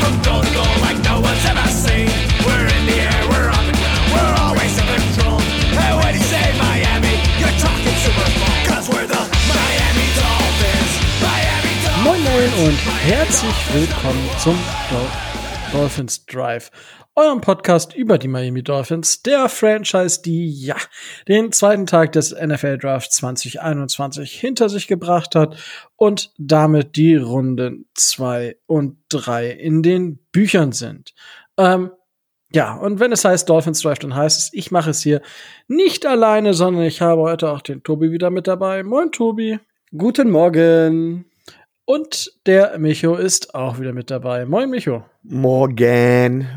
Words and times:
from 0.00 0.14
to 0.22 0.62
like 0.84 0.98
no 1.04 1.20
one's 1.20 1.44
ever 1.48 1.68
seen. 1.68 2.08
We're 2.44 2.68
in 2.76 2.82
the 2.90 2.98
air, 3.08 3.22
we're 3.32 3.48
on 3.48 3.64
the 3.70 3.76
ground, 3.80 4.04
we're 4.12 4.34
always 4.44 4.72
control. 4.76 5.40
And 5.40 5.94
when 6.00 6.12
you 6.14 6.24
say 6.32 6.44
Miami, 6.58 7.14
you're 7.40 7.56
talking 7.56 7.96
Super 8.04 8.28
we're 8.92 9.06
the 9.06 9.22
Miami 9.48 10.06
Dolphins. 10.18 10.92
Miami 11.24 11.74
Dolphins. 11.84 12.82
Herzlich 13.06 13.58
willkommen 13.72 14.28
zum 14.38 14.58
Dol 14.90 15.31
Dolphins 15.72 16.26
Drive, 16.26 16.70
eurem 17.14 17.40
Podcast 17.40 17.94
über 17.94 18.18
die 18.18 18.28
Miami 18.28 18.62
Dolphins, 18.62 19.22
der 19.22 19.48
Franchise, 19.48 20.20
die 20.20 20.50
ja 20.50 20.76
den 21.28 21.50
zweiten 21.50 21.86
Tag 21.86 22.12
des 22.12 22.32
NFL 22.32 22.76
Draft 22.76 23.10
2021 23.10 24.38
hinter 24.38 24.68
sich 24.68 24.86
gebracht 24.86 25.34
hat 25.34 25.56
und 25.96 26.34
damit 26.36 26.96
die 26.96 27.16
Runden 27.16 27.86
zwei 27.94 28.56
und 28.66 28.98
drei 29.08 29.48
in 29.48 29.82
den 29.82 30.18
Büchern 30.30 30.72
sind. 30.72 31.14
Ähm, 31.56 31.90
ja, 32.52 32.74
und 32.74 33.00
wenn 33.00 33.12
es 33.12 33.24
heißt 33.24 33.48
Dolphins 33.48 33.80
Drive, 33.80 33.98
dann 34.00 34.14
heißt 34.14 34.38
es, 34.38 34.50
ich 34.52 34.70
mache 34.70 34.90
es 34.90 35.02
hier 35.02 35.22
nicht 35.68 36.04
alleine, 36.04 36.52
sondern 36.52 36.84
ich 36.84 37.00
habe 37.00 37.22
heute 37.22 37.50
auch 37.50 37.62
den 37.62 37.82
Tobi 37.82 38.12
wieder 38.12 38.28
mit 38.28 38.46
dabei. 38.46 38.82
Moin, 38.82 39.10
Tobi. 39.10 39.58
Guten 39.96 40.30
Morgen. 40.30 41.31
Und 41.92 42.32
der 42.46 42.78
Micho 42.78 43.16
ist 43.16 43.54
auch 43.54 43.78
wieder 43.78 43.92
mit 43.92 44.10
dabei. 44.10 44.46
Moin, 44.46 44.70
Micho. 44.70 45.04
Morgen. 45.24 46.48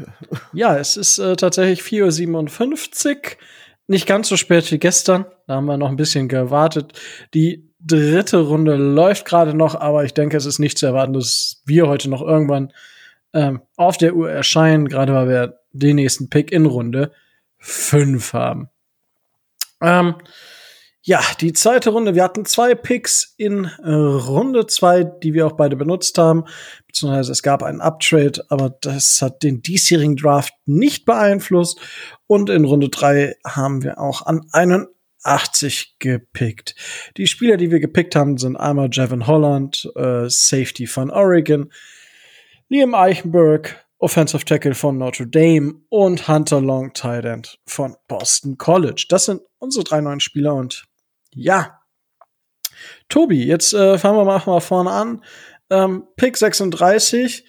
Ja, 0.53 0.77
es 0.77 0.95
ist 0.95 1.19
äh, 1.19 1.35
tatsächlich 1.35 1.81
4.57 1.81 3.09
Uhr. 3.09 3.21
Nicht 3.87 4.07
ganz 4.07 4.29
so 4.29 4.37
spät 4.37 4.71
wie 4.71 4.77
gestern. 4.77 5.25
Da 5.45 5.55
haben 5.55 5.65
wir 5.65 5.75
noch 5.75 5.89
ein 5.89 5.97
bisschen 5.97 6.29
gewartet. 6.29 6.93
Die 7.33 7.69
dritte 7.81 8.37
Runde 8.37 8.77
läuft 8.77 9.25
gerade 9.25 9.53
noch, 9.53 9.75
aber 9.75 10.05
ich 10.05 10.13
denke, 10.13 10.37
es 10.37 10.45
ist 10.45 10.59
nicht 10.59 10.77
zu 10.77 10.85
erwarten, 10.85 11.11
dass 11.11 11.61
wir 11.65 11.85
heute 11.89 12.09
noch 12.09 12.21
irgendwann 12.21 12.71
ähm, 13.33 13.61
auf 13.75 13.97
der 13.97 14.15
Uhr 14.15 14.31
erscheinen, 14.31 14.87
gerade 14.87 15.13
weil 15.13 15.27
wir 15.27 15.59
den 15.73 15.97
nächsten 15.97 16.29
Pick 16.29 16.53
in 16.53 16.65
Runde 16.65 17.11
5 17.57 18.31
haben. 18.31 18.69
Ähm, 19.81 20.15
ja, 21.07 21.21
die 21.39 21.53
zweite 21.53 21.91
Runde. 21.91 22.15
Wir 22.15 22.23
hatten 22.23 22.45
zwei 22.45 22.73
Picks 22.73 23.35
in 23.37 23.65
äh, 23.83 23.91
Runde 23.91 24.65
zwei, 24.65 25.03
die 25.03 25.35
wir 25.35 25.45
auch 25.45 25.51
beide 25.51 25.75
benutzt 25.75 26.17
haben. 26.17 26.45
Beziehungsweise 26.87 27.31
es 27.31 27.43
gab 27.43 27.61
einen 27.61 27.79
Uptrade, 27.79 28.43
aber 28.49 28.71
das 28.81 29.21
hat 29.21 29.43
den 29.43 29.61
diesjährigen 29.61 30.15
Draft 30.15 30.55
nicht 30.65 31.05
beeinflusst. 31.05 31.79
Und 32.25 32.49
in 32.49 32.65
Runde 32.65 32.89
drei 32.89 33.35
haben 33.45 33.83
wir 33.83 33.99
auch 33.99 34.25
an 34.25 34.47
81 34.51 35.97
gepickt. 35.99 36.75
Die 37.17 37.27
Spieler, 37.27 37.57
die 37.57 37.69
wir 37.69 37.79
gepickt 37.79 38.15
haben, 38.15 38.39
sind 38.39 38.57
einmal 38.57 38.89
Jevin 38.91 39.27
Holland, 39.27 39.87
äh, 39.95 40.27
Safety 40.27 40.87
von 40.87 41.11
Oregon, 41.11 41.71
Liam 42.67 42.95
Eichenberg, 42.95 43.85
Offensive 43.99 44.43
Tackle 44.43 44.73
von 44.73 44.97
Notre 44.97 45.27
Dame 45.27 45.75
und 45.89 46.27
Hunter 46.27 46.61
Long 46.61 46.93
Tight 46.93 47.25
End 47.25 47.59
von 47.67 47.95
Boston 48.07 48.57
College. 48.57 49.05
Das 49.07 49.25
sind 49.25 49.41
unsere 49.59 49.83
drei 49.83 50.01
neuen 50.01 50.19
Spieler 50.19 50.55
und 50.55 50.87
ja. 51.35 51.79
Tobi, 53.09 53.45
jetzt 53.45 53.73
äh, 53.73 53.97
fangen 53.97 54.17
wir 54.17 54.25
mal, 54.25 54.41
mal 54.45 54.59
vorne 54.59 54.91
an. 54.91 55.23
Ähm, 55.69 56.07
Pick 56.15 56.37
36. 56.37 57.45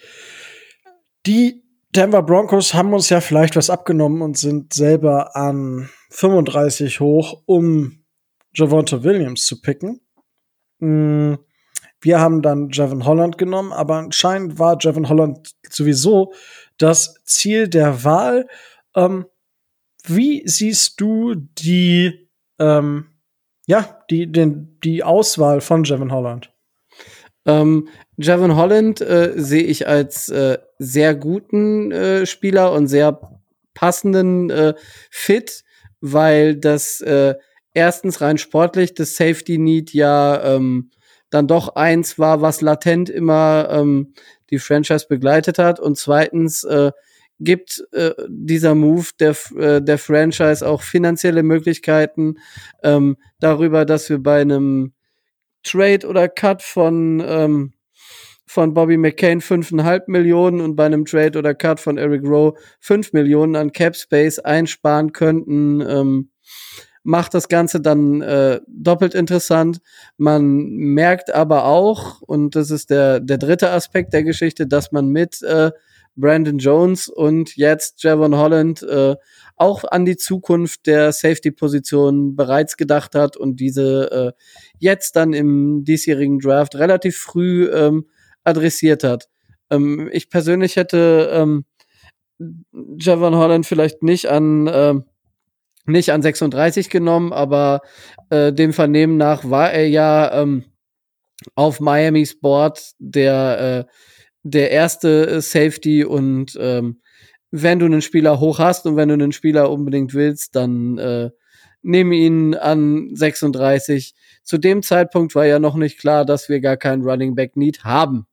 Die 1.25 1.63
Denver 1.95 2.21
Broncos 2.21 2.73
haben 2.73 2.93
uns 2.93 3.09
ja 3.09 3.21
vielleicht 3.21 3.55
was 3.55 3.69
abgenommen 3.69 4.21
und 4.21 4.37
sind 4.37 4.73
selber 4.73 5.35
an 5.35 5.89
35 6.11 6.99
hoch, 6.99 7.41
um 7.45 8.03
Javonte 8.53 9.03
Williams 9.03 9.45
zu 9.45 9.61
picken. 9.61 10.01
Mm, 10.79 11.35
wir 12.01 12.19
haben 12.19 12.41
dann 12.41 12.69
Javon 12.71 13.05
Holland 13.05 13.37
genommen, 13.37 13.73
aber 13.73 13.97
anscheinend 13.97 14.59
war 14.59 14.77
Javon 14.79 15.09
Holland 15.09 15.55
sowieso 15.69 16.33
das 16.77 17.15
Ziel 17.25 17.67
der 17.67 18.03
Wahl. 18.03 18.47
Ähm, 18.95 19.25
wie 20.05 20.47
siehst 20.47 21.01
du 21.01 21.35
die 21.35 22.29
ähm, 22.59 23.16
ja, 23.67 24.01
die, 24.09 24.31
den, 24.31 24.79
die 24.83 25.03
Auswahl 25.03 25.61
von 25.61 25.83
Javon 25.83 26.11
Holland. 26.11 26.51
Ähm, 27.45 27.89
Javon 28.17 28.55
Holland 28.55 29.01
äh, 29.01 29.33
sehe 29.35 29.63
ich 29.63 29.87
als 29.87 30.29
äh, 30.29 30.57
sehr 30.79 31.15
guten 31.15 31.91
äh, 31.91 32.25
Spieler 32.25 32.71
und 32.71 32.87
sehr 32.87 33.19
passenden 33.73 34.49
äh, 34.49 34.73
Fit, 35.11 35.63
weil 36.01 36.55
das 36.55 37.01
äh, 37.01 37.35
erstens 37.73 38.21
rein 38.21 38.37
sportlich 38.37 38.93
das 38.95 39.15
Safety 39.15 39.57
Need 39.57 39.93
ja 39.93 40.55
ähm, 40.55 40.89
dann 41.29 41.47
doch 41.47 41.75
eins 41.75 42.17
war, 42.17 42.41
was 42.41 42.61
latent 42.61 43.09
immer 43.09 43.67
ähm, 43.69 44.13
die 44.49 44.59
Franchise 44.59 45.07
begleitet 45.09 45.59
hat 45.59 45.79
und 45.79 45.97
zweitens 45.97 46.63
äh, 46.63 46.91
gibt 47.39 47.83
äh, 47.91 48.11
dieser 48.27 48.75
Move 48.75 49.07
der, 49.19 49.35
äh, 49.55 49.81
der 49.81 49.97
Franchise 49.97 50.67
auch 50.67 50.81
finanzielle 50.81 51.43
Möglichkeiten 51.43 52.35
ähm, 52.83 53.17
darüber, 53.39 53.85
dass 53.85 54.09
wir 54.09 54.19
bei 54.19 54.41
einem 54.41 54.93
Trade 55.63 56.07
oder 56.07 56.29
Cut 56.29 56.61
von 56.61 57.23
ähm, 57.25 57.73
von 58.49 58.73
Bobby 58.73 58.95
McCain 58.97 59.41
5,5 59.41 60.03
Millionen 60.07 60.61
und 60.61 60.77
bei 60.77 60.85
einem 60.85 61.03
Trade 61.03 61.37
oder 61.37 61.53
Cut 61.53 61.81
von 61.81 61.97
Eric 61.97 62.23
Rowe 62.23 62.57
5 62.79 63.11
Millionen 63.11 63.57
an 63.57 63.73
Cap 63.73 63.95
Space 63.95 64.39
einsparen 64.39 65.11
könnten, 65.11 65.81
ähm, 65.81 66.29
macht 67.03 67.33
das 67.33 67.49
Ganze 67.49 67.81
dann 67.81 68.21
äh, 68.21 68.61
doppelt 68.67 69.15
interessant. 69.15 69.79
Man 70.17 70.65
merkt 70.67 71.33
aber 71.33 71.65
auch, 71.65 72.21
und 72.21 72.55
das 72.55 72.71
ist 72.71 72.89
der, 72.89 73.19
der 73.19 73.37
dritte 73.37 73.71
Aspekt 73.71 74.13
der 74.13 74.23
Geschichte, 74.23 74.65
dass 74.65 74.93
man 74.93 75.09
mit 75.09 75.41
äh, 75.43 75.71
Brandon 76.17 76.57
Jones 76.57 77.07
und 77.07 77.55
jetzt 77.55 78.03
Javon 78.03 78.35
Holland 78.35 78.81
äh, 78.83 79.15
auch 79.55 79.83
an 79.85 80.05
die 80.05 80.17
Zukunft 80.17 80.87
der 80.87 81.11
Safety-Position 81.13 82.35
bereits 82.35 82.75
gedacht 82.75 83.15
hat 83.15 83.37
und 83.37 83.59
diese 83.59 84.11
äh, 84.11 84.43
jetzt 84.79 85.15
dann 85.15 85.33
im 85.33 85.83
diesjährigen 85.83 86.39
Draft 86.39 86.75
relativ 86.75 87.17
früh 87.17 87.69
ähm, 87.71 88.07
adressiert 88.43 89.03
hat. 89.03 89.29
Ähm, 89.69 90.09
ich 90.11 90.29
persönlich 90.29 90.75
hätte 90.75 91.29
ähm, 91.31 91.65
Javon 92.99 93.35
Holland 93.35 93.65
vielleicht 93.65 94.03
nicht 94.03 94.27
an 94.27 94.67
äh, 94.67 94.95
nicht 95.85 96.11
an 96.11 96.21
36 96.21 96.89
genommen, 96.89 97.31
aber 97.31 97.81
äh, 98.29 98.51
dem 98.51 98.73
Vernehmen 98.73 99.17
nach 99.17 99.49
war 99.49 99.71
er 99.71 99.87
ja 99.87 100.41
ähm, 100.41 100.65
auf 101.55 101.79
Miami's 101.79 102.39
Board 102.39 102.91
der 102.99 103.87
äh, 103.87 103.91
der 104.43 104.71
erste 104.71 105.41
Safety 105.41 106.03
und 106.03 106.57
ähm, 106.59 107.01
wenn 107.51 107.79
du 107.79 107.85
einen 107.85 108.01
Spieler 108.01 108.39
hoch 108.39 108.59
hast 108.59 108.85
und 108.85 108.95
wenn 108.95 109.09
du 109.09 109.13
einen 109.13 109.31
Spieler 109.31 109.71
unbedingt 109.71 110.13
willst, 110.13 110.55
dann 110.55 110.97
äh, 110.97 111.29
nehme 111.81 112.15
ihn 112.15 112.55
an 112.55 113.15
36. 113.15 114.13
Zu 114.43 114.57
dem 114.57 114.83
Zeitpunkt 114.83 115.35
war 115.35 115.45
ja 115.45 115.59
noch 115.59 115.75
nicht 115.75 115.99
klar, 115.99 116.25
dass 116.25 116.49
wir 116.49 116.59
gar 116.59 116.77
keinen 116.77 117.03
Running 117.03 117.35
Back 117.35 117.55
Need 117.55 117.83
haben. 117.83 118.27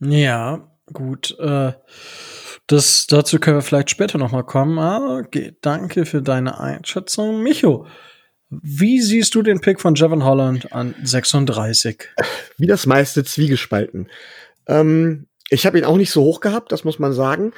Ja, 0.00 0.68
gut. 0.92 1.36
Äh, 1.38 1.72
das, 2.66 3.06
dazu 3.06 3.38
können 3.38 3.56
wir 3.58 3.62
vielleicht 3.62 3.90
später 3.90 4.18
noch 4.18 4.32
mal 4.32 4.44
kommen. 4.44 4.78
Ah, 4.78 5.18
okay, 5.18 5.56
danke 5.60 6.06
für 6.06 6.22
deine 6.22 6.58
Einschätzung. 6.58 7.42
Micho, 7.42 7.86
wie 8.62 9.00
siehst 9.00 9.34
du 9.34 9.42
den 9.42 9.60
Pick 9.60 9.80
von 9.80 9.94
Jevon 9.94 10.24
Holland 10.24 10.72
an 10.72 10.94
36? 11.02 12.08
Wie 12.58 12.66
das 12.66 12.84
meiste 12.84 13.24
Zwiegespalten. 13.24 14.10
Ähm, 14.66 15.26
ich 15.48 15.64
habe 15.64 15.78
ihn 15.78 15.84
auch 15.84 15.96
nicht 15.96 16.10
so 16.10 16.22
hoch 16.22 16.40
gehabt, 16.40 16.70
das 16.70 16.84
muss 16.84 16.98
man 16.98 17.14
sagen. 17.14 17.52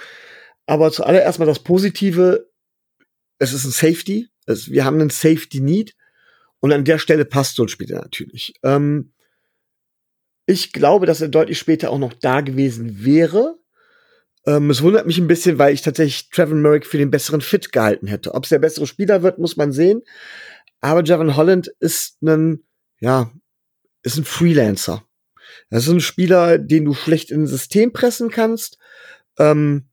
Aber 0.66 0.92
zuallererst 0.92 1.38
mal 1.38 1.46
das 1.46 1.58
Positive, 1.58 2.48
es 3.38 3.52
ist 3.52 3.64
ein 3.64 3.72
Safety. 3.72 4.28
Es, 4.46 4.70
wir 4.70 4.84
haben 4.84 5.00
einen 5.00 5.10
Safety 5.10 5.60
Need. 5.60 5.94
Und 6.60 6.72
an 6.72 6.84
der 6.84 6.98
Stelle 6.98 7.24
passt 7.24 7.56
so 7.56 7.64
ein 7.64 7.68
Spieler 7.68 8.00
natürlich. 8.00 8.54
Ähm, 8.62 9.12
ich 10.46 10.72
glaube, 10.72 11.06
dass 11.06 11.20
er 11.20 11.28
deutlich 11.28 11.58
später 11.58 11.90
auch 11.90 11.98
noch 11.98 12.12
da 12.12 12.40
gewesen 12.40 13.04
wäre. 13.04 13.58
Ähm, 14.46 14.70
es 14.70 14.82
wundert 14.82 15.06
mich 15.06 15.18
ein 15.18 15.26
bisschen, 15.26 15.58
weil 15.58 15.74
ich 15.74 15.82
tatsächlich 15.82 16.30
Trevor 16.30 16.56
Merrick 16.56 16.86
für 16.86 16.98
den 16.98 17.10
besseren 17.10 17.40
Fit 17.40 17.72
gehalten 17.72 18.06
hätte. 18.06 18.34
Ob 18.34 18.44
es 18.44 18.50
der 18.50 18.58
bessere 18.58 18.86
Spieler 18.86 19.22
wird, 19.22 19.38
muss 19.38 19.56
man 19.56 19.72
sehen. 19.72 20.02
Aber 20.84 21.02
Javon 21.02 21.34
Holland 21.34 21.68
ist 21.80 22.20
ein, 22.20 22.62
ja, 23.00 23.32
ist 24.02 24.18
ein 24.18 24.26
Freelancer. 24.26 25.02
Das 25.70 25.84
ist 25.84 25.88
ein 25.88 26.02
Spieler, 26.02 26.58
den 26.58 26.84
du 26.84 26.92
schlecht 26.92 27.30
in 27.30 27.44
ein 27.44 27.46
System 27.46 27.94
pressen 27.94 28.30
kannst. 28.30 28.76
Ähm, 29.38 29.88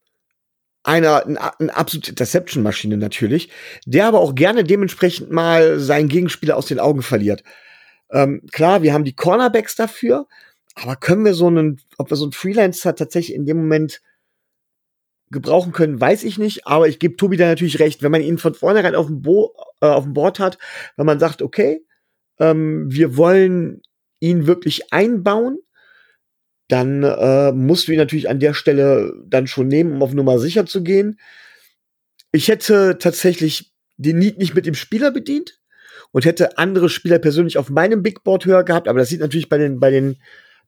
einer, 0.83 1.25
ein, 1.25 1.37
eine 1.37 1.77
absolute 1.77 2.09
Interception-Maschine 2.09 2.97
natürlich, 2.97 3.49
der 3.85 4.05
aber 4.05 4.19
auch 4.19 4.35
gerne 4.35 4.65
dementsprechend 4.65 5.31
mal 5.31 5.79
seinen 5.79 6.09
Gegenspieler 6.09 6.57
aus 6.57 6.65
den 6.65 6.79
Augen 6.81 7.03
verliert. 7.03 7.41
Ähm, 8.11 8.41
klar, 8.51 8.83
wir 8.83 8.93
haben 8.93 9.05
die 9.05 9.15
Cornerbacks 9.15 9.77
dafür, 9.77 10.27
aber 10.75 10.97
können 10.97 11.23
wir 11.23 11.35
so 11.35 11.47
einen, 11.47 11.79
ob 11.99 12.09
wir 12.09 12.17
so 12.17 12.25
einen 12.25 12.33
Freelancer 12.33 12.95
tatsächlich 12.95 13.37
in 13.37 13.45
dem 13.45 13.55
Moment 13.55 14.01
gebrauchen 15.29 15.71
können, 15.71 16.01
weiß 16.01 16.25
ich 16.25 16.37
nicht, 16.37 16.67
aber 16.67 16.89
ich 16.89 16.99
gebe 16.99 17.15
Tobi 17.15 17.37
da 17.37 17.45
natürlich 17.45 17.79
recht, 17.79 18.03
wenn 18.03 18.11
man 18.11 18.21
ihn 18.21 18.37
von 18.37 18.53
vornherein 18.53 18.95
auf 18.95 19.05
dem, 19.05 19.21
Bo 19.21 19.55
äh, 19.81 19.87
auf 19.87 20.03
dem 20.03 20.13
Board 20.13 20.39
hat, 20.39 20.57
wenn 20.95 21.05
man 21.05 21.19
sagt, 21.19 21.41
okay, 21.41 21.85
ähm, 22.39 22.85
wir 22.89 23.17
wollen 23.17 23.81
ihn 24.19 24.47
wirklich 24.47 24.93
einbauen, 24.93 25.59
dann 26.67 27.03
äh, 27.03 27.51
musst 27.51 27.87
du 27.87 27.91
ihn 27.91 27.97
natürlich 27.97 28.29
an 28.29 28.39
der 28.39 28.53
Stelle 28.53 29.13
dann 29.25 29.47
schon 29.47 29.67
nehmen, 29.67 29.93
um 29.93 30.03
auf 30.03 30.13
Nummer 30.13 30.39
sicher 30.39 30.65
zu 30.65 30.83
gehen. 30.83 31.19
Ich 32.31 32.47
hätte 32.47 32.97
tatsächlich 32.97 33.73
den 33.97 34.19
Need 34.19 34.37
nicht 34.37 34.55
mit 34.55 34.65
dem 34.65 34.75
Spieler 34.75 35.11
bedient 35.11 35.59
und 36.11 36.23
hätte 36.23 36.57
andere 36.57 36.87
Spieler 36.87 37.19
persönlich 37.19 37.57
auf 37.57 37.69
meinem 37.69 38.03
Big 38.03 38.23
Board 38.23 38.45
höher 38.45 38.63
gehabt, 38.63 38.87
aber 38.87 38.99
das 38.99 39.09
sieht 39.09 39.19
natürlich 39.19 39.49
bei 39.49 39.57
den, 39.57 39.79
bei 39.79 39.91
den 39.91 40.21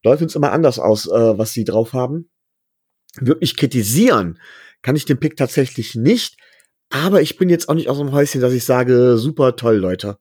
Dolphins 0.04 0.36
immer 0.36 0.51
anders 0.51 0.77
aus, 0.77 1.07
äh, 1.07 1.38
was 1.38 1.54
sie 1.54 1.63
drauf 1.63 1.94
haben. 1.94 2.30
Wirklich 3.19 3.56
kritisieren 3.56 4.39
kann 4.81 4.95
ich 4.95 5.06
den 5.06 5.19
Pick 5.19 5.38
tatsächlich 5.38 5.95
nicht, 5.95 6.38
aber 6.94 7.24
ich 7.24 7.38
bin 7.38 7.50
jetzt 7.50 7.69
auch 7.69 7.74
nicht 7.74 7.90
aus 7.90 7.98
dem 7.98 8.12
Häuschen, 8.12 8.40
dass 8.40 8.54
ich 8.54 8.66
sage, 8.66 9.18
super 9.18 9.56
toll, 9.56 9.78
Leute. 9.78 10.19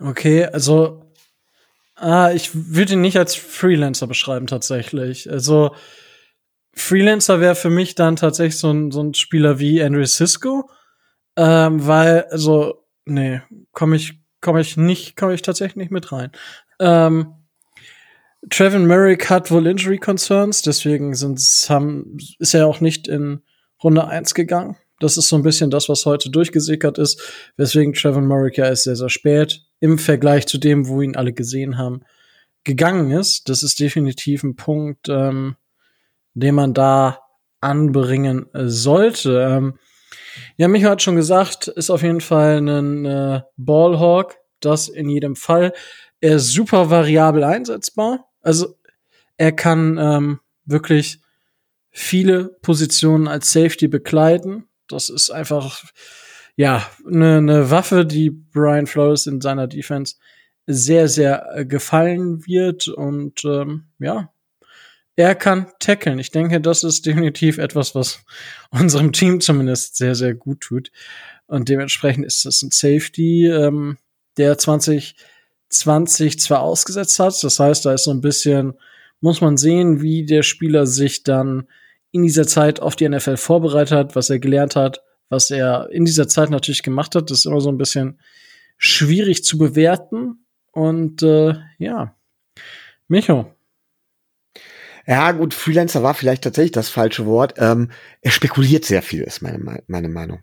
Okay, 0.00 0.46
also 0.46 1.04
ah, 1.96 2.30
ich 2.32 2.50
würde 2.54 2.94
ihn 2.94 3.02
nicht 3.02 3.18
als 3.18 3.34
Freelancer 3.34 4.06
beschreiben 4.06 4.46
tatsächlich. 4.46 5.30
Also 5.30 5.74
Freelancer 6.72 7.40
wäre 7.40 7.54
für 7.54 7.68
mich 7.68 7.94
dann 7.94 8.16
tatsächlich 8.16 8.58
so 8.58 8.72
ein, 8.72 8.90
so 8.90 9.02
ein 9.02 9.12
Spieler 9.12 9.58
wie 9.58 9.82
Andrew 9.82 10.06
Cisco, 10.06 10.70
ähm, 11.36 11.86
weil 11.86 12.24
also 12.30 12.86
nee, 13.04 13.42
komme 13.72 13.96
ich 13.96 14.18
komme 14.40 14.62
ich 14.62 14.78
nicht 14.78 15.14
komme 15.14 15.34
ich 15.34 15.42
tatsächlich 15.42 15.76
nicht 15.76 15.92
mit 15.92 16.10
rein. 16.10 16.32
Ähm, 16.80 17.34
Trevin 18.48 18.86
Merrick 18.86 19.28
hat 19.28 19.50
wohl 19.50 19.66
Injury 19.66 19.98
Concerns, 19.98 20.62
deswegen 20.62 21.14
sind's, 21.14 21.68
haben, 21.68 22.16
ist 22.38 22.54
er 22.54 22.66
auch 22.66 22.80
nicht 22.80 23.08
in 23.08 23.42
Runde 23.82 24.06
1 24.06 24.34
gegangen. 24.34 24.76
Das 25.00 25.16
ist 25.16 25.28
so 25.28 25.36
ein 25.36 25.42
bisschen 25.42 25.70
das, 25.70 25.88
was 25.88 26.06
heute 26.06 26.30
durchgesickert 26.30 26.98
ist, 26.98 27.20
weswegen 27.56 27.92
Trevin 27.92 28.26
Merrick 28.26 28.56
ja 28.56 28.66
erst 28.66 28.84
sehr, 28.84 28.96
sehr 28.96 29.10
spät 29.10 29.62
im 29.80 29.98
Vergleich 29.98 30.46
zu 30.46 30.58
dem, 30.58 30.88
wo 30.88 31.02
ihn 31.02 31.16
alle 31.16 31.32
gesehen 31.32 31.76
haben, 31.76 32.02
gegangen 32.62 33.10
ist. 33.10 33.48
Das 33.48 33.62
ist 33.62 33.80
definitiv 33.80 34.42
ein 34.42 34.56
Punkt, 34.56 35.08
ähm, 35.08 35.56
den 36.34 36.54
man 36.54 36.74
da 36.74 37.20
anbringen 37.60 38.46
äh, 38.54 38.68
sollte. 38.68 39.40
Ähm, 39.40 39.78
ja, 40.56 40.68
Micho 40.68 40.88
hat 40.88 41.02
schon 41.02 41.16
gesagt, 41.16 41.68
ist 41.68 41.90
auf 41.90 42.02
jeden 42.02 42.20
Fall 42.20 42.58
ein 42.58 43.04
äh, 43.04 43.42
Ballhawk, 43.56 44.36
das 44.60 44.88
in 44.88 45.08
jedem 45.08 45.36
Fall. 45.36 45.72
Er 46.20 46.36
ist 46.36 46.52
super 46.52 46.90
variabel 46.90 47.44
einsetzbar. 47.44 48.28
Also 48.40 48.76
er 49.36 49.52
kann 49.52 49.98
ähm, 49.98 50.40
wirklich 50.64 51.20
viele 51.96 52.56
Positionen 52.60 53.28
als 53.28 53.52
Safety 53.52 53.88
bekleiden. 53.88 54.64
Das 54.88 55.08
ist 55.08 55.30
einfach 55.30 55.84
ja 56.56 56.86
eine 57.06 57.40
ne 57.40 57.70
Waffe, 57.70 58.04
die 58.04 58.30
Brian 58.30 58.86
Flores 58.86 59.26
in 59.26 59.40
seiner 59.40 59.68
Defense 59.68 60.16
sehr 60.66 61.08
sehr 61.08 61.46
äh, 61.54 61.64
gefallen 61.64 62.46
wird 62.46 62.88
und 62.88 63.44
ähm, 63.44 63.84
ja 63.98 64.30
er 65.16 65.34
kann 65.36 65.68
tackeln. 65.78 66.18
Ich 66.18 66.32
denke, 66.32 66.60
das 66.60 66.82
ist 66.82 67.06
definitiv 67.06 67.58
etwas, 67.58 67.94
was 67.94 68.24
unserem 68.70 69.12
Team 69.12 69.40
zumindest 69.40 69.96
sehr, 69.96 70.14
sehr 70.14 70.34
gut 70.34 70.60
tut. 70.60 70.90
Und 71.46 71.68
dementsprechend 71.68 72.26
ist 72.26 72.44
das 72.44 72.62
ein 72.62 72.70
Safety, 72.72 73.46
ähm, 73.46 73.98
der 74.36 74.58
2020 74.58 76.40
zwar 76.40 76.60
ausgesetzt 76.60 77.18
hat. 77.20 77.34
Das 77.44 77.60
heißt, 77.60 77.86
da 77.86 77.94
ist 77.94 78.04
so 78.04 78.10
ein 78.10 78.22
bisschen, 78.22 78.74
muss 79.20 79.40
man 79.40 79.56
sehen, 79.56 80.02
wie 80.02 80.26
der 80.26 80.42
Spieler 80.42 80.86
sich 80.86 81.22
dann 81.22 81.68
in 82.14 82.22
dieser 82.22 82.46
Zeit 82.46 82.80
auf 82.80 82.94
die 82.94 83.08
NFL 83.08 83.36
vorbereitet 83.36 83.92
hat, 83.92 84.16
was 84.16 84.30
er 84.30 84.38
gelernt 84.38 84.76
hat, 84.76 85.02
was 85.28 85.50
er 85.50 85.88
in 85.90 86.04
dieser 86.04 86.28
Zeit 86.28 86.48
natürlich 86.48 86.84
gemacht 86.84 87.16
hat. 87.16 87.30
Das 87.30 87.38
ist 87.38 87.46
immer 87.46 87.60
so 87.60 87.70
ein 87.70 87.76
bisschen 87.76 88.20
schwierig 88.78 89.42
zu 89.42 89.58
bewerten. 89.58 90.46
Und 90.70 91.24
äh, 91.24 91.54
ja, 91.78 92.14
Micho, 93.08 93.52
ja, 95.06 95.32
gut, 95.32 95.52
Freelancer 95.52 96.02
war 96.02 96.14
vielleicht 96.14 96.44
tatsächlich 96.44 96.72
das 96.72 96.88
falsche 96.88 97.26
Wort. 97.26 97.54
Ähm, 97.58 97.90
er 98.22 98.30
spekuliert 98.30 98.84
sehr 98.84 99.02
viel, 99.02 99.22
ist 99.22 99.42
meine, 99.42 99.82
meine 99.86 100.08
Meinung. 100.08 100.40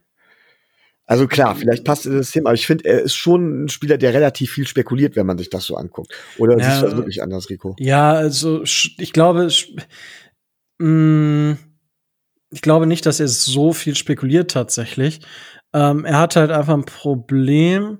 Also 1.06 1.27
klar, 1.27 1.56
vielleicht 1.56 1.83
passt 1.83 2.06
das 2.06 2.13
System, 2.13 2.45
aber 2.45 2.53
ich 2.53 2.68
finde, 2.68 2.85
er 2.85 3.01
ist 3.01 3.15
schon 3.15 3.65
ein 3.65 3.69
Spieler, 3.69 3.97
der 3.97 4.13
relativ 4.13 4.51
viel 4.51 4.68
spekuliert, 4.68 5.15
wenn 5.15 5.25
man 5.25 5.38
sich 5.38 5.50
das 5.50 5.65
so 5.65 5.75
anguckt. 5.75 6.13
Oder 6.38 6.57
ja, 6.57 6.69
siehst 6.69 6.81
du 6.81 6.85
das 6.85 6.95
wirklich 6.95 7.23
anders, 7.23 7.50
Rico? 7.50 7.75
Ja, 7.79 8.12
also 8.12 8.62
ich 8.63 9.12
glaube, 9.12 9.50
mm, 10.83 11.57
ich 12.51 12.62
glaube 12.62 12.88
nicht, 12.88 13.06
dass 13.06 13.19
er 13.19 13.28
so 13.28 13.74
viel 13.74 13.95
spekuliert 13.95 14.51
tatsächlich. 14.51 15.22
Ähm, 15.74 16.06
er 16.06 16.19
hat 16.19 16.36
halt 16.36 16.51
einfach 16.51 16.74
ein 16.74 16.86
Problem, 16.86 18.00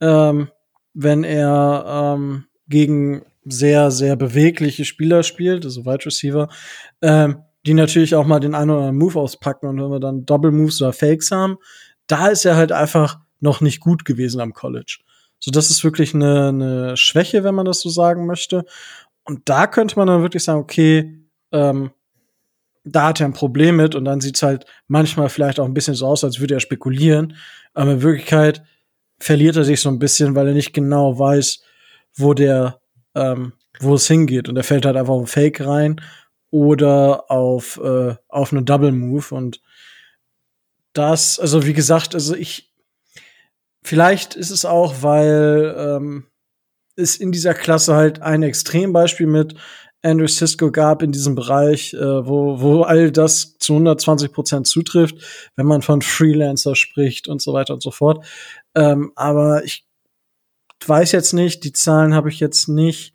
ähm, 0.00 0.48
wenn 0.94 1.24
er 1.24 2.14
ähm, 2.16 2.46
gegen 2.68 3.22
sehr, 3.44 3.90
sehr 3.90 4.16
bewegliche 4.16 4.84
Spieler 4.84 5.22
spielt, 5.22 5.64
also 5.64 5.84
Wide 5.84 6.06
Receiver, 6.06 6.48
ähm, 7.02 7.42
die 7.66 7.74
natürlich 7.74 8.14
auch 8.14 8.26
mal 8.26 8.40
den 8.40 8.54
einen 8.54 8.70
oder 8.70 8.80
anderen 8.80 8.98
Move 8.98 9.20
auspacken 9.20 9.66
und 9.66 9.82
wenn 9.82 9.90
wir 9.90 10.00
dann 10.00 10.24
Double 10.24 10.50
Moves 10.50 10.80
oder 10.80 10.92
Fakes 10.92 11.30
haben, 11.30 11.58
da 12.06 12.28
ist 12.28 12.44
er 12.44 12.56
halt 12.56 12.72
einfach 12.72 13.18
noch 13.40 13.60
nicht 13.60 13.80
gut 13.80 14.04
gewesen 14.04 14.40
am 14.40 14.54
College. 14.54 15.00
So, 15.38 15.50
das 15.50 15.70
ist 15.70 15.84
wirklich 15.84 16.14
eine, 16.14 16.48
eine 16.48 16.96
Schwäche, 16.96 17.44
wenn 17.44 17.54
man 17.54 17.66
das 17.66 17.80
so 17.80 17.90
sagen 17.90 18.26
möchte. 18.26 18.64
Und 19.24 19.48
da 19.48 19.66
könnte 19.66 19.98
man 19.98 20.06
dann 20.06 20.22
wirklich 20.22 20.44
sagen, 20.44 20.60
okay, 20.60 21.18
ähm, 21.52 21.90
da 22.84 23.08
hat 23.08 23.20
er 23.20 23.26
ein 23.26 23.32
Problem 23.32 23.76
mit 23.76 23.94
und 23.94 24.04
dann 24.04 24.20
sieht's 24.20 24.42
halt 24.42 24.66
manchmal 24.86 25.28
vielleicht 25.28 25.58
auch 25.58 25.64
ein 25.64 25.74
bisschen 25.74 25.94
so 25.94 26.06
aus, 26.06 26.22
als 26.22 26.40
würde 26.40 26.54
er 26.54 26.60
spekulieren. 26.60 27.36
Aber 27.72 27.92
in 27.92 28.02
Wirklichkeit 28.02 28.62
verliert 29.18 29.56
er 29.56 29.64
sich 29.64 29.80
so 29.80 29.88
ein 29.88 29.98
bisschen, 29.98 30.34
weil 30.34 30.48
er 30.48 30.54
nicht 30.54 30.74
genau 30.74 31.18
weiß, 31.18 31.62
wo 32.16 32.34
der 32.34 32.80
ähm, 33.14 33.54
wo 33.80 33.94
es 33.94 34.06
hingeht. 34.06 34.48
Und 34.48 34.56
er 34.56 34.64
fällt 34.64 34.84
halt 34.84 34.96
einfach 34.96 35.14
auf 35.14 35.30
Fake 35.30 35.60
rein 35.64 36.00
oder 36.50 37.30
auf, 37.30 37.80
äh, 37.82 38.14
auf 38.28 38.52
eine 38.52 38.62
Double 38.62 38.92
Move. 38.92 39.34
Und 39.34 39.60
das, 40.92 41.38
also 41.38 41.66
wie 41.66 41.72
gesagt, 41.72 42.14
also 42.14 42.34
ich, 42.34 42.72
vielleicht 43.82 44.34
ist 44.34 44.50
es 44.50 44.64
auch, 44.64 45.02
weil 45.02 45.74
ähm, 45.76 46.26
es 46.96 47.16
in 47.16 47.32
dieser 47.32 47.54
Klasse 47.54 47.94
halt 47.94 48.22
ein 48.22 48.42
Extrembeispiel 48.42 49.26
mit 49.26 49.56
Andrew 50.04 50.28
Cisco 50.28 50.70
gab 50.70 51.02
in 51.02 51.12
diesem 51.12 51.34
Bereich, 51.34 51.94
äh, 51.94 52.26
wo, 52.26 52.60
wo 52.60 52.82
all 52.82 53.10
das 53.10 53.56
zu 53.58 53.72
120 53.72 54.32
Prozent 54.32 54.66
zutrifft, 54.66 55.16
wenn 55.56 55.66
man 55.66 55.80
von 55.80 56.02
Freelancer 56.02 56.76
spricht 56.76 57.26
und 57.26 57.40
so 57.40 57.54
weiter 57.54 57.72
und 57.72 57.82
so 57.82 57.90
fort. 57.90 58.24
Ähm, 58.74 59.12
aber 59.16 59.64
ich 59.64 59.86
weiß 60.86 61.12
jetzt 61.12 61.32
nicht, 61.32 61.64
die 61.64 61.72
Zahlen 61.72 62.14
habe 62.14 62.28
ich 62.28 62.38
jetzt 62.38 62.68
nicht 62.68 63.14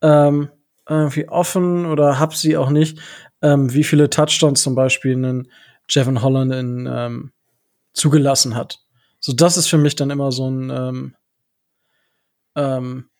ähm, 0.00 0.48
irgendwie 0.88 1.28
offen 1.28 1.84
oder 1.84 2.18
habe 2.18 2.34
sie 2.34 2.56
auch 2.56 2.70
nicht, 2.70 2.98
ähm, 3.42 3.72
wie 3.74 3.84
viele 3.84 4.08
Touchdowns 4.08 4.62
zum 4.62 4.74
Beispiel 4.74 5.12
einen 5.12 5.50
Jevon 5.90 6.22
Holland 6.22 6.52
in, 6.54 6.88
ähm, 6.90 7.32
zugelassen 7.92 8.56
hat. 8.56 8.80
So, 9.20 9.32
das 9.32 9.58
ist 9.58 9.68
für 9.68 9.78
mich 9.78 9.96
dann 9.96 10.10
immer 10.10 10.32
so 10.32 10.50
ein 10.50 10.70
ähm, 10.70 11.14
ähm, 12.56 13.10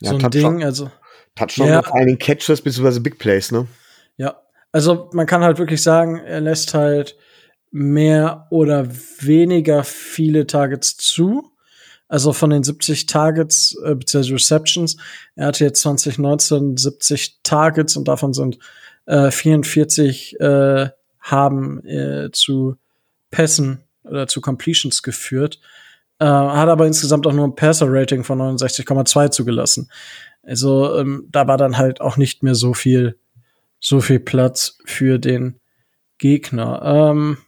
so 0.00 0.16
ein 0.16 0.30
Ding. 0.30 0.62
Also 0.62 0.90
Touchdown 1.38 1.68
Ja. 1.68 1.76
mit 1.78 1.92
einigen 1.92 2.18
Catches 2.18 2.60
bzw. 2.62 3.00
Big 3.00 3.18
Plays, 3.18 3.52
ne? 3.52 3.66
Ja, 4.16 4.36
also 4.72 5.08
man 5.12 5.26
kann 5.26 5.42
halt 5.42 5.58
wirklich 5.58 5.82
sagen, 5.82 6.18
er 6.18 6.40
lässt 6.40 6.74
halt 6.74 7.16
mehr 7.70 8.46
oder 8.50 8.88
weniger 9.20 9.84
viele 9.84 10.46
Targets 10.46 10.96
zu. 10.96 11.50
Also 12.08 12.32
von 12.32 12.48
den 12.50 12.62
70 12.62 13.06
Targets 13.06 13.76
äh, 13.84 13.94
bzw. 13.94 14.32
Receptions, 14.32 14.96
er 15.36 15.46
hatte 15.48 15.64
jetzt 15.64 15.82
2019 15.82 16.76
70 16.78 17.40
Targets 17.42 17.96
und 17.96 18.08
davon 18.08 18.32
sind 18.32 18.58
äh, 19.06 19.30
44 19.30 20.40
äh, 20.40 20.88
haben 21.20 21.84
äh, 21.86 22.30
zu 22.32 22.76
Pässen 23.30 23.82
oder 24.04 24.26
zu 24.26 24.40
Completions 24.40 25.02
geführt. 25.02 25.60
Äh, 26.18 26.24
hat 26.24 26.68
aber 26.68 26.86
insgesamt 26.86 27.26
auch 27.26 27.32
nur 27.32 27.46
ein 27.46 27.54
Passer-Rating 27.54 28.24
von 28.24 28.38
69,2 28.40 29.30
zugelassen. 29.30 29.90
Also 30.48 30.96
ähm, 30.98 31.28
da 31.30 31.46
war 31.46 31.58
dann 31.58 31.76
halt 31.78 32.00
auch 32.00 32.16
nicht 32.16 32.42
mehr 32.42 32.54
so 32.54 32.74
viel, 32.74 33.18
so 33.80 34.00
viel 34.00 34.18
Platz 34.20 34.78
für 34.84 35.18
den 35.18 35.60
Gegner. 36.18 36.82
Ähm, 36.84 37.38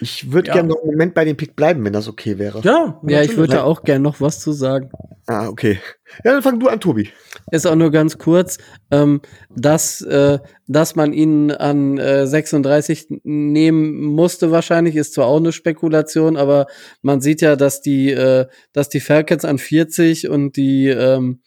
Ich 0.00 0.32
würde 0.32 0.48
Ja. 0.48 0.54
gerne 0.54 0.68
noch 0.70 0.82
einen 0.82 0.90
Moment 0.90 1.14
bei 1.14 1.24
dem 1.24 1.36
Pick 1.36 1.54
bleiben, 1.54 1.84
wenn 1.84 1.92
das 1.92 2.08
okay 2.08 2.38
wäre. 2.38 2.60
ja, 2.64 3.00
Ja, 3.06 3.22
ich 3.22 3.36
würde 3.36 3.52
da 3.54 3.62
auch 3.62 3.84
gern 3.84 4.02
noch 4.02 4.20
was 4.20 4.40
zu 4.40 4.50
sagen. 4.52 4.90
Ah, 5.28 5.46
okay. 5.48 5.78
Ja, 6.24 6.32
dann 6.32 6.42
fang 6.42 6.58
du 6.58 6.66
an, 6.68 6.80
Tobi. 6.80 7.10
Ist 7.52 7.66
auch 7.66 7.76
nur 7.76 7.92
ganz 7.92 8.18
kurz, 8.18 8.58
ähm, 8.90 9.20
dass, 9.54 10.00
äh, 10.00 10.40
dass 10.66 10.96
man 10.96 11.12
ihn 11.12 11.52
an 11.52 11.98
äh, 11.98 12.26
36 12.26 13.20
nehmen 13.22 14.02
musste 14.02 14.50
wahrscheinlich, 14.50 14.96
ist 14.96 15.14
zwar 15.14 15.26
auch 15.26 15.36
eine 15.38 15.52
Spekulation, 15.52 16.36
aber 16.36 16.66
man 17.02 17.20
sieht 17.20 17.40
ja, 17.40 17.54
dass 17.54 17.80
die, 17.80 18.10
äh, 18.10 18.46
dass 18.72 18.88
die 18.88 19.00
Falcons 19.00 19.44
an 19.44 19.58
40 19.58 20.28
und 20.28 20.56
die, 20.56 20.88
ähm, 20.88 21.40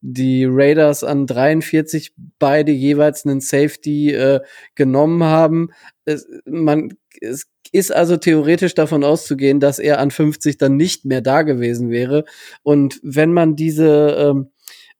die 0.00 0.46
Raiders 0.48 1.04
an 1.04 1.26
43 1.26 2.14
beide 2.38 2.72
jeweils 2.72 3.26
einen 3.26 3.40
Safety 3.40 4.12
äh, 4.12 4.40
genommen 4.74 5.24
haben. 5.24 5.70
Es, 6.04 6.26
man, 6.46 6.94
es 7.20 7.46
ist 7.72 7.92
also 7.92 8.16
theoretisch 8.16 8.74
davon 8.74 9.04
auszugehen, 9.04 9.60
dass 9.60 9.78
er 9.78 10.00
an 10.00 10.10
50 10.10 10.56
dann 10.58 10.76
nicht 10.76 11.04
mehr 11.04 11.20
da 11.20 11.42
gewesen 11.42 11.90
wäre. 11.90 12.24
Und 12.62 13.00
wenn 13.02 13.32
man 13.32 13.56
diese, 13.56 14.16
ähm, 14.18 14.50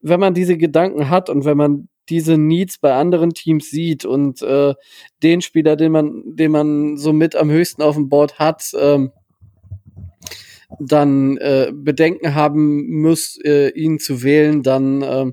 wenn 0.01 0.21
man 0.21 0.35
diese 0.35 0.57
Gedanken 0.57 1.09
hat 1.09 1.29
und 1.31 1.45
wenn 1.45 1.57
man 1.57 1.89
diese 2.09 2.37
Needs 2.37 2.79
bei 2.79 2.93
anderen 2.95 3.31
Teams 3.31 3.71
sieht 3.71 4.05
und 4.05 4.43
äh, 4.43 4.75
den 5.23 5.41
Spieler, 5.41 5.77
den 5.77 5.93
man, 5.93 6.23
den 6.25 6.51
man 6.51 6.97
so 6.97 7.13
mit 7.13 7.37
am 7.37 7.51
höchsten 7.51 7.83
auf 7.83 7.95
dem 7.95 8.09
Board 8.09 8.39
hat, 8.39 8.73
ähm, 8.79 9.13
dann 10.79 11.37
äh, 11.39 11.73
Bedenken 11.75 12.35
haben 12.35 13.01
muss, 13.01 13.39
äh, 13.45 13.71
ihn 13.71 13.99
zu 13.99 14.23
wählen, 14.23 14.63
dann 14.63 15.03
äh, 15.03 15.33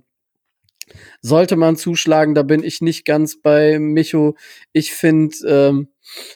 sollte 1.22 1.56
man 1.56 1.76
zuschlagen. 1.76 2.34
Da 2.34 2.44
bin 2.44 2.64
ich 2.64 2.82
nicht 2.82 3.06
ganz 3.06 3.42
bei 3.42 3.80
Micho. 3.80 4.36
Ich 4.74 4.94
finde 4.94 5.36
ähm, 5.48 5.90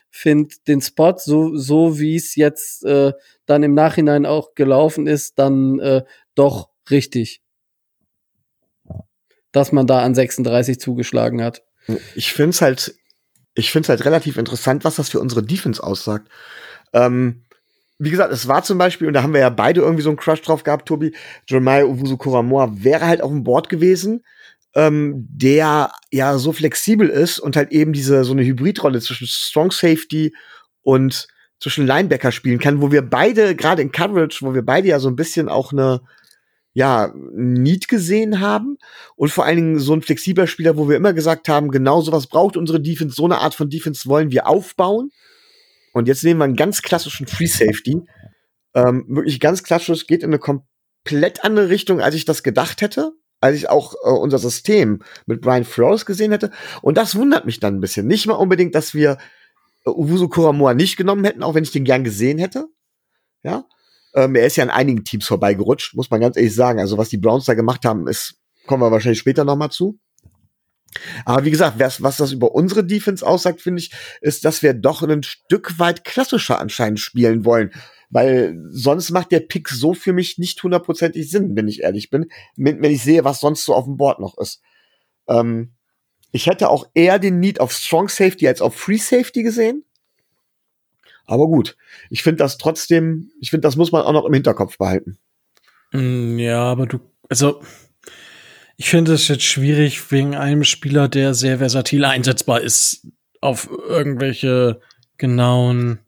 find 0.10 0.68
den 0.68 0.82
Spot, 0.82 1.16
so, 1.18 1.56
so 1.56 2.00
wie 2.00 2.16
es 2.16 2.36
jetzt 2.36 2.84
äh, 2.86 3.14
dann 3.46 3.64
im 3.64 3.74
Nachhinein 3.74 4.26
auch 4.26 4.54
gelaufen 4.56 5.08
ist, 5.08 5.40
dann 5.40 5.80
äh, 5.80 6.04
doch 6.36 6.70
richtig. 6.90 7.42
Dass 9.52 9.72
man 9.72 9.88
da 9.88 10.02
an 10.02 10.16
36 10.16 10.80
zugeschlagen 10.80 11.42
hat. 11.42 11.64
Ich 12.16 12.34
finde 12.34 12.52
es 12.52 12.62
halt, 12.62 12.96
ich 13.54 13.72
finde 13.72 13.90
halt 13.90 14.06
relativ 14.06 14.38
interessant, 14.38 14.84
was 14.84 14.96
das 14.96 15.10
für 15.10 15.20
unsere 15.20 15.44
Defense 15.44 15.82
aussagt. 15.82 16.30
Ähm, 16.94 17.44
wie 18.04 18.10
gesagt, 18.10 18.34
es 18.34 18.48
war 18.48 18.64
zum 18.64 18.80
Beispiel, 18.80 19.08
und 19.08 19.14
da 19.14 19.22
haben 19.22 19.34
wir 19.34 19.42
ja 19.42 19.52
beide 19.52 19.82
irgendwie 19.82 20.02
so 20.02 20.10
einen 20.10 20.18
Crush 20.18 20.42
drauf 20.42 20.64
gehabt, 20.64 20.88
Tobi, 20.88 21.14
Jeremiah 21.48 21.86
Owusu 21.86 22.18
Koramoa 22.18 22.72
wäre 22.74 23.06
halt 23.06 23.22
auf 23.22 23.30
dem 23.30 23.44
Board 23.44 23.70
gewesen, 23.70 24.24
ähm, 24.74 25.28
der 25.30 25.92
ja 26.12 26.38
so 26.40 26.52
flexibel 26.52 27.10
ist 27.10 27.38
und 27.38 27.56
halt 27.56 27.72
eben 27.72 27.94
diese 27.94 28.24
so 28.24 28.34
eine 28.34 28.44
Hybridrolle 28.44 29.02
zwischen 29.02 29.28
Strong 29.28 29.70
Safety 29.72 30.34
und 30.82 31.28
zwischen 31.60 31.86
Linebacker 31.86 32.32
spielen 32.32 32.58
kann, 32.58 32.82
wo 32.82 32.92
wir 32.92 33.04
beide, 33.04 33.56
gerade 33.56 33.84
in 33.84 33.92
Coverage, 33.92 34.40
wo 34.42 34.56
wir 34.56 34.64
beide 34.64 34.88
ja 34.88 35.00
so 35.00 35.08
ein 35.08 35.16
bisschen 35.16 35.48
auch 35.48 35.72
eine, 35.72 36.02
ja, 36.74 37.14
Need 37.34 37.88
gesehen 37.88 38.40
haben 38.40 38.78
und 39.16 39.30
vor 39.30 39.46
allen 39.46 39.58
Dingen 39.58 39.80
so 39.80 39.94
ein 39.94 40.02
flexibler 40.02 40.48
Spieler, 40.48 40.76
wo 40.76 40.90
wir 40.90 40.98
immer 40.98 41.14
gesagt 41.14 41.50
haben, 41.50 41.70
genau 41.70 42.02
sowas 42.02 42.26
braucht 42.26 42.58
unsere 42.58 42.82
Defense, 42.82 43.16
so 43.16 43.26
eine 43.26 43.38
Art 43.40 43.54
von 43.54 43.70
Defense 43.70 44.10
wollen 44.10 44.32
wir 44.32 44.48
aufbauen. 44.48 45.12
Und 45.94 46.08
jetzt 46.08 46.24
nehmen 46.24 46.40
wir 46.40 46.46
einen 46.46 46.56
ganz 46.56 46.82
klassischen 46.82 47.28
Free 47.28 47.48
Safety. 47.48 48.02
Ähm, 48.74 49.06
wirklich 49.08 49.40
ganz 49.40 49.64
klassisch, 49.64 50.08
geht 50.08 50.24
in 50.24 50.30
eine 50.30 50.40
komplett 50.40 51.44
andere 51.44 51.70
Richtung, 51.70 52.02
als 52.02 52.16
ich 52.16 52.26
das 52.26 52.44
gedacht 52.44 52.82
hätte, 52.82 53.12
als 53.42 53.58
ich 53.58 53.70
auch 53.70 53.96
äh, 54.04 54.10
unser 54.10 54.40
System 54.40 55.00
mit 55.26 55.42
Brian 55.42 55.66
Flores 55.66 56.06
gesehen 56.06 56.32
hätte. 56.32 56.52
Und 56.82 56.98
das 56.98 57.16
wundert 57.16 57.46
mich 57.46 57.60
dann 57.60 57.76
ein 57.76 57.82
bisschen. 57.82 58.08
Nicht 58.08 58.28
mal 58.28 58.36
unbedingt, 58.36 58.76
dass 58.76 58.94
wir 58.94 59.18
äh, 59.86 59.90
Uwusu 59.90 60.30
Kuramoa 60.30 60.74
nicht 60.74 60.96
genommen 60.98 61.26
hätten, 61.26 61.44
auch 61.44 61.56
wenn 61.56 61.64
ich 61.64 61.72
den 61.72 61.84
gern 61.84 62.04
gesehen 62.04 62.38
hätte. 62.38 62.68
Ja. 63.44 63.66
Ähm, 64.14 64.36
er 64.36 64.46
ist 64.46 64.58
ja 64.58 64.64
an 64.64 64.70
einigen 64.70 65.04
Teams 65.04 65.26
vorbeigerutscht, 65.26 65.96
muss 65.96 66.10
man 66.10 66.22
ganz 66.22 66.38
ehrlich 66.38 66.56
sagen. 66.56 66.80
Also 66.80 66.98
was 66.98 67.10
die 67.10 67.18
Browns 67.18 67.46
da 67.46 67.54
gemacht 67.54 67.86
haben, 67.86 68.08
ist, 68.08 68.36
kommen 68.68 68.84
wir 68.84 68.92
wahrscheinlich 68.92 69.20
später 69.20 69.44
noch 69.44 69.56
mal 69.56 69.70
zu. 69.70 70.00
Aber 71.26 71.46
wie 71.46 71.52
gesagt, 71.52 71.80
was, 71.80 72.02
was 72.02 72.18
das 72.18 72.32
über 72.32 72.54
unsere 72.54 72.84
Defense 72.84 73.26
aussagt, 73.26 73.62
finde 73.62 73.82
ich, 73.82 73.92
ist, 74.22 74.46
dass 74.46 74.62
wir 74.62 74.74
doch 74.74 75.02
ein 75.02 75.24
Stück 75.24 75.80
weit 75.80 76.04
klassischer 76.04 76.60
anscheinend 76.60 77.00
spielen 77.00 77.46
wollen. 77.46 77.72
Weil 78.10 78.60
sonst 78.70 79.10
macht 79.12 79.32
der 79.32 79.40
Pick 79.40 79.70
so 79.70 79.94
für 79.94 80.12
mich 80.12 80.38
nicht 80.38 80.62
hundertprozentig 80.62 81.30
Sinn, 81.30 81.56
wenn 81.56 81.70
ich 81.70 81.82
ehrlich 81.82 82.10
bin, 82.10 82.30
wenn, 82.58 82.84
ich 82.84 83.04
sehe, 83.04 83.24
was 83.24 83.40
sonst 83.40 83.64
so 83.64 83.74
auf 83.74 83.86
dem 83.86 83.96
Board 83.96 84.20
noch 84.20 84.38
ist. 84.38 84.62
Ähm, 85.28 85.72
ich 86.34 86.48
hätte 86.48 86.70
auch 86.70 86.88
eher 86.94 87.20
den 87.20 87.40
Need 87.40 87.60
auf 87.62 87.72
Strong 87.72 88.10
Safety 88.10 88.48
als 88.48 88.62
auf 88.62 88.76
Free 88.76 88.98
Safety 88.98 89.44
gesehen. 89.44 89.86
Aber 91.26 91.48
gut, 91.48 91.78
ich 92.10 92.24
finde 92.24 92.38
das 92.38 92.58
trotzdem, 92.58 93.32
ich 93.40 93.50
finde, 93.50 93.66
das 93.66 93.78
muss 93.78 93.94
man 93.94 94.02
auch 94.04 94.12
noch 94.12 94.26
im 94.26 94.34
Hinterkopf 94.34 94.78
behalten. 94.78 95.18
Mm, 95.94 96.38
Ja, 96.38 96.64
aber 96.64 96.88
du, 96.88 97.00
also 97.30 97.62
ich 98.82 98.90
finde 98.90 99.14
es 99.14 99.28
jetzt 99.28 99.44
schwierig, 99.44 100.12
wegen 100.12 100.34
einem 100.34 100.64
Spieler, 100.64 101.08
der 101.08 101.36
sehr 101.36 101.60
versatil 101.60 102.04
einsetzbar 102.04 102.62
ist, 102.62 103.06
auf 103.40 103.70
irgendwelche 103.70 104.82
genauen 105.20 106.00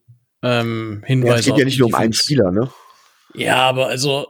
ähm, 0.42 1.02
Ja, 1.02 1.08
Hinweise. 1.08 1.40
es 1.42 1.46
geht 1.46 1.58
ja 1.60 1.66
nicht 1.66 1.78
nur 1.78 1.90
um 1.90 1.94
einen. 1.94 2.14
Spieler, 2.14 2.50
ne? 2.52 2.72
Ja, 3.36 3.58
aber 3.58 3.90
also, 3.90 4.26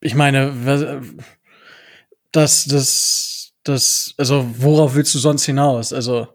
ich 0.00 0.14
meine, 0.14 1.02
das, 2.32 2.64
das, 2.64 3.52
das, 3.64 4.14
also 4.16 4.46
worauf 4.56 4.94
willst 4.94 5.14
du 5.14 5.18
sonst 5.18 5.44
hinaus? 5.44 5.92
Also, 5.92 6.26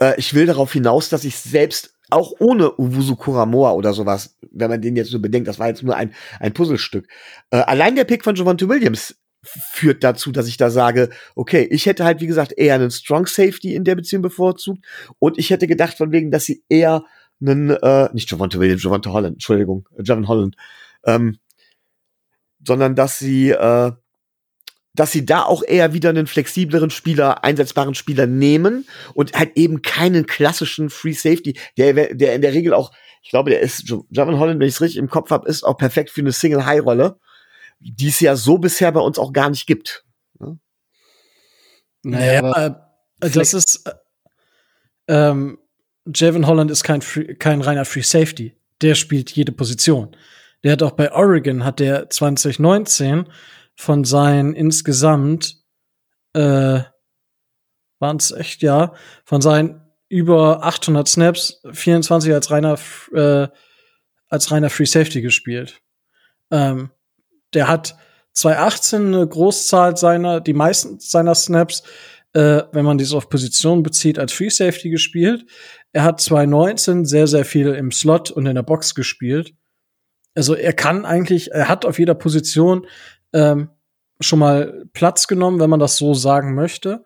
Äh, 0.00 0.14
ich 0.16 0.34
will 0.34 0.46
darauf 0.46 0.72
hinaus, 0.72 1.08
dass 1.08 1.22
ich 1.22 1.36
selbst 1.36 1.94
auch 2.10 2.32
ohne 2.40 2.76
Uwusu 2.80 3.14
Kuramoa 3.14 3.70
oder 3.74 3.92
sowas, 3.92 4.36
wenn 4.50 4.70
man 4.70 4.82
den 4.82 4.96
jetzt 4.96 5.12
so 5.12 5.20
bedenkt, 5.20 5.46
das 5.46 5.60
war 5.60 5.68
jetzt 5.68 5.84
nur 5.84 5.94
ein, 5.94 6.12
ein 6.40 6.52
Puzzlestück. 6.52 7.06
Äh, 7.50 7.58
allein 7.58 7.94
der 7.94 8.04
Pick 8.04 8.24
von 8.24 8.34
Javante 8.34 8.68
Williams 8.68 9.14
führt 9.42 10.04
dazu, 10.04 10.30
dass 10.30 10.46
ich 10.46 10.56
da 10.56 10.70
sage, 10.70 11.10
okay, 11.34 11.66
ich 11.70 11.86
hätte 11.86 12.04
halt, 12.04 12.20
wie 12.20 12.26
gesagt, 12.26 12.52
eher 12.56 12.76
einen 12.76 12.90
Strong 12.90 13.26
Safety 13.26 13.74
in 13.74 13.84
der 13.84 13.96
Beziehung 13.96 14.22
bevorzugt. 14.22 14.84
Und 15.18 15.38
ich 15.38 15.50
hätte 15.50 15.66
gedacht 15.66 15.96
von 15.96 16.12
wegen, 16.12 16.30
dass 16.30 16.44
sie 16.44 16.62
eher 16.68 17.04
einen, 17.40 17.70
äh, 17.70 18.08
nicht 18.12 18.30
Javante 18.30 18.60
Williams, 18.60 18.84
Javante 18.84 19.12
Holland, 19.12 19.34
Entschuldigung, 19.34 19.88
äh, 19.96 20.02
Javon 20.04 20.28
Holland, 20.28 20.56
ähm, 21.04 21.38
sondern 22.64 22.94
dass 22.94 23.18
sie, 23.18 23.50
äh, 23.50 23.92
dass 24.94 25.10
sie 25.10 25.26
da 25.26 25.42
auch 25.42 25.62
eher 25.66 25.92
wieder 25.92 26.10
einen 26.10 26.26
flexibleren 26.26 26.90
Spieler, 26.90 27.42
einsetzbaren 27.42 27.94
Spieler 27.94 28.26
nehmen 28.26 28.86
und 29.14 29.32
halt 29.32 29.56
eben 29.56 29.82
keinen 29.82 30.26
klassischen 30.26 30.90
Free 30.90 31.14
Safety, 31.14 31.58
der, 31.76 32.14
der 32.14 32.34
in 32.34 32.42
der 32.42 32.52
Regel 32.52 32.74
auch, 32.74 32.92
ich 33.22 33.30
glaube, 33.30 33.50
der 33.50 33.60
ist, 33.60 33.92
Javon 34.10 34.38
Holland, 34.38 34.60
wenn 34.60 34.68
ich 34.68 34.74
es 34.74 34.80
richtig 34.80 34.98
im 34.98 35.08
Kopf 35.08 35.30
habe, 35.30 35.48
ist 35.48 35.64
auch 35.64 35.78
perfekt 35.78 36.10
für 36.10 36.20
eine 36.20 36.32
Single-High-Rolle, 36.32 37.18
die 37.90 38.08
es 38.08 38.20
ja 38.20 38.36
so 38.36 38.58
bisher 38.58 38.92
bei 38.92 39.00
uns 39.00 39.18
auch 39.18 39.32
gar 39.32 39.50
nicht 39.50 39.66
gibt. 39.66 40.04
naja, 42.02 42.40
aber 42.40 42.88
äh, 43.20 43.30
das 43.30 43.54
ist, 43.54 43.86
äh, 43.86 43.92
ähm, 45.08 45.58
Javon 46.06 46.46
Holland 46.46 46.70
ist 46.70 46.84
kein, 46.84 47.02
Free, 47.02 47.34
kein 47.34 47.60
reiner 47.60 47.84
Free 47.84 48.02
Safety. 48.02 48.56
Der 48.80 48.94
spielt 48.94 49.30
jede 49.32 49.52
Position. 49.52 50.16
Der 50.64 50.72
hat 50.72 50.82
auch 50.82 50.92
bei 50.92 51.12
Oregon, 51.12 51.64
hat 51.64 51.80
der 51.80 52.10
2019 52.10 53.28
von 53.74 54.04
seinen 54.04 54.54
insgesamt, 54.54 55.62
äh, 56.34 56.80
waren 57.98 58.16
es 58.16 58.32
echt, 58.32 58.62
ja, 58.62 58.94
von 59.24 59.40
seinen 59.40 59.80
über 60.08 60.64
800 60.64 61.08
Snaps 61.08 61.62
24 61.72 62.32
als 62.32 62.50
reiner, 62.50 62.78
äh, 63.14 63.48
als 64.28 64.50
reiner 64.50 64.70
Free 64.70 64.84
Safety 64.84 65.22
gespielt. 65.22 65.80
Ähm, 66.50 66.90
der 67.54 67.68
hat 67.68 67.96
2018 68.34 69.06
eine 69.14 69.26
Großzahl 69.26 69.96
seiner, 69.96 70.40
die 70.40 70.54
meisten 70.54 70.98
seiner 71.00 71.34
Snaps, 71.34 71.82
äh, 72.32 72.62
wenn 72.72 72.84
man 72.84 72.98
dies 72.98 73.12
auf 73.12 73.28
Position 73.28 73.82
bezieht, 73.82 74.18
als 74.18 74.32
Free 74.32 74.48
Safety 74.48 74.88
gespielt. 74.90 75.44
Er 75.92 76.04
hat 76.04 76.20
2019 76.20 77.04
sehr, 77.04 77.26
sehr 77.26 77.44
viel 77.44 77.68
im 77.68 77.90
Slot 77.92 78.30
und 78.30 78.46
in 78.46 78.54
der 78.54 78.62
Box 78.62 78.94
gespielt. 78.94 79.54
Also 80.34 80.54
er 80.54 80.72
kann 80.72 81.04
eigentlich, 81.04 81.52
er 81.52 81.68
hat 81.68 81.84
auf 81.84 81.98
jeder 81.98 82.14
Position 82.14 82.86
ähm, 83.34 83.68
schon 84.20 84.38
mal 84.38 84.84
Platz 84.94 85.26
genommen, 85.26 85.60
wenn 85.60 85.68
man 85.68 85.80
das 85.80 85.96
so 85.98 86.14
sagen 86.14 86.54
möchte. 86.54 87.04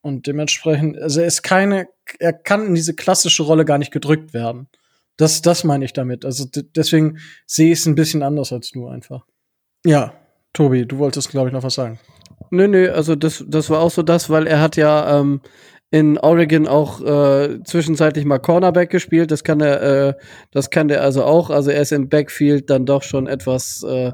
Und 0.00 0.26
dementsprechend, 0.26 0.98
also 0.98 1.20
er 1.20 1.26
ist 1.26 1.42
keine, 1.42 1.86
er 2.18 2.32
kann 2.32 2.66
in 2.66 2.74
diese 2.74 2.94
klassische 2.94 3.44
Rolle 3.44 3.64
gar 3.64 3.78
nicht 3.78 3.92
gedrückt 3.92 4.34
werden. 4.34 4.68
Das, 5.16 5.40
das 5.40 5.62
meine 5.62 5.84
ich 5.84 5.92
damit. 5.92 6.24
Also 6.24 6.44
de- 6.46 6.64
deswegen 6.74 7.18
sehe 7.46 7.72
ich 7.72 7.78
es 7.78 7.86
ein 7.86 7.94
bisschen 7.94 8.24
anders 8.24 8.52
als 8.52 8.72
du 8.72 8.88
einfach. 8.88 9.24
Ja, 9.84 10.14
Tobi, 10.52 10.86
du 10.86 10.98
wolltest, 10.98 11.30
glaube 11.30 11.48
ich, 11.48 11.52
noch 11.52 11.62
was 11.62 11.74
sagen. 11.74 11.98
Nö, 12.50 12.68
nö, 12.68 12.90
also 12.90 13.14
das, 13.16 13.44
das 13.46 13.68
war 13.70 13.80
auch 13.80 13.90
so 13.90 14.02
das, 14.02 14.30
weil 14.30 14.46
er 14.46 14.60
hat 14.60 14.76
ja 14.76 15.20
ähm, 15.20 15.40
in 15.90 16.18
Oregon 16.18 16.66
auch 16.66 17.00
äh, 17.02 17.62
zwischenzeitlich 17.64 18.24
mal 18.24 18.38
Cornerback 18.38 18.90
gespielt. 18.90 19.30
Das 19.30 19.44
kann 19.44 19.60
er, 19.60 19.82
äh, 19.82 20.14
das 20.50 20.70
kann 20.70 20.88
der 20.88 21.02
also 21.02 21.24
auch. 21.24 21.50
Also 21.50 21.70
er 21.70 21.82
ist 21.82 21.92
im 21.92 22.08
Backfield 22.08 22.70
dann 22.70 22.86
doch 22.86 23.02
schon 23.02 23.26
etwas 23.26 23.82
äh, 23.82 24.12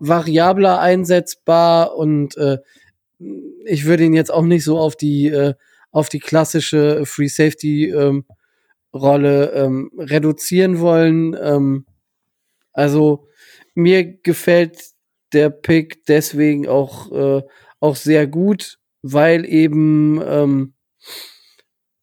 variabler 0.00 0.80
einsetzbar 0.80 1.96
und 1.96 2.36
äh, 2.36 2.58
ich 3.64 3.84
würde 3.84 4.04
ihn 4.04 4.14
jetzt 4.14 4.32
auch 4.32 4.42
nicht 4.42 4.64
so 4.64 4.78
auf 4.78 4.96
die 4.96 5.28
äh, 5.28 5.54
auf 5.90 6.08
die 6.08 6.20
klassische 6.20 7.04
Free 7.06 7.28
Safety 7.28 7.90
ähm, 7.90 8.24
Rolle 8.94 9.52
ähm, 9.52 9.90
reduzieren 9.98 10.80
wollen. 10.80 11.36
Ähm, 11.40 11.86
also 12.72 13.26
mir 13.74 14.04
gefällt 14.04 14.78
der 15.32 15.50
Pick 15.50 16.04
deswegen 16.06 16.66
auch, 16.66 17.12
äh, 17.12 17.42
auch 17.80 17.96
sehr 17.96 18.26
gut, 18.26 18.78
weil 19.02 19.44
eben, 19.44 20.20
ähm, 20.24 20.74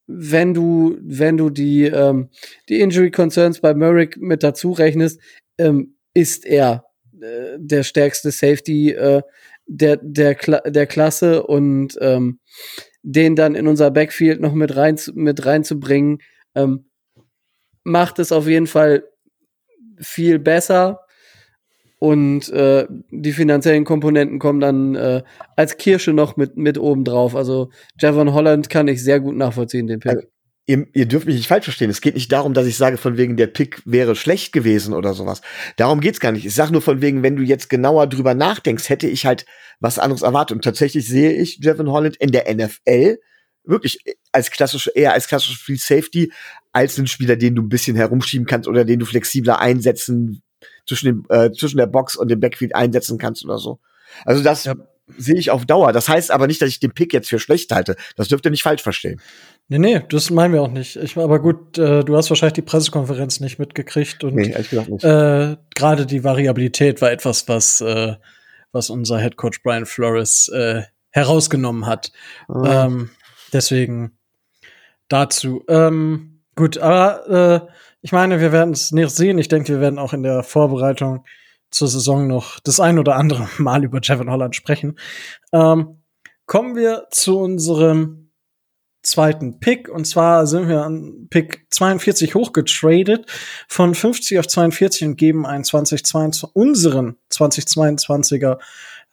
wenn 0.07 0.53
du, 0.53 0.97
wenn 1.01 1.37
du 1.37 1.49
die, 1.49 1.85
ähm, 1.85 2.29
die 2.69 2.79
Injury 2.79 3.11
Concerns 3.11 3.59
bei 3.59 3.73
Merrick 3.73 4.17
mit 4.17 4.43
dazu 4.43 4.71
rechnest, 4.71 5.19
ähm, 5.57 5.97
ist 6.13 6.45
er 6.45 6.85
äh, 7.21 7.57
der 7.57 7.83
stärkste 7.83 8.31
Safety 8.31 8.91
äh, 8.91 9.21
der, 9.67 9.97
der, 9.97 10.35
Kla 10.35 10.59
der 10.61 10.85
Klasse 10.85 11.43
und 11.43 11.97
ähm, 12.01 12.39
den 13.01 13.35
dann 13.35 13.55
in 13.55 13.67
unser 13.67 13.91
Backfield 13.91 14.39
noch 14.41 14.53
mit 14.53 14.75
rein 14.75 14.99
mit 15.13 15.45
reinzubringen, 15.45 16.19
ähm, 16.55 16.89
macht 17.83 18.19
es 18.19 18.31
auf 18.31 18.47
jeden 18.47 18.67
Fall 18.67 19.03
viel 19.99 20.39
besser. 20.39 21.04
Und 21.97 22.49
äh, 22.49 22.85
die 23.09 23.31
finanziellen 23.31 23.85
Komponenten 23.85 24.39
kommen 24.39 24.59
dann 24.59 24.95
äh, 24.95 25.23
als 25.55 25.77
Kirsche 25.77 26.13
noch 26.13 26.35
mit, 26.35 26.57
mit 26.57 26.77
oben 26.77 27.05
drauf. 27.05 27.35
Also 27.35 27.69
Javon 27.99 28.33
Holland 28.33 28.69
kann 28.69 28.87
ich 28.87 29.03
sehr 29.03 29.19
gut 29.19 29.35
nachvollziehen, 29.35 29.87
den 29.87 29.99
Pick. 29.99 30.11
Also, 30.11 30.27
ihr, 30.65 30.87
ihr 30.93 31.05
dürft 31.05 31.25
mich 31.25 31.35
nicht 31.35 31.47
falsch 31.47 31.65
verstehen. 31.65 31.89
Es 31.89 32.01
geht 32.01 32.15
nicht 32.15 32.31
darum, 32.31 32.53
dass 32.53 32.67
ich 32.67 32.75
sage, 32.75 32.97
von 32.97 33.17
wegen 33.17 33.37
der 33.37 33.47
Pick 33.47 33.81
wäre 33.85 34.15
schlecht 34.15 34.51
gewesen 34.51 34.93
oder 34.93 35.13
sowas. 35.13 35.41
Darum 35.77 36.01
geht's 36.01 36.19
gar 36.19 36.31
nicht. 36.31 36.45
Ich 36.45 36.53
sage 36.53 36.73
nur 36.73 36.81
von 36.81 37.01
wegen, 37.01 37.23
wenn 37.23 37.37
du 37.37 37.43
jetzt 37.43 37.69
genauer 37.69 38.07
drüber 38.07 38.33
nachdenkst, 38.33 38.89
hätte 38.89 39.07
ich 39.07 39.25
halt 39.25 39.45
was 39.79 39.97
anderes 39.99 40.21
erwartet. 40.21 40.55
Und 40.55 40.63
tatsächlich 40.63 41.07
sehe 41.07 41.31
ich 41.31 41.59
Javon 41.61 41.91
Holland 41.91 42.17
in 42.17 42.31
der 42.31 42.53
NFL 42.53 43.19
wirklich 43.63 43.99
als 44.31 44.51
klassische, 44.51 44.91
eher 44.93 45.13
als 45.13 45.27
klassische 45.27 45.57
Free 45.57 45.77
Safety, 45.77 46.31
als 46.71 46.97
ein 46.97 47.07
Spieler, 47.07 47.35
den 47.35 47.55
du 47.55 47.63
ein 47.63 47.69
bisschen 47.69 47.95
herumschieben 47.95 48.45
kannst 48.45 48.67
oder 48.67 48.85
den 48.85 48.99
du 48.99 49.05
flexibler 49.05 49.59
einsetzen 49.59 50.43
zwischen 50.87 51.05
dem, 51.07 51.25
äh, 51.29 51.51
zwischen 51.51 51.77
der 51.77 51.87
Box 51.87 52.15
und 52.15 52.29
dem 52.29 52.39
Backfield 52.39 52.75
einsetzen 52.75 53.17
kannst 53.17 53.43
oder 53.45 53.57
so. 53.57 53.79
Also 54.23 54.43
das 54.43 54.65
ja. 54.65 54.75
sehe 55.17 55.35
ich 55.35 55.51
auf 55.51 55.65
Dauer. 55.65 55.91
Das 55.93 56.07
heißt 56.07 56.31
aber 56.31 56.47
nicht, 56.47 56.61
dass 56.61 56.69
ich 56.69 56.79
den 56.79 56.91
Pick 56.91 57.13
jetzt 57.13 57.29
für 57.29 57.39
schlecht 57.39 57.71
halte. 57.71 57.95
Das 58.15 58.27
dürft 58.27 58.45
ihr 58.45 58.51
nicht 58.51 58.63
falsch 58.63 58.81
verstehen. 58.81 59.21
Nee, 59.67 59.79
nee, 59.79 60.01
das 60.09 60.29
meinen 60.29 60.53
wir 60.53 60.61
auch 60.61 60.71
nicht. 60.71 60.95
Ich, 60.95 61.17
aber 61.17 61.39
gut, 61.39 61.77
äh, 61.77 62.03
du 62.03 62.15
hast 62.15 62.29
wahrscheinlich 62.29 62.53
die 62.53 62.61
Pressekonferenz 62.61 63.39
nicht 63.39 63.57
mitgekriegt 63.57 64.23
und 64.23 64.35
nee, 64.35 64.51
äh, 64.51 65.57
gerade 65.73 66.05
die 66.05 66.23
Variabilität 66.23 67.01
war 67.01 67.11
etwas, 67.11 67.47
was, 67.47 67.81
äh, 67.81 68.15
was 68.71 68.91
unser 68.91 69.19
Head 69.19 69.37
Coach 69.37 69.63
Brian 69.63 69.87
Flores 69.87 70.49
äh, 70.49 70.83
herausgenommen 71.09 71.87
hat. 71.87 72.11
Ah. 72.47 72.85
Ähm, 72.85 73.09
deswegen 73.53 74.11
dazu. 75.07 75.63
Ähm, 75.67 76.41
gut, 76.55 76.77
aber 76.77 77.65
äh, 77.65 77.71
ich 78.05 78.11
meine, 78.11 78.39
wir 78.39 78.51
werden 78.51 78.71
es 78.71 78.91
nicht 78.91 79.09
sehen. 79.09 79.39
Ich 79.39 79.47
denke, 79.47 79.73
wir 79.73 79.81
werden 79.81 79.97
auch 79.97 80.13
in 80.13 80.21
der 80.21 80.43
Vorbereitung 80.43 81.25
zur 81.71 81.87
Saison 81.87 82.27
noch 82.27 82.59
das 82.59 82.79
ein 82.79 82.99
oder 82.99 83.15
andere 83.15 83.49
Mal 83.57 83.83
über 83.83 83.99
Jevon 83.99 84.29
Holland 84.29 84.55
sprechen. 84.55 84.99
Ähm, 85.51 86.03
kommen 86.45 86.75
wir 86.75 87.07
zu 87.09 87.39
unserem 87.39 88.29
zweiten 89.01 89.59
Pick. 89.59 89.89
Und 89.89 90.05
zwar 90.05 90.45
sind 90.45 90.67
wir 90.67 90.83
an 90.83 91.25
Pick 91.31 91.65
42 91.71 92.35
hochgetradet 92.35 93.25
von 93.67 93.95
50 93.95 94.37
auf 94.37 94.47
42 94.49 95.07
und 95.07 95.15
geben 95.15 95.47
einen 95.47 95.63
2022, 95.63 96.47
unseren 96.53 97.17
2022er 97.31 98.59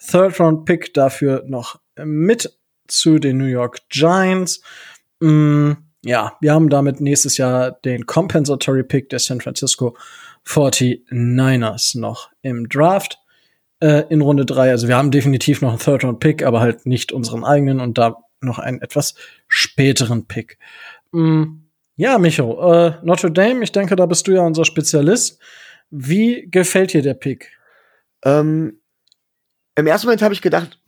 Third 0.06 0.38
Round 0.38 0.66
Pick 0.66 0.92
dafür 0.92 1.44
noch 1.46 1.80
mit 1.96 2.58
zu 2.88 3.18
den 3.18 3.38
New 3.38 3.46
York 3.46 3.88
Giants. 3.88 4.60
Mm, 5.20 5.72
ja, 6.04 6.36
wir 6.40 6.52
haben 6.52 6.68
damit 6.68 7.00
nächstes 7.00 7.36
Jahr 7.36 7.70
den 7.70 8.06
Compensatory 8.06 8.82
Pick 8.82 9.08
der 9.10 9.18
San 9.18 9.40
Francisco 9.40 9.96
49ers 10.46 11.98
noch 11.98 12.30
im 12.42 12.68
Draft 12.68 13.18
äh, 13.80 14.04
in 14.08 14.20
Runde 14.20 14.44
3. 14.44 14.70
Also 14.70 14.88
wir 14.88 14.96
haben 14.96 15.10
definitiv 15.10 15.62
noch 15.62 15.70
einen 15.70 15.78
Third 15.78 16.04
Round 16.04 16.20
Pick, 16.20 16.42
aber 16.44 16.60
halt 16.60 16.86
nicht 16.86 17.12
unseren 17.12 17.44
eigenen 17.44 17.80
und 17.80 17.98
da 17.98 18.16
noch 18.40 18.58
einen 18.58 18.80
etwas 18.82 19.14
späteren 19.46 20.26
Pick. 20.26 20.58
Mm, 21.12 21.62
ja, 21.96 22.18
Micho, 22.18 22.72
äh, 22.72 22.94
Notre 23.02 23.30
Dame, 23.30 23.62
ich 23.62 23.72
denke, 23.72 23.94
da 23.94 24.06
bist 24.06 24.26
du 24.26 24.32
ja 24.32 24.42
unser 24.42 24.64
Spezialist. 24.64 25.40
Wie 25.90 26.48
gefällt 26.50 26.92
dir 26.92 27.02
der 27.02 27.14
Pick? 27.14 27.52
Ähm, 28.24 28.80
Im 29.76 29.86
ersten 29.86 30.06
Moment 30.06 30.22
habe 30.22 30.34
ich 30.34 30.42
gedacht, 30.42 30.80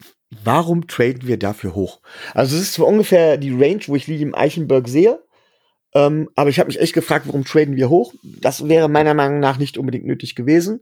warum 0.43 0.87
traden 0.87 1.27
wir 1.27 1.37
dafür 1.37 1.75
hoch? 1.75 2.01
Also 2.33 2.55
es 2.55 2.63
ist 2.63 2.73
zwar 2.73 2.87
ungefähr 2.87 3.37
die 3.37 3.51
Range, 3.51 3.81
wo 3.87 3.95
ich 3.95 4.07
Liam 4.07 4.35
Eichenberg 4.35 4.87
sehe, 4.87 5.19
ähm, 5.93 6.29
aber 6.35 6.49
ich 6.49 6.59
habe 6.59 6.67
mich 6.67 6.79
echt 6.79 6.93
gefragt, 6.93 7.25
warum 7.25 7.45
traden 7.45 7.77
wir 7.77 7.89
hoch? 7.89 8.13
Das 8.23 8.67
wäre 8.67 8.89
meiner 8.89 9.13
Meinung 9.13 9.39
nach 9.39 9.57
nicht 9.57 9.77
unbedingt 9.77 10.05
nötig 10.05 10.35
gewesen. 10.35 10.81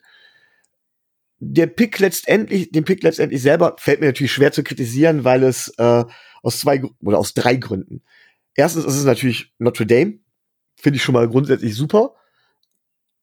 Der 1.40 1.68
Pick 1.68 2.00
letztendlich, 2.00 2.72
den 2.72 2.84
Pick 2.84 3.04
letztendlich 3.04 3.42
selber 3.42 3.76
fällt 3.78 4.00
mir 4.00 4.08
natürlich 4.08 4.32
schwer 4.32 4.52
zu 4.52 4.64
kritisieren, 4.64 5.24
weil 5.24 5.44
es 5.44 5.74
äh, 5.78 6.04
aus 6.42 6.60
zwei 6.60 6.82
oder 7.02 7.20
aus 7.20 7.34
drei 7.34 7.56
Gründen. 7.56 8.02
Erstens 8.56 8.86
ist 8.86 8.96
es 8.96 9.06
natürlich 9.06 9.54
Notre 9.60 9.86
Dame, 9.86 10.20
finde 10.76 10.98
ich 10.98 11.04
schon 11.04 11.14
mal 11.14 11.28
grundsätzlich 11.30 11.76
super. 11.76 12.16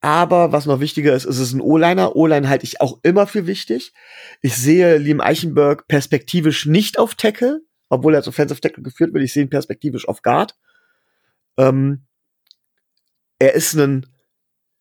Aber 0.01 0.53
was 0.53 0.65
noch 0.65 0.81
wichtiger 0.81 1.15
ist, 1.15 1.27
ist 1.27 1.39
es 1.39 1.53
ein 1.53 1.61
O-Liner. 1.61 2.17
O-Line 2.17 2.49
halte 2.49 2.65
ich 2.65 2.81
auch 2.81 2.99
immer 3.03 3.27
für 3.27 3.47
wichtig. 3.47 3.93
Ich 4.41 4.57
sehe 4.57 4.97
Liam 4.97 5.21
Eichenberg 5.21 5.87
perspektivisch 5.89 6.65
nicht 6.65 6.99
auf 6.99 7.15
Tackle, 7.15 7.61
obwohl 7.91 8.15
er 8.15 8.19
als 8.19 8.29
Offensive 8.29 8.61
Tackle 8.61 8.83
geführt 8.83 9.13
wird. 9.13 9.25
Ich 9.25 9.35
sehe 9.35 9.43
ihn 9.43 9.51
perspektivisch 9.51 10.09
auf 10.09 10.23
Guard. 10.23 10.57
Ähm, 11.59 12.07
er 13.39 13.55
ist 13.55 13.75
ein, 13.75 14.07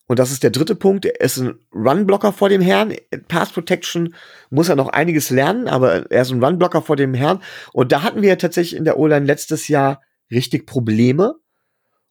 und 0.08 0.20
das 0.20 0.32
ist 0.32 0.44
der 0.44 0.52
dritte 0.52 0.76
Punkt, 0.76 1.06
er 1.06 1.20
ist 1.20 1.38
ein 1.38 1.60
Runblocker 1.74 2.32
vor 2.32 2.48
dem 2.48 2.62
Herrn. 2.62 2.96
Pass 3.28 3.52
Protection 3.52 4.16
muss 4.50 4.70
er 4.70 4.78
noch 4.78 4.88
einiges 4.88 5.32
lernen, 5.32 5.68
aber 5.68 6.10
er 6.10 6.22
ist 6.22 6.32
ein 6.32 6.42
Runblocker 6.42 6.82
vor 6.82 6.96
dem 6.96 7.14
Herrn. 7.14 7.44
Und 7.74 7.92
da 7.92 8.04
hatten 8.04 8.22
wir 8.22 8.38
tatsächlich 8.38 8.78
in 8.78 8.86
der 8.86 8.98
O-Line 8.98 9.26
letztes 9.26 9.68
Jahr 9.68 10.02
richtig 10.32 10.66
Probleme 10.66 11.36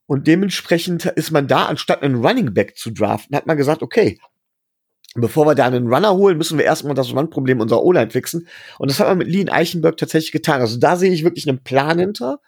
und 0.09 0.27
dementsprechend 0.27 1.05
ist 1.05 1.33
man 1.33 1.49
da, 1.49 1.67
anstatt 1.67 2.03
einen 2.03 2.25
Running 2.25 2.55
Back 2.55 2.79
zu 2.79 2.91
draften, 2.91 3.37
hat 3.37 3.47
man 3.47 3.59
gesagt, 3.59 3.83
okay, 3.83 4.19
bevor 5.15 5.47
wir 5.47 5.55
da 5.55 5.67
einen 5.67 5.87
Runner 5.87 6.15
holen, 6.15 6.39
müssen 6.39 6.57
wir 6.57 6.65
erstmal 6.65 6.95
das 6.95 7.13
Run-Problem 7.15 7.61
unserer 7.61 7.83
O-Line 7.85 8.11
fixen. 8.11 8.49
Und 8.79 8.91
das 8.91 9.01
hat 9.01 9.07
man 9.07 9.19
mit 9.19 9.29
Lee 9.29 9.51
Eichenberg 9.51 9.99
tatsächlich 9.99 10.33
getan. 10.33 10.63
Also 10.63 10.79
da 10.79 10.97
sehe 10.97 11.13
ich 11.13 11.25
wirklich 11.25 11.47
einen 11.47 11.63
Plan 11.63 11.99
hinter. 11.99 12.41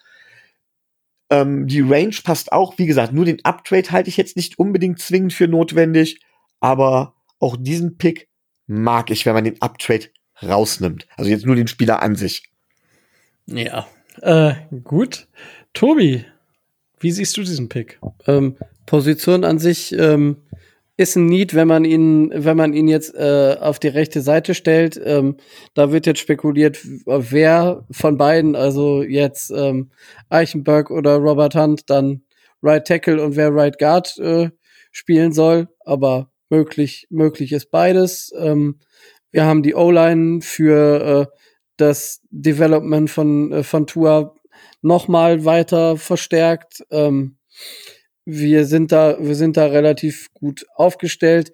Ähm, 1.29 1.66
die 1.66 1.83
Range 1.83 2.16
passt 2.25 2.51
auch. 2.51 2.79
Wie 2.79 2.87
gesagt, 2.87 3.12
nur 3.12 3.27
den 3.27 3.44
Uptrade 3.44 3.90
halte 3.90 4.09
ich 4.09 4.16
jetzt 4.16 4.37
nicht 4.37 4.59
unbedingt 4.59 4.99
zwingend 4.99 5.35
für 5.35 5.46
notwendig. 5.46 6.18
Aber 6.61 7.14
auch 7.40 7.59
diesen 7.61 7.99
Pick 7.99 8.29
mag 8.66 9.11
ich, 9.11 9.27
wenn 9.27 9.35
man 9.35 9.44
den 9.44 9.61
Uptrade 9.61 10.07
rausnimmt. 10.42 11.07
Also 11.18 11.31
jetzt 11.31 11.44
nur 11.44 11.57
den 11.57 11.68
Spieler 11.68 12.01
an 12.01 12.16
sich. 12.16 12.51
Ja, 13.44 13.87
äh, 14.23 14.55
gut. 14.83 15.29
Tobi, 15.75 16.25
wie 17.00 17.10
siehst 17.10 17.36
du 17.36 17.42
diesen 17.42 17.68
Pick? 17.68 17.98
Ähm, 18.26 18.56
Position 18.86 19.44
an 19.44 19.58
sich 19.58 19.92
ähm, 19.92 20.36
ist 20.96 21.16
ein 21.16 21.26
Need, 21.26 21.54
wenn 21.54 21.66
man 21.66 21.86
ihn, 21.86 22.30
wenn 22.34 22.56
man 22.58 22.74
ihn 22.74 22.86
jetzt 22.86 23.14
äh, 23.14 23.56
auf 23.58 23.78
die 23.78 23.88
rechte 23.88 24.20
Seite 24.20 24.54
stellt. 24.54 25.00
Ähm, 25.02 25.38
da 25.72 25.92
wird 25.92 26.04
jetzt 26.04 26.20
spekuliert, 26.20 26.78
wer 27.06 27.86
von 27.90 28.18
beiden, 28.18 28.54
also 28.54 29.02
jetzt 29.02 29.50
ähm, 29.50 29.90
Eichenberg 30.28 30.90
oder 30.90 31.16
Robert 31.16 31.54
Hunt, 31.54 31.88
dann 31.88 32.22
Right 32.62 32.86
Tackle 32.86 33.22
und 33.22 33.34
wer 33.36 33.54
Right 33.54 33.78
Guard 33.78 34.18
äh, 34.18 34.50
spielen 34.92 35.32
soll. 35.32 35.68
Aber 35.86 36.30
möglich, 36.50 37.06
möglich 37.08 37.52
ist 37.52 37.70
beides. 37.70 38.32
Ähm, 38.36 38.78
wir 39.30 39.46
haben 39.46 39.62
die 39.62 39.74
O-Line 39.74 40.42
für 40.42 41.30
äh, 41.30 41.36
das 41.78 42.20
Development 42.30 43.08
von, 43.08 43.52
äh, 43.52 43.62
von 43.62 43.86
Tua 43.86 44.34
nochmal 44.83 45.44
weiter 45.44 45.96
verstärkt. 45.96 46.85
Ähm, 46.90 47.37
wir 48.25 48.64
sind 48.64 48.92
da, 48.92 49.16
wir 49.20 49.35
sind 49.35 49.57
da 49.57 49.66
relativ 49.66 50.33
gut 50.35 50.66
aufgestellt. 50.75 51.53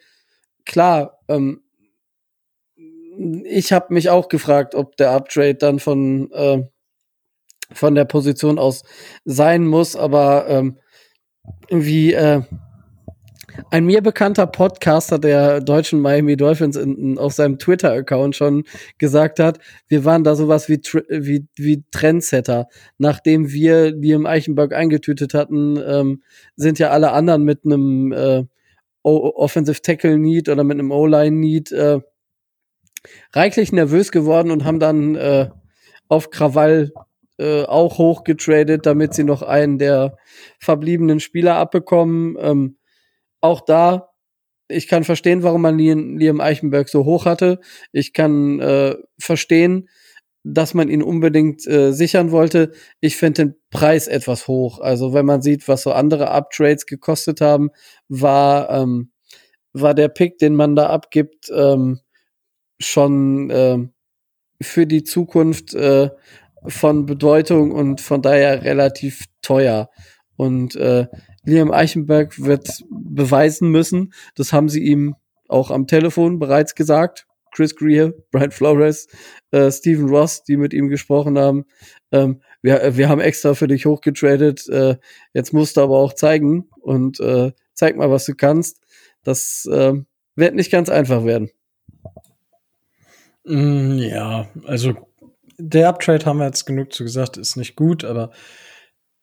Klar, 0.65 1.21
ähm, 1.29 1.63
ich 3.45 3.73
habe 3.73 3.95
mich 3.95 4.11
auch 4.11 4.29
gefragt, 4.29 4.75
ob 4.75 4.97
der 4.97 5.13
Uptrade 5.13 5.55
dann 5.55 5.79
von 5.79 6.31
äh, 6.33 6.63
von 7.73 7.95
der 7.95 8.05
Position 8.05 8.59
aus 8.59 8.83
sein 9.25 9.67
muss, 9.67 9.97
aber 9.97 10.47
ähm, 10.49 10.79
wie 11.69 12.13
äh, 12.13 12.43
ein 13.71 13.87
mir 13.87 14.03
bekannter 14.03 14.47
Podcaster 14.47 15.19
der 15.19 15.61
deutschen 15.61 16.01
Miami 16.01 16.37
Dolphins 16.37 16.77
in, 16.77 16.97
in, 16.97 17.19
auf 17.19 17.33
seinem 17.33 17.59
Twitter-Account 17.59 18.37
schon 18.37 18.65
gesagt 18.99 19.39
hat, 19.39 19.59
wir 19.89 20.05
waren 20.05 20.25
da 20.25 20.35
sowas 20.35 20.69
wie, 20.69 20.81
wie, 21.09 21.47
wie 21.57 21.85
Trendsetter. 21.91 22.69
Nachdem 22.99 23.51
wir 23.53 23.93
Liam 23.93 24.27
Eichenberg 24.27 24.73
eingetütet 24.73 25.35
hatten, 25.35 25.79
ähm, 25.87 26.23
sind 26.57 26.79
ja 26.79 26.91
alle 26.91 27.13
anderen 27.13 27.45
mit 27.45 27.65
einem 27.65 28.13
äh, 28.13 28.45
Offensive 29.03 29.83
Tackle 29.83 30.19
Need 30.19 30.49
oder 30.49 30.65
mit 30.65 30.79
einem 30.79 30.91
O-Line 30.91 31.37
Need 31.37 31.71
äh, 31.71 32.01
reichlich 33.33 33.73
nervös 33.73 34.11
geworden 34.11 34.51
und 34.51 34.65
haben 34.65 34.81
dann 34.81 35.15
äh, 35.15 35.49
auf 36.09 36.31
Krawall 36.31 36.93
äh, 37.39 37.65
auch 37.65 37.99
hochgetradet, 37.99 38.87
damit 38.87 39.15
sie 39.15 39.25
noch 39.25 39.43
einen 39.43 39.79
der 39.79 40.17
verbliebenen 40.59 41.21
Spieler 41.21 41.57
abbekommen. 41.57 42.37
Ähm, 42.41 42.77
auch 43.47 43.63
da, 43.63 44.11
ich 44.69 44.89
kann 44.89 45.05
verstehen, 45.05 45.43
warum 45.43 45.63
man 45.63 45.79
Liam 45.79 46.41
Eichenberg 46.41 46.89
so 46.89 47.05
hoch 47.05 47.25
hatte. 47.25 47.61
Ich 47.93 48.13
kann 48.13 48.61
äh, 48.61 48.97
verstehen, 49.19 49.89
dass 50.43 50.75
man 50.75 50.89
ihn 50.89 51.03
unbedingt 51.03 51.67
äh, 51.67 51.93
sichern 51.93 52.31
wollte. 52.31 52.73
Ich 53.01 53.17
finde 53.17 53.45
den 53.45 53.55
Preis 53.71 54.07
etwas 54.07 54.47
hoch. 54.49 54.81
Also 54.81 55.13
wenn 55.13 55.27
man 55.27 55.43
sieht, 55.43 55.67
was 55.69 55.83
so 55.83 55.93
andere 55.93 56.31
Uptrades 56.31 56.87
gekostet 56.87 57.41
haben, 57.41 57.71
war, 58.09 58.71
ähm, 58.71 59.11
war 59.73 59.95
der 59.95 60.09
Pick, 60.09 60.39
den 60.39 60.55
man 60.55 60.77
da 60.77 60.87
abgibt, 60.87 61.51
ähm, 61.55 62.01
schon 62.79 63.51
äh, 63.51 63.79
für 64.61 64.87
die 64.87 65.05
Zukunft 65.05 65.75
äh, 65.75 66.11
von 66.67 67.07
Bedeutung 67.07 67.73
und 67.73 68.01
von 68.01 68.23
daher 68.23 68.63
relativ 68.63 69.25
teuer. 69.43 69.91
Und 70.37 70.77
äh, 70.77 71.07
Liam 71.47 71.71
Eichenberg 71.71 72.43
wird 72.43 72.85
beweisen 72.91 73.71
müssen, 73.71 74.13
das 74.35 74.53
haben 74.53 74.69
sie 74.69 74.83
ihm 74.83 75.17
auch 75.49 75.71
am 75.71 75.87
Telefon 75.87 76.39
bereits 76.39 76.75
gesagt. 76.75 77.27
Chris 77.53 77.75
Greer, 77.75 78.13
Brian 78.33 78.51
Flores, 78.51 79.09
äh, 79.51 79.71
Stephen 79.71 80.11
Ross, 80.11 80.43
die 80.43 80.59
mit 80.59 80.75
ihm 80.75 80.89
gesprochen 80.89 81.39
haben. 81.39 81.65
Ähm, 82.13 82.43
wir, 82.61 82.99
wir 82.99 83.09
haben 83.09 83.21
extra 83.21 83.55
für 83.55 83.67
dich 83.67 83.87
hochgetradet. 83.87 84.69
Äh, 84.69 84.97
jetzt 85.33 85.55
musst 85.55 85.79
du 85.79 85.81
aber 85.81 85.97
auch 85.97 86.13
zeigen 86.13 86.69
und 86.81 87.19
äh, 87.19 87.53
zeig 87.73 87.97
mal, 87.97 88.11
was 88.11 88.27
du 88.27 88.35
kannst. 88.35 88.83
Das 89.23 89.67
äh, 89.73 89.95
wird 90.35 90.55
nicht 90.55 90.71
ganz 90.71 90.91
einfach 90.91 91.25
werden. 91.25 91.51
Mm, 93.45 93.99
ja, 93.99 94.49
also 94.67 94.95
der 95.59 95.89
Uptrade 95.89 96.27
haben 96.27 96.39
wir 96.39 96.47
jetzt 96.47 96.67
genug 96.67 96.93
zu 96.93 97.05
gesagt, 97.05 97.39
ist 97.39 97.57
nicht 97.57 97.77
gut, 97.77 98.05
aber 98.05 98.33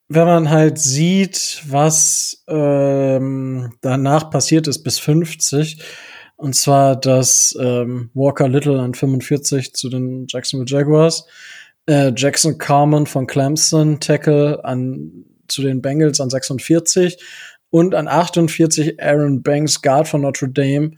wenn 0.10 0.26
man 0.26 0.50
halt 0.50 0.78
sieht, 0.78 1.64
was 1.68 2.44
ähm, 2.48 3.74
danach 3.82 4.30
passiert 4.30 4.68
ist 4.68 4.84
bis 4.84 5.00
50, 5.00 5.82
und 6.36 6.56
zwar, 6.56 7.00
dass 7.00 7.56
ähm, 7.60 8.10
Walker 8.14 8.50
Little 8.50 8.80
an 8.80 8.94
45 8.94 9.74
zu 9.74 9.90
den 9.90 10.26
Jacksonville 10.28 10.70
Jaguars, 10.70 11.26
äh, 11.86 12.12
Jackson 12.16 12.58
Carmen 12.58 13.06
von 13.06 13.28
Clemson, 13.28 14.00
Tackle 14.00 14.64
an 14.64 15.26
zu 15.48 15.62
den 15.62 15.82
Bengals 15.82 16.20
an 16.20 16.30
46 16.30 17.18
und 17.70 17.96
an 17.96 18.08
48 18.08 19.02
Aaron 19.02 19.44
Banks, 19.44 19.82
Guard 19.82 20.08
von 20.08 20.22
Notre 20.22 20.50
Dame, 20.50 20.92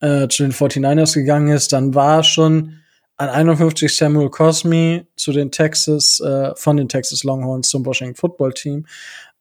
äh, 0.00 0.28
zu 0.28 0.42
den 0.42 0.52
49ers 0.52 1.14
gegangen 1.14 1.48
ist, 1.48 1.72
dann 1.72 1.94
war 1.94 2.22
schon 2.22 2.80
an 3.18 3.28
51 3.28 3.94
Samuel 3.94 4.30
Cosme 4.30 5.06
zu 5.16 5.32
den 5.32 5.50
Texas, 5.50 6.20
äh, 6.20 6.54
von 6.54 6.76
den 6.76 6.88
Texas 6.88 7.24
Longhorns 7.24 7.68
zum 7.68 7.84
Washington 7.84 8.14
Football 8.14 8.54
Team. 8.54 8.86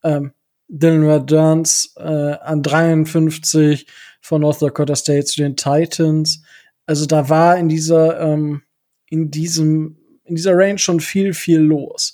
Ähm, 0.03 0.33
Dylan 0.67 1.07
Radans 1.07 1.93
äh, 1.97 2.01
an 2.01 2.63
53 2.63 3.87
von 4.19 4.41
North 4.41 4.61
Dakota 4.61 4.95
State 4.95 5.25
zu 5.25 5.41
den 5.41 5.55
Titans. 5.55 6.43
Also 6.87 7.05
da 7.05 7.29
war 7.29 7.57
in 7.57 7.69
dieser, 7.69 8.19
ähm, 8.19 8.63
in 9.09 9.31
diesem, 9.31 9.97
in 10.25 10.35
dieser 10.35 10.57
Range 10.57 10.79
schon 10.79 10.99
viel, 10.99 11.33
viel 11.33 11.59
los. 11.59 12.13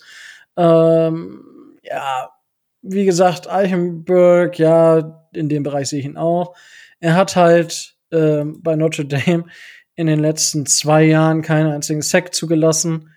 Ähm, 0.57 1.43
ja, 1.81 2.29
wie 2.81 3.05
gesagt, 3.05 3.49
Eichenberg, 3.49 4.59
ja, 4.59 5.27
in 5.33 5.49
dem 5.49 5.63
Bereich 5.63 5.87
sehe 5.87 5.99
ich 5.99 6.05
ihn 6.05 6.17
auch. 6.17 6.55
Er 6.99 7.15
hat 7.15 7.35
halt 7.35 7.95
äh, 8.11 8.43
bei 8.43 8.75
Notre 8.75 9.05
Dame 9.05 9.45
in 9.95 10.07
den 10.07 10.19
letzten 10.19 10.65
zwei 10.65 11.03
Jahren 11.03 11.41
keinen 11.41 11.71
einzigen 11.71 12.01
Sack 12.01 12.33
zugelassen. 12.33 13.09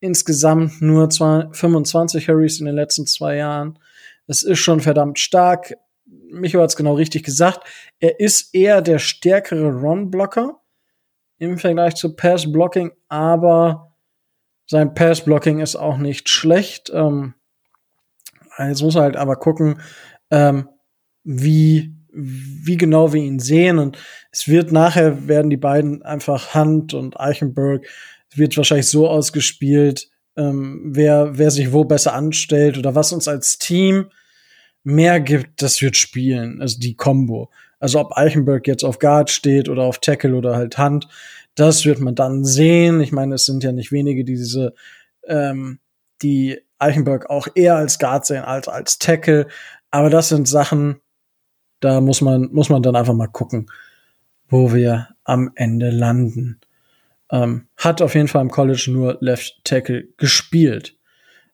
Insgesamt 0.00 0.80
nur 0.80 1.10
zwei, 1.10 1.48
25 1.52 2.28
Hurries 2.28 2.60
in 2.60 2.66
den 2.66 2.74
letzten 2.74 3.06
zwei 3.06 3.36
Jahren. 3.36 3.78
Das 4.26 4.42
ist 4.42 4.58
schon 4.58 4.80
verdammt 4.80 5.18
stark. 5.18 5.74
Micho 6.06 6.60
hat 6.60 6.70
es 6.70 6.76
genau 6.76 6.94
richtig 6.94 7.24
gesagt. 7.24 7.66
Er 8.00 8.20
ist 8.20 8.54
eher 8.54 8.82
der 8.82 8.98
stärkere 8.98 9.70
Run-Blocker 9.70 10.60
im 11.38 11.58
Vergleich 11.58 11.94
zu 11.94 12.14
Pass-Blocking, 12.16 12.92
aber 13.08 13.94
sein 14.66 14.94
Pass-Blocking 14.94 15.60
ist 15.60 15.76
auch 15.76 15.98
nicht 15.98 16.28
schlecht. 16.28 16.90
Ähm, 16.94 17.34
jetzt 18.58 18.82
muss 18.82 18.94
er 18.94 19.02
halt 19.02 19.16
aber 19.16 19.36
gucken, 19.36 19.80
ähm, 20.30 20.68
wie 21.22 21.94
wie 22.14 22.76
genau 22.76 23.12
wir 23.12 23.22
ihn 23.22 23.40
sehen. 23.40 23.78
Und 23.78 23.98
es 24.30 24.48
wird 24.48 24.72
nachher 24.72 25.28
werden 25.28 25.50
die 25.50 25.56
beiden 25.56 26.02
einfach 26.02 26.54
Hunt 26.54 26.94
und 26.94 27.18
Eichenberg 27.18 27.86
wird 28.34 28.56
wahrscheinlich 28.56 28.88
so 28.88 29.08
ausgespielt, 29.08 30.08
ähm, 30.36 30.80
wer, 30.84 31.38
wer 31.38 31.50
sich 31.50 31.72
wo 31.72 31.84
besser 31.84 32.14
anstellt 32.14 32.78
oder 32.78 32.94
was 32.94 33.12
uns 33.12 33.28
als 33.28 33.58
Team 33.58 34.10
mehr 34.82 35.20
gibt, 35.20 35.62
das 35.62 35.80
wird 35.80 35.96
spielen. 35.96 36.60
Also 36.60 36.78
die 36.78 36.96
Combo. 36.96 37.50
Also 37.78 38.00
ob 38.00 38.16
Eichenberg 38.16 38.66
jetzt 38.66 38.84
auf 38.84 38.98
Guard 38.98 39.30
steht 39.30 39.68
oder 39.68 39.82
auf 39.82 39.98
Tackle 39.98 40.34
oder 40.34 40.56
halt 40.56 40.78
Hand, 40.78 41.08
das 41.54 41.84
wird 41.84 42.00
man 42.00 42.14
dann 42.14 42.44
sehen. 42.44 43.00
Ich 43.00 43.12
meine, 43.12 43.36
es 43.36 43.46
sind 43.46 43.62
ja 43.62 43.72
nicht 43.72 43.92
wenige, 43.92 44.24
die 44.24 44.34
diese, 44.34 44.74
ähm, 45.26 45.78
die 46.22 46.60
Eichenberg 46.78 47.30
auch 47.30 47.48
eher 47.54 47.76
als 47.76 47.98
Guard 47.98 48.26
sehen 48.26 48.44
als 48.44 48.68
als 48.68 48.98
Tackle. 48.98 49.46
Aber 49.90 50.10
das 50.10 50.28
sind 50.28 50.48
Sachen, 50.48 51.00
da 51.84 52.00
muss 52.00 52.22
man, 52.22 52.48
muss 52.50 52.70
man 52.70 52.82
dann 52.82 52.96
einfach 52.96 53.12
mal 53.12 53.26
gucken, 53.26 53.70
wo 54.48 54.72
wir 54.72 55.08
am 55.24 55.52
Ende 55.54 55.90
landen. 55.90 56.58
Ähm, 57.30 57.68
hat 57.76 58.00
auf 58.00 58.14
jeden 58.14 58.28
Fall 58.28 58.40
im 58.40 58.50
College 58.50 58.86
nur 58.88 59.18
Left 59.20 59.62
Tackle 59.64 60.08
gespielt. 60.16 60.96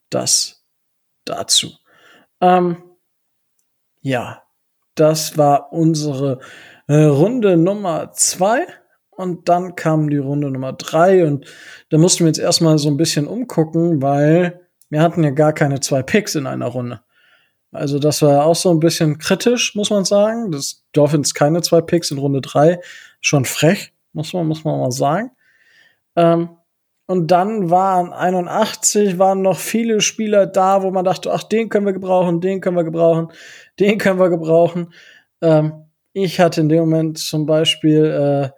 Das 0.08 0.62
dazu. 1.24 1.72
Ähm, 2.40 2.76
ja, 4.02 4.42
das 4.94 5.36
war 5.36 5.72
unsere 5.72 6.38
äh, 6.86 7.02
Runde 7.02 7.56
Nummer 7.56 8.12
zwei. 8.12 8.66
Und 9.10 9.48
dann 9.48 9.74
kam 9.74 10.08
die 10.10 10.18
Runde 10.18 10.48
Nummer 10.50 10.74
drei. 10.74 11.26
Und 11.26 11.44
da 11.88 11.98
mussten 11.98 12.20
wir 12.20 12.28
jetzt 12.28 12.38
erstmal 12.38 12.78
so 12.78 12.88
ein 12.88 12.96
bisschen 12.96 13.26
umgucken, 13.26 14.00
weil 14.00 14.60
wir 14.90 15.02
hatten 15.02 15.24
ja 15.24 15.30
gar 15.30 15.52
keine 15.52 15.80
zwei 15.80 16.02
Picks 16.04 16.36
in 16.36 16.46
einer 16.46 16.66
Runde. 16.66 17.00
Also 17.72 17.98
das 17.98 18.22
war 18.22 18.46
auch 18.46 18.56
so 18.56 18.70
ein 18.70 18.80
bisschen 18.80 19.18
kritisch, 19.18 19.74
muss 19.74 19.90
man 19.90 20.04
sagen. 20.04 20.50
Das 20.50 20.84
Dolphins 20.92 21.34
keine 21.34 21.62
zwei 21.62 21.80
Picks 21.80 22.10
in 22.10 22.18
Runde 22.18 22.40
drei, 22.40 22.80
schon 23.20 23.44
frech, 23.44 23.92
muss 24.12 24.32
man, 24.32 24.46
muss 24.46 24.64
man 24.64 24.80
mal 24.80 24.90
sagen. 24.90 25.30
Ähm, 26.16 26.50
und 27.06 27.28
dann 27.28 27.70
waren 27.70 28.12
81, 28.12 29.18
waren 29.18 29.42
noch 29.42 29.58
viele 29.58 30.00
Spieler 30.00 30.46
da, 30.46 30.82
wo 30.82 30.92
man 30.92 31.04
dachte, 31.04 31.32
ach, 31.32 31.42
den 31.42 31.68
können 31.68 31.86
wir 31.86 31.92
gebrauchen, 31.92 32.40
den 32.40 32.60
können 32.60 32.76
wir 32.76 32.84
gebrauchen, 32.84 33.32
den 33.80 33.98
können 33.98 34.20
wir 34.20 34.28
gebrauchen. 34.30 34.92
Ähm, 35.40 35.86
ich 36.12 36.38
hatte 36.38 36.60
in 36.60 36.68
dem 36.68 36.80
Moment 36.80 37.18
zum 37.18 37.46
Beispiel, 37.46 38.04
äh, 38.04 38.50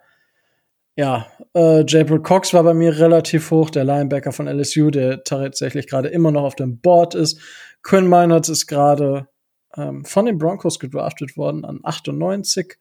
ja, 1.01 1.27
äh, 1.55 1.85
Jabril 1.87 2.21
Cox 2.21 2.53
war 2.53 2.63
bei 2.63 2.75
mir 2.75 2.99
relativ 2.99 3.51
hoch, 3.51 3.71
der 3.71 3.85
Linebacker 3.85 4.33
von 4.33 4.47
LSU, 4.47 4.91
der 4.91 5.25
tatsächlich 5.25 5.87
gerade 5.87 6.09
immer 6.09 6.31
noch 6.31 6.43
auf 6.43 6.55
dem 6.55 6.79
Board 6.79 7.15
ist. 7.15 7.41
Quinn 7.83 8.07
Meinerts 8.07 8.49
ist 8.49 8.67
gerade 8.67 9.29
ähm, 9.77 10.05
von 10.05 10.27
den 10.27 10.39
Broncos 10.39 10.79
gedraftet 10.79 11.37
worden 11.37 11.65
an 11.65 11.81
98. 11.83 12.77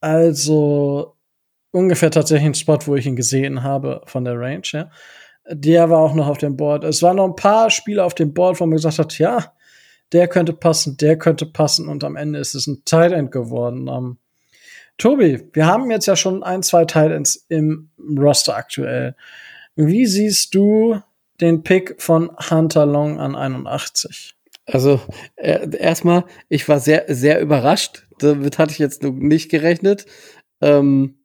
Also 0.00 1.16
ungefähr 1.70 2.10
tatsächlich 2.10 2.46
ein 2.46 2.54
Spot, 2.54 2.78
wo 2.86 2.96
ich 2.96 3.06
ihn 3.06 3.16
gesehen 3.16 3.62
habe 3.62 4.02
von 4.06 4.24
der 4.24 4.38
Range, 4.38 4.62
ja. 4.72 4.90
Der 5.48 5.90
war 5.90 6.00
auch 6.00 6.14
noch 6.14 6.26
auf 6.26 6.38
dem 6.38 6.56
Board. 6.56 6.82
Es 6.82 7.02
waren 7.02 7.16
noch 7.16 7.28
ein 7.28 7.36
paar 7.36 7.70
Spieler 7.70 8.04
auf 8.04 8.14
dem 8.14 8.34
Board, 8.34 8.58
wo 8.58 8.66
man 8.66 8.76
gesagt 8.76 8.98
hat, 8.98 9.16
ja, 9.18 9.52
der 10.12 10.26
könnte 10.26 10.52
passen, 10.52 10.96
der 10.96 11.18
könnte 11.18 11.46
passen 11.46 11.88
und 11.88 12.02
am 12.02 12.16
Ende 12.16 12.40
ist 12.40 12.54
es 12.54 12.66
ein 12.66 12.82
Tight 12.84 13.12
End 13.12 13.30
geworden. 13.30 13.88
Ähm, 13.88 14.18
Tobi, 14.98 15.48
wir 15.52 15.66
haben 15.66 15.90
jetzt 15.90 16.06
ja 16.06 16.16
schon 16.16 16.42
ein, 16.42 16.62
zwei 16.62 16.84
Tight 16.84 17.12
Ends 17.12 17.44
im 17.48 17.90
Roster 17.98 18.56
aktuell. 18.56 19.14
Wie 19.76 20.06
siehst 20.06 20.54
du 20.54 21.00
den 21.40 21.62
Pick 21.62 22.00
von 22.00 22.30
Hunter 22.50 22.86
Long 22.86 23.18
an 23.18 23.34
81. 23.34 24.34
Also 24.66 25.00
äh, 25.36 25.68
erstmal, 25.76 26.24
ich 26.48 26.68
war 26.68 26.80
sehr, 26.80 27.04
sehr 27.08 27.40
überrascht. 27.40 28.06
Damit 28.18 28.58
hatte 28.58 28.72
ich 28.72 28.78
jetzt 28.78 29.02
nicht 29.02 29.50
gerechnet. 29.50 30.06
Ähm, 30.60 31.18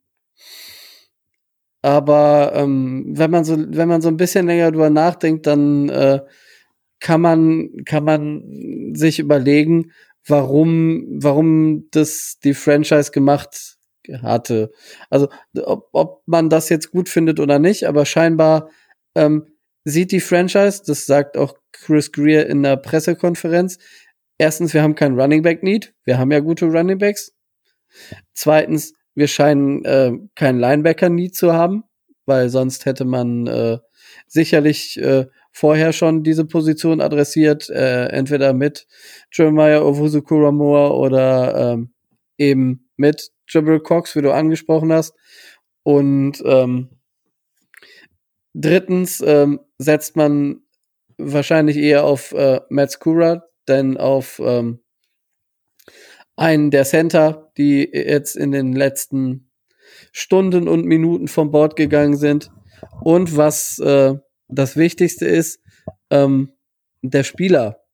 aber 1.82 2.52
ähm, 2.54 3.04
wenn 3.08 3.30
man 3.30 3.44
so, 3.44 3.56
wenn 3.58 3.88
man 3.88 4.00
so 4.02 4.08
ein 4.08 4.16
bisschen 4.16 4.46
länger 4.46 4.70
drüber 4.70 4.90
nachdenkt, 4.90 5.46
dann 5.48 5.88
äh, 5.88 6.20
kann 7.00 7.20
man, 7.20 7.84
kann 7.84 8.04
man 8.04 8.94
sich 8.94 9.18
überlegen, 9.18 9.90
warum, 10.26 11.04
warum 11.20 11.88
das 11.90 12.38
die 12.44 12.54
Franchise 12.54 13.10
gemacht 13.10 13.78
hatte. 14.22 14.70
Also 15.10 15.28
ob, 15.64 15.88
ob 15.92 16.22
man 16.26 16.48
das 16.48 16.68
jetzt 16.68 16.92
gut 16.92 17.08
findet 17.08 17.40
oder 17.40 17.58
nicht, 17.58 17.88
aber 17.88 18.04
scheinbar 18.04 18.70
ähm, 19.16 19.46
sieht 19.84 20.12
die 20.12 20.20
Franchise, 20.20 20.82
das 20.86 21.06
sagt 21.06 21.36
auch 21.36 21.56
Chris 21.72 22.12
Greer 22.12 22.46
in 22.46 22.62
der 22.62 22.76
Pressekonferenz. 22.76 23.78
Erstens, 24.38 24.74
wir 24.74 24.82
haben 24.82 24.94
keinen 24.94 25.18
Running 25.18 25.42
Back 25.42 25.62
Need. 25.62 25.94
Wir 26.04 26.18
haben 26.18 26.32
ja 26.32 26.40
gute 26.40 26.66
Running 26.66 26.98
Backs. 26.98 27.34
Zweitens, 28.34 28.94
wir 29.14 29.28
scheinen 29.28 29.84
äh, 29.84 30.12
keinen 30.34 30.58
Linebacker 30.58 31.08
Need 31.08 31.34
zu 31.34 31.52
haben, 31.52 31.84
weil 32.24 32.48
sonst 32.48 32.86
hätte 32.86 33.04
man 33.04 33.46
äh, 33.46 33.78
sicherlich 34.26 35.00
äh, 35.00 35.26
vorher 35.52 35.92
schon 35.92 36.22
diese 36.22 36.46
Position 36.46 37.00
adressiert, 37.00 37.68
äh, 37.68 38.06
entweder 38.06 38.54
mit 38.54 38.86
Jeremiah 39.30 39.82
Owusu-Kuramoa 39.82 40.90
oder 40.92 41.72
ähm, 41.74 41.92
eben 42.38 42.88
mit 42.96 43.30
Jabril 43.48 43.80
Cox, 43.80 44.16
wie 44.16 44.22
du 44.22 44.32
angesprochen 44.32 44.92
hast. 44.92 45.14
Und 45.82 46.42
ähm, 46.46 46.88
Drittens 48.54 49.22
ähm, 49.24 49.60
setzt 49.78 50.16
man 50.16 50.62
wahrscheinlich 51.18 51.76
eher 51.76 52.04
auf 52.04 52.32
äh, 52.32 52.60
Matt 52.68 52.90
Skura, 52.92 53.44
denn 53.68 53.96
auf 53.96 54.40
ähm, 54.44 54.80
einen 56.36 56.70
der 56.70 56.84
Center, 56.84 57.50
die 57.56 57.88
jetzt 57.92 58.36
in 58.36 58.52
den 58.52 58.72
letzten 58.72 59.50
Stunden 60.12 60.68
und 60.68 60.84
Minuten 60.84 61.28
vom 61.28 61.50
Bord 61.50 61.76
gegangen 61.76 62.16
sind. 62.16 62.50
Und 63.02 63.36
was 63.36 63.78
äh, 63.78 64.14
das 64.48 64.76
Wichtigste 64.76 65.26
ist, 65.26 65.60
ähm, 66.10 66.52
der 67.02 67.24
Spieler, 67.24 67.84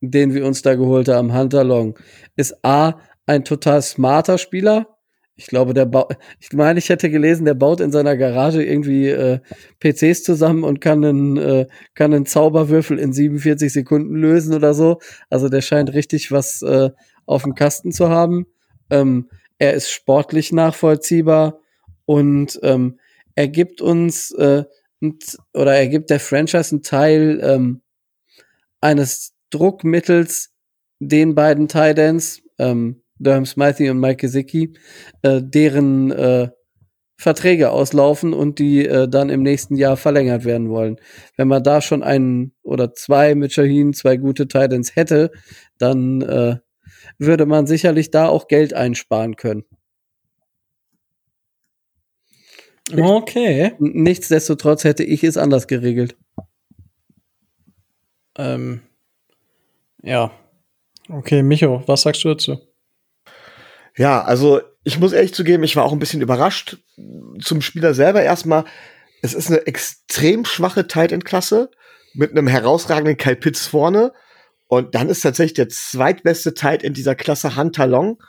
den 0.00 0.34
wir 0.34 0.46
uns 0.46 0.62
da 0.62 0.74
geholt 0.74 1.08
haben, 1.08 1.36
Hunter 1.36 1.64
Long, 1.64 1.98
ist 2.36 2.64
A, 2.64 3.00
ein 3.26 3.44
total 3.44 3.82
smarter 3.82 4.38
Spieler. 4.38 4.93
Ich 5.36 5.46
glaube, 5.46 5.74
der 5.74 5.86
baut, 5.86 6.16
ich 6.38 6.52
meine, 6.52 6.78
ich 6.78 6.88
hätte 6.88 7.10
gelesen, 7.10 7.44
der 7.44 7.54
baut 7.54 7.80
in 7.80 7.90
seiner 7.90 8.16
Garage 8.16 8.62
irgendwie 8.62 9.08
äh, 9.08 9.40
PCs 9.80 10.22
zusammen 10.22 10.62
und 10.62 10.80
kann 10.80 11.04
einen, 11.04 11.36
äh, 11.36 11.66
kann 11.94 12.14
einen 12.14 12.26
Zauberwürfel 12.26 12.98
in 13.00 13.12
47 13.12 13.72
Sekunden 13.72 14.14
lösen 14.14 14.54
oder 14.54 14.74
so. 14.74 15.00
Also 15.30 15.48
der 15.48 15.60
scheint 15.60 15.92
richtig 15.92 16.30
was 16.30 16.62
äh, 16.62 16.90
auf 17.26 17.42
dem 17.42 17.54
Kasten 17.54 17.90
zu 17.90 18.08
haben. 18.10 18.46
Ähm, 18.90 19.28
er 19.58 19.74
ist 19.74 19.90
sportlich 19.90 20.52
nachvollziehbar 20.52 21.58
und 22.04 22.60
ähm, 22.62 23.00
er 23.34 23.48
gibt 23.48 23.80
uns 23.80 24.30
äh, 24.32 24.64
oder 25.52 25.74
er 25.74 25.88
gibt 25.88 26.10
der 26.10 26.20
Franchise 26.20 26.72
einen 26.72 26.82
Teil 26.82 27.40
ähm, 27.42 27.82
eines 28.80 29.34
Druckmittels 29.50 30.52
den 31.00 31.34
beiden 31.34 31.68
Titans, 31.68 32.42
ähm, 32.58 33.02
Durham 33.24 33.46
Smythe 33.46 33.90
und 33.90 33.98
Mike 33.98 34.16
Gesicki, 34.16 34.74
äh, 35.22 35.40
deren 35.42 36.12
äh, 36.12 36.48
Verträge 37.16 37.70
auslaufen 37.70 38.32
und 38.32 38.58
die 38.58 38.86
äh, 38.86 39.08
dann 39.08 39.30
im 39.30 39.42
nächsten 39.42 39.76
Jahr 39.76 39.96
verlängert 39.96 40.44
werden 40.44 40.68
wollen. 40.68 40.96
Wenn 41.36 41.48
man 41.48 41.62
da 41.62 41.80
schon 41.80 42.02
einen 42.02 42.52
oder 42.62 42.92
zwei 42.92 43.34
mit 43.34 43.52
Shaheen, 43.52 43.92
zwei 43.92 44.16
gute 44.16 44.48
Titans 44.48 44.96
hätte, 44.96 45.30
dann 45.78 46.22
äh, 46.22 46.56
würde 47.18 47.46
man 47.46 47.66
sicherlich 47.66 48.10
da 48.10 48.28
auch 48.28 48.48
Geld 48.48 48.74
einsparen 48.74 49.36
können. 49.36 49.64
Okay. 52.92 53.72
Nichtsdestotrotz 53.78 54.84
hätte 54.84 55.04
ich 55.04 55.24
es 55.24 55.36
anders 55.36 55.66
geregelt. 55.66 56.16
Ähm, 58.36 58.82
ja. 60.02 60.32
Okay, 61.08 61.42
Micho, 61.42 61.82
was 61.86 62.02
sagst 62.02 62.24
du 62.24 62.28
dazu? 62.28 62.73
Ja, 63.96 64.22
also 64.22 64.60
ich 64.82 64.98
muss 64.98 65.12
ehrlich 65.12 65.34
zugeben, 65.34 65.62
ich 65.62 65.76
war 65.76 65.84
auch 65.84 65.92
ein 65.92 65.98
bisschen 65.98 66.20
überrascht. 66.20 66.78
Zum 67.40 67.60
Spieler 67.60 67.94
selber 67.94 68.22
erstmal, 68.22 68.64
es 69.22 69.34
ist 69.34 69.50
eine 69.50 69.66
extrem 69.66 70.44
schwache 70.44 70.86
Tight 70.86 71.12
End 71.12 71.24
Klasse 71.24 71.70
mit 72.12 72.30
einem 72.30 72.46
herausragenden 72.46 73.16
Kyle 73.16 73.36
Pitts 73.36 73.66
vorne 73.66 74.12
und 74.66 74.94
dann 74.94 75.08
ist 75.08 75.20
tatsächlich 75.20 75.54
der 75.54 75.68
zweitbeste 75.68 76.54
Tight 76.54 76.82
End 76.82 76.96
dieser 76.96 77.14
Klasse 77.14 77.56
Hunter 77.56 77.86
Long, 77.86 78.22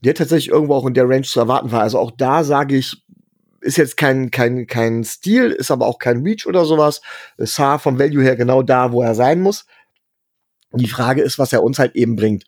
der 0.00 0.14
tatsächlich 0.14 0.48
irgendwo 0.48 0.74
auch 0.74 0.86
in 0.86 0.94
der 0.94 1.08
Range 1.08 1.22
zu 1.22 1.40
erwarten 1.40 1.72
war. 1.72 1.82
Also 1.82 1.98
auch 1.98 2.10
da 2.10 2.44
sage 2.44 2.76
ich, 2.76 3.02
ist 3.60 3.78
jetzt 3.78 3.96
kein, 3.96 4.30
kein, 4.30 4.66
kein 4.66 5.04
Stil, 5.04 5.50
ist 5.50 5.70
aber 5.70 5.86
auch 5.86 5.98
kein 5.98 6.22
Reach 6.22 6.46
oder 6.46 6.64
sowas. 6.64 7.00
Ist 7.36 7.56
vom 7.56 7.98
Value 7.98 8.22
her 8.22 8.36
genau 8.36 8.62
da, 8.62 8.92
wo 8.92 9.02
er 9.02 9.14
sein 9.14 9.40
muss. 9.40 9.66
Die 10.72 10.88
Frage 10.88 11.22
ist, 11.22 11.38
was 11.38 11.52
er 11.52 11.62
uns 11.62 11.78
halt 11.78 11.96
eben 11.96 12.16
bringt. 12.16 12.44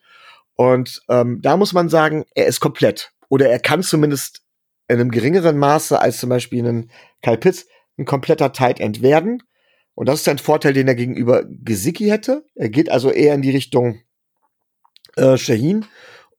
Und 0.59 1.01
ähm, 1.07 1.39
da 1.41 1.55
muss 1.55 1.71
man 1.71 1.87
sagen, 1.87 2.25
er 2.35 2.47
ist 2.47 2.59
komplett. 2.59 3.13
Oder 3.29 3.49
er 3.49 3.59
kann 3.59 3.81
zumindest 3.81 4.41
in 4.89 4.99
einem 4.99 5.09
geringeren 5.09 5.57
Maße 5.57 5.97
als 5.97 6.17
zum 6.17 6.27
Beispiel 6.27 6.67
ein 6.67 6.91
Kyle 7.21 7.37
Pitts 7.37 7.65
ein 7.97 8.03
kompletter 8.03 8.51
Tight 8.51 8.81
End 8.81 9.01
werden. 9.01 9.41
Und 9.95 10.09
das 10.09 10.19
ist 10.19 10.27
ein 10.27 10.37
Vorteil, 10.37 10.73
den 10.73 10.89
er 10.89 10.95
gegenüber 10.95 11.45
Gesicki 11.47 12.09
hätte. 12.09 12.43
Er 12.55 12.67
geht 12.67 12.91
also 12.91 13.09
eher 13.09 13.35
in 13.35 13.41
die 13.41 13.51
Richtung 13.51 14.01
äh, 15.15 15.37
Shaheen. 15.37 15.85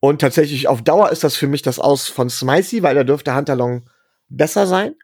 Und 0.00 0.20
tatsächlich 0.20 0.68
auf 0.68 0.82
Dauer 0.82 1.08
ist 1.08 1.24
das 1.24 1.36
für 1.36 1.46
mich 1.46 1.62
das 1.62 1.78
Aus 1.78 2.08
von 2.08 2.28
Smicey, 2.28 2.82
weil 2.82 2.98
er 2.98 3.04
dürfte 3.04 3.34
Hunter 3.34 3.56
Long 3.56 3.88
besser 4.28 4.66
sein. 4.66 4.96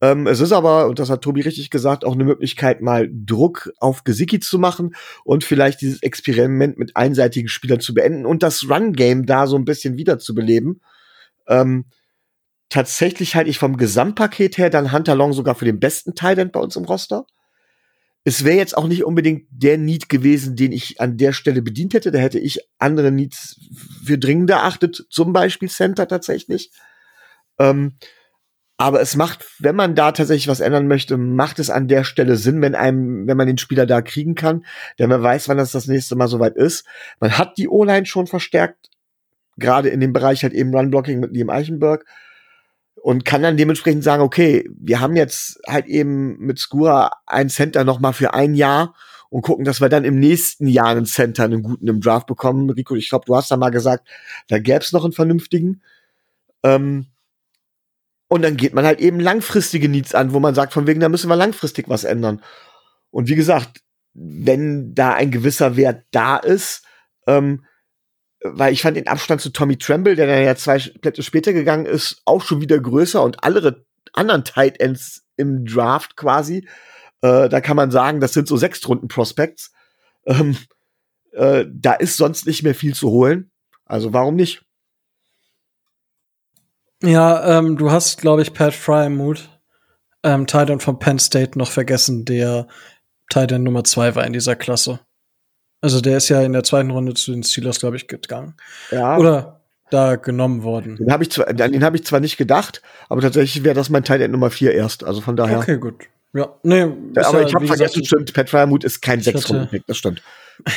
Ähm, 0.00 0.26
es 0.28 0.40
ist 0.40 0.52
aber, 0.52 0.86
und 0.86 0.98
das 0.98 1.10
hat 1.10 1.22
Tobi 1.22 1.40
richtig 1.40 1.70
gesagt, 1.70 2.04
auch 2.04 2.12
eine 2.12 2.24
Möglichkeit, 2.24 2.80
mal 2.80 3.08
Druck 3.10 3.72
auf 3.78 4.04
Gesicki 4.04 4.38
zu 4.38 4.58
machen 4.58 4.94
und 5.24 5.42
vielleicht 5.42 5.80
dieses 5.80 6.02
Experiment 6.02 6.78
mit 6.78 6.96
einseitigen 6.96 7.48
Spielern 7.48 7.80
zu 7.80 7.94
beenden 7.94 8.24
und 8.24 8.42
das 8.42 8.68
Run-Game 8.68 9.26
da 9.26 9.46
so 9.46 9.56
ein 9.56 9.64
bisschen 9.64 9.96
wiederzubeleben. 9.96 10.82
Ähm, 11.48 11.86
tatsächlich 12.68 13.34
halte 13.34 13.50
ich 13.50 13.58
vom 13.58 13.76
Gesamtpaket 13.76 14.56
her 14.56 14.70
dann 14.70 14.92
Hunter 14.92 15.16
Long 15.16 15.32
sogar 15.32 15.56
für 15.56 15.64
den 15.64 15.80
besten 15.80 16.14
Talent 16.14 16.52
bei 16.52 16.60
uns 16.60 16.76
im 16.76 16.84
Roster. 16.84 17.26
Es 18.22 18.44
wäre 18.44 18.58
jetzt 18.58 18.76
auch 18.76 18.86
nicht 18.86 19.04
unbedingt 19.04 19.46
der 19.50 19.78
Need 19.78 20.08
gewesen, 20.08 20.54
den 20.54 20.70
ich 20.70 21.00
an 21.00 21.16
der 21.16 21.32
Stelle 21.32 21.62
bedient 21.62 21.94
hätte. 21.94 22.12
Da 22.12 22.18
hätte 22.18 22.38
ich 22.38 22.60
andere 22.78 23.10
Needs 23.10 23.58
für 24.04 24.18
dringender 24.18 24.56
erachtet, 24.56 25.06
zum 25.08 25.32
Beispiel 25.32 25.68
Center 25.68 26.06
tatsächlich. 26.06 26.70
Ähm, 27.58 27.94
aber 28.80 29.00
es 29.00 29.16
macht, 29.16 29.44
wenn 29.58 29.74
man 29.74 29.96
da 29.96 30.12
tatsächlich 30.12 30.46
was 30.46 30.60
ändern 30.60 30.86
möchte, 30.86 31.16
macht 31.16 31.58
es 31.58 31.68
an 31.68 31.88
der 31.88 32.04
Stelle 32.04 32.36
Sinn, 32.36 32.62
wenn 32.62 32.76
einem, 32.76 33.26
wenn 33.26 33.36
man 33.36 33.48
den 33.48 33.58
Spieler 33.58 33.86
da 33.86 34.00
kriegen 34.02 34.36
kann, 34.36 34.64
denn 35.00 35.10
man 35.10 35.20
weiß, 35.20 35.48
wann 35.48 35.58
das 35.58 35.72
das 35.72 35.88
nächste 35.88 36.14
Mal 36.14 36.28
soweit 36.28 36.54
ist. 36.54 36.86
Man 37.18 37.36
hat 37.36 37.58
die 37.58 37.68
O-Line 37.68 38.06
schon 38.06 38.28
verstärkt, 38.28 38.88
gerade 39.56 39.88
in 39.88 39.98
dem 39.98 40.12
Bereich 40.12 40.44
halt 40.44 40.52
eben 40.52 40.72
Run-Blocking 40.72 41.18
mit 41.18 41.32
Liam 41.32 41.50
Eichenberg 41.50 42.06
und 42.94 43.24
kann 43.24 43.42
dann 43.42 43.56
dementsprechend 43.56 44.04
sagen, 44.04 44.22
okay, 44.22 44.70
wir 44.78 45.00
haben 45.00 45.16
jetzt 45.16 45.60
halt 45.66 45.86
eben 45.86 46.38
mit 46.38 46.60
Skura 46.60 47.10
ein 47.26 47.48
Center 47.48 47.82
noch 47.82 47.98
mal 47.98 48.12
für 48.12 48.32
ein 48.32 48.54
Jahr 48.54 48.94
und 49.28 49.42
gucken, 49.42 49.64
dass 49.64 49.80
wir 49.80 49.88
dann 49.88 50.04
im 50.04 50.20
nächsten 50.20 50.68
Jahr 50.68 50.90
einen 50.90 51.04
Center, 51.04 51.42
einen 51.42 51.64
guten 51.64 51.88
im 51.88 52.00
Draft 52.00 52.28
bekommen. 52.28 52.70
Rico, 52.70 52.94
ich 52.94 53.08
glaube, 53.08 53.24
du 53.26 53.34
hast 53.34 53.50
da 53.50 53.56
mal 53.56 53.70
gesagt, 53.70 54.06
da 54.46 54.60
gäbe 54.60 54.78
es 54.78 54.92
noch 54.92 55.02
einen 55.02 55.12
vernünftigen. 55.12 55.82
Ähm, 56.62 57.06
und 58.28 58.42
dann 58.42 58.56
geht 58.56 58.74
man 58.74 58.84
halt 58.84 59.00
eben 59.00 59.20
langfristige 59.20 59.88
Needs 59.88 60.14
an, 60.14 60.32
wo 60.32 60.40
man 60.40 60.54
sagt, 60.54 60.72
von 60.72 60.86
wegen, 60.86 61.00
da 61.00 61.08
müssen 61.08 61.28
wir 61.28 61.36
langfristig 61.36 61.88
was 61.88 62.04
ändern. 62.04 62.42
Und 63.10 63.28
wie 63.28 63.34
gesagt, 63.34 63.82
wenn 64.14 64.94
da 64.94 65.14
ein 65.14 65.30
gewisser 65.30 65.76
Wert 65.76 66.04
da 66.10 66.36
ist, 66.36 66.84
ähm, 67.26 67.64
weil 68.42 68.72
ich 68.72 68.82
fand 68.82 68.96
den 68.96 69.08
Abstand 69.08 69.40
zu 69.40 69.50
Tommy 69.50 69.76
Tremble, 69.76 70.14
der 70.14 70.26
dann 70.26 70.44
ja 70.44 70.54
zwei 70.54 70.78
Plätze 70.78 71.22
später 71.22 71.52
gegangen 71.52 71.86
ist, 71.86 72.22
auch 72.24 72.42
schon 72.42 72.60
wieder 72.60 72.78
größer 72.78 73.22
und 73.22 73.42
alle 73.42 73.84
anderen 74.12 74.44
Tight 74.44 74.80
Ends 74.80 75.24
im 75.36 75.64
Draft 75.64 76.16
quasi, 76.16 76.68
äh, 77.22 77.48
da 77.48 77.60
kann 77.60 77.76
man 77.76 77.90
sagen, 77.90 78.20
das 78.20 78.32
sind 78.32 78.46
so 78.46 78.56
sechs 78.56 78.86
Runden 78.88 79.08
Prospects. 79.08 79.72
Ähm, 80.26 80.56
äh, 81.32 81.64
da 81.68 81.94
ist 81.94 82.16
sonst 82.16 82.46
nicht 82.46 82.62
mehr 82.62 82.74
viel 82.74 82.94
zu 82.94 83.10
holen. 83.10 83.50
Also 83.84 84.12
warum 84.12 84.36
nicht? 84.36 84.62
Ja, 87.02 87.58
ähm, 87.58 87.76
du 87.76 87.90
hast, 87.90 88.20
glaube 88.20 88.42
ich, 88.42 88.52
Pat 88.52 88.74
Fryermuth, 88.74 89.48
ähm, 90.22 90.46
Titan 90.46 90.80
von 90.80 90.98
Penn 90.98 91.18
State, 91.18 91.58
noch 91.58 91.70
vergessen, 91.70 92.24
der 92.24 92.66
Titan 93.30 93.62
Nummer 93.62 93.84
zwei 93.84 94.14
war 94.14 94.26
in 94.26 94.32
dieser 94.32 94.56
Klasse. 94.56 95.00
Also 95.80 96.00
der 96.00 96.16
ist 96.16 96.28
ja 96.28 96.42
in 96.42 96.52
der 96.52 96.64
zweiten 96.64 96.90
Runde 96.90 97.14
zu 97.14 97.30
den 97.30 97.44
Steelers, 97.44 97.78
glaube 97.78 97.96
ich, 97.96 98.08
gegangen. 98.08 98.54
Ja. 98.90 99.16
Oder 99.16 99.60
da 99.90 100.16
genommen 100.16 100.64
worden. 100.64 100.96
Den 100.96 101.12
habe 101.12 101.22
ich 101.22 101.30
zwar, 101.30 101.52
den 101.52 101.84
habe 101.84 101.96
ich 101.96 102.04
zwar 102.04 102.20
nicht 102.20 102.36
gedacht, 102.36 102.82
aber 103.08 103.20
tatsächlich 103.22 103.64
wäre 103.64 103.74
das 103.74 103.88
mein 103.88 104.04
Titan 104.04 104.30
Nummer 104.30 104.50
vier 104.50 104.72
erst. 104.72 105.04
Also 105.04 105.20
von 105.20 105.36
daher. 105.36 105.58
Okay, 105.58 105.78
gut. 105.78 106.04
Ja, 106.34 106.54
nee, 106.62 106.82
aber 106.82 107.40
ja, 107.40 107.46
ich 107.46 107.54
habe 107.54 107.66
vergessen, 107.66 108.04
stimmt, 108.04 108.34
Pat 108.34 108.50
Fryermuth 108.50 108.84
ist 108.84 109.00
kein 109.00 109.20
sechs 109.20 109.48
Runden 109.48 109.68
Pick, 109.68 109.86
das 109.86 109.96
stimmt. 109.96 110.22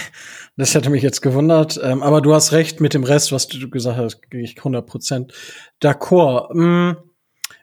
Das 0.57 0.75
hätte 0.75 0.89
mich 0.89 1.03
jetzt 1.03 1.21
gewundert. 1.21 1.79
Ähm, 1.81 2.03
aber 2.03 2.21
du 2.21 2.33
hast 2.33 2.51
recht 2.51 2.81
mit 2.81 2.93
dem 2.93 3.03
Rest, 3.03 3.31
was 3.31 3.47
du 3.47 3.69
gesagt 3.69 3.97
hast, 3.97 4.29
gehe 4.29 4.41
ich 4.41 4.57
100 4.57 4.85
Prozent 4.85 5.33
d'accord. 5.81 6.53
Mm, 6.53 6.97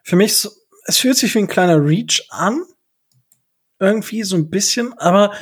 für 0.03 0.17
mich, 0.17 0.49
es 0.85 0.99
fühlt 0.99 1.17
sich 1.17 1.35
wie 1.35 1.41
ein 1.41 1.49
kleiner 1.49 1.85
Reach 1.85 2.27
an. 2.31 2.63
Irgendwie 3.79 4.23
so 4.23 4.37
ein 4.37 4.51
bisschen. 4.51 4.93
Aber 4.99 5.33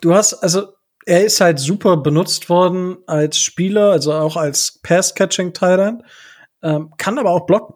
du 0.00 0.14
hast, 0.14 0.34
also, 0.34 0.72
er 1.04 1.24
ist 1.24 1.40
halt 1.40 1.58
super 1.58 1.96
benutzt 1.96 2.48
worden 2.48 2.98
als 3.06 3.38
Spieler, 3.38 3.90
also 3.90 4.12
auch 4.12 4.36
als 4.36 4.80
Pass-Catching-Titan. 4.82 6.04
Ähm, 6.62 6.92
kann 6.96 7.18
aber 7.18 7.30
auch 7.30 7.46
blocken. 7.46 7.74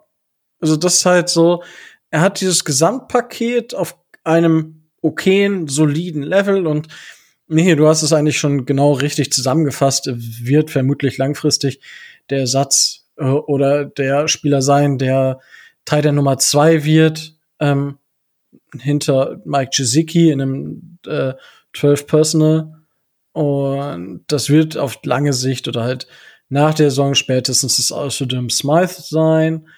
Also, 0.61 0.77
das 0.77 0.95
ist 0.95 1.07
halt 1.07 1.29
so, 1.29 1.63
er 2.11 2.21
hat 2.21 2.41
dieses 2.41 2.65
Gesamtpaket 2.65 3.75
auf 3.75 3.99
einem 4.25 4.89
okayen, 5.03 5.69
soliden 5.69 6.23
Level 6.23 6.67
und 6.67 6.89
Nee, 7.49 7.77
du 7.77 7.87
hast 7.87 8.03
es 8.03 8.13
eigentlich 8.13 8.39
schon 8.39 8.67
genau 8.67 8.93
richtig 8.93 9.33
zusammengefasst. 9.33 10.11
Wird 10.13 10.71
vermutlich 10.71 11.17
langfristig 11.17 11.81
der 12.29 12.41
Ersatz 12.41 13.07
äh, 13.17 13.25
oder 13.25 13.85
der 13.85 14.27
Spieler 14.29 14.63
sein, 14.63 14.99
der 14.99 15.41
Teil 15.85 16.03
der 16.03 16.13
Nummer 16.13 16.39
zwei 16.39 16.85
wird, 16.85 17.37
ähm, 17.61 17.99
hinter 18.81 19.41
Mike 19.45 19.71
Gesicki 19.77 20.31
in 20.31 20.43
einem 20.43 20.99
äh, 21.07 21.35
12 21.75 22.07
Personal. 22.09 22.73
Und 23.33 24.25
das 24.27 24.51
wird 24.51 24.77
auf 24.77 24.99
lange 25.05 25.33
Sicht 25.33 25.69
oder 25.69 25.85
halt 25.85 26.09
nach 26.49 26.75
der 26.75 26.91
Saison 26.91 27.15
spätestens 27.15 27.77
das 27.77 27.93
Außerdem 27.93 28.51
Smythe 28.51 29.03
sein. 29.03 29.69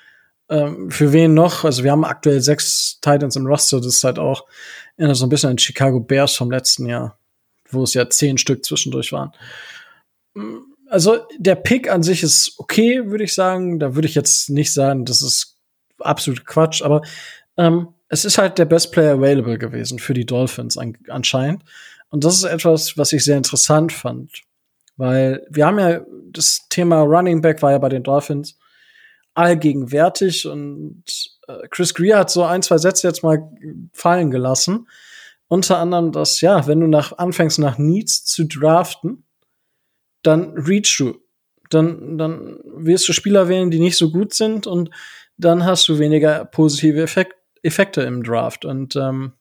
Ähm, 0.48 0.90
für 0.90 1.12
wen 1.12 1.34
noch? 1.34 1.64
Also 1.64 1.84
wir 1.84 1.92
haben 1.92 2.04
aktuell 2.04 2.40
sechs 2.40 2.98
Titans 3.02 3.36
im 3.36 3.46
Roster. 3.46 3.78
Das 3.78 3.96
ist 3.96 4.04
halt 4.04 4.18
auch 4.18 4.46
so 4.96 5.26
ein 5.26 5.28
bisschen 5.28 5.50
an 5.50 5.58
Chicago 5.58 6.00
Bears 6.00 6.34
vom 6.34 6.50
letzten 6.50 6.86
Jahr 6.86 7.17
wo 7.70 7.82
es 7.82 7.94
ja 7.94 8.08
zehn 8.08 8.38
Stück 8.38 8.64
zwischendurch 8.64 9.12
waren. 9.12 9.32
Also 10.88 11.18
der 11.38 11.54
Pick 11.54 11.90
an 11.90 12.02
sich 12.02 12.22
ist 12.22 12.54
okay, 12.58 13.10
würde 13.10 13.24
ich 13.24 13.34
sagen. 13.34 13.78
Da 13.78 13.94
würde 13.94 14.08
ich 14.08 14.14
jetzt 14.14 14.50
nicht 14.50 14.72
sagen, 14.72 15.04
das 15.04 15.22
ist 15.22 15.56
absolut 15.98 16.46
Quatsch, 16.46 16.82
aber 16.82 17.02
ähm, 17.56 17.88
es 18.08 18.24
ist 18.24 18.38
halt 18.38 18.58
der 18.58 18.64
Best 18.64 18.92
Player 18.92 19.14
Available 19.14 19.58
gewesen 19.58 19.98
für 19.98 20.14
die 20.14 20.24
Dolphins 20.24 20.78
an, 20.78 20.96
anscheinend. 21.08 21.62
Und 22.10 22.24
das 22.24 22.36
ist 22.36 22.44
etwas, 22.44 22.96
was 22.96 23.12
ich 23.12 23.24
sehr 23.24 23.36
interessant 23.36 23.92
fand. 23.92 24.42
Weil 24.96 25.46
wir 25.50 25.66
haben 25.66 25.78
ja 25.78 26.00
das 26.32 26.68
Thema 26.68 27.02
Running 27.02 27.40
Back 27.40 27.62
war 27.62 27.72
ja 27.72 27.78
bei 27.78 27.88
den 27.88 28.02
Dolphins 28.02 28.58
allgegenwärtig 29.34 30.46
und 30.46 31.04
äh, 31.46 31.68
Chris 31.70 31.94
Greer 31.94 32.18
hat 32.18 32.30
so 32.30 32.44
ein, 32.44 32.62
zwei 32.62 32.78
Sätze 32.78 33.06
jetzt 33.06 33.22
mal 33.22 33.48
fallen 33.92 34.30
gelassen. 34.30 34.88
Unter 35.48 35.78
anderem, 35.78 36.12
dass, 36.12 36.40
ja, 36.42 36.66
wenn 36.66 36.80
du 36.80 36.86
nach, 36.86 37.16
anfängst 37.16 37.58
nach 37.58 37.78
Needs 37.78 38.24
zu 38.24 38.44
draften, 38.44 39.24
dann 40.22 40.52
reach 40.58 40.96
du. 40.98 41.18
Dann, 41.70 42.18
dann 42.18 42.60
wirst 42.64 43.08
du 43.08 43.12
Spieler 43.12 43.48
wählen, 43.48 43.70
die 43.70 43.80
nicht 43.80 43.96
so 43.96 44.10
gut 44.10 44.34
sind 44.34 44.66
und 44.66 44.90
dann 45.36 45.64
hast 45.64 45.88
du 45.88 45.98
weniger 45.98 46.44
positive 46.44 47.02
Effekt, 47.02 47.34
Effekte 47.62 48.02
im 48.02 48.22
Draft. 48.22 48.64
Und 48.64 48.96
ähm, 48.96 49.32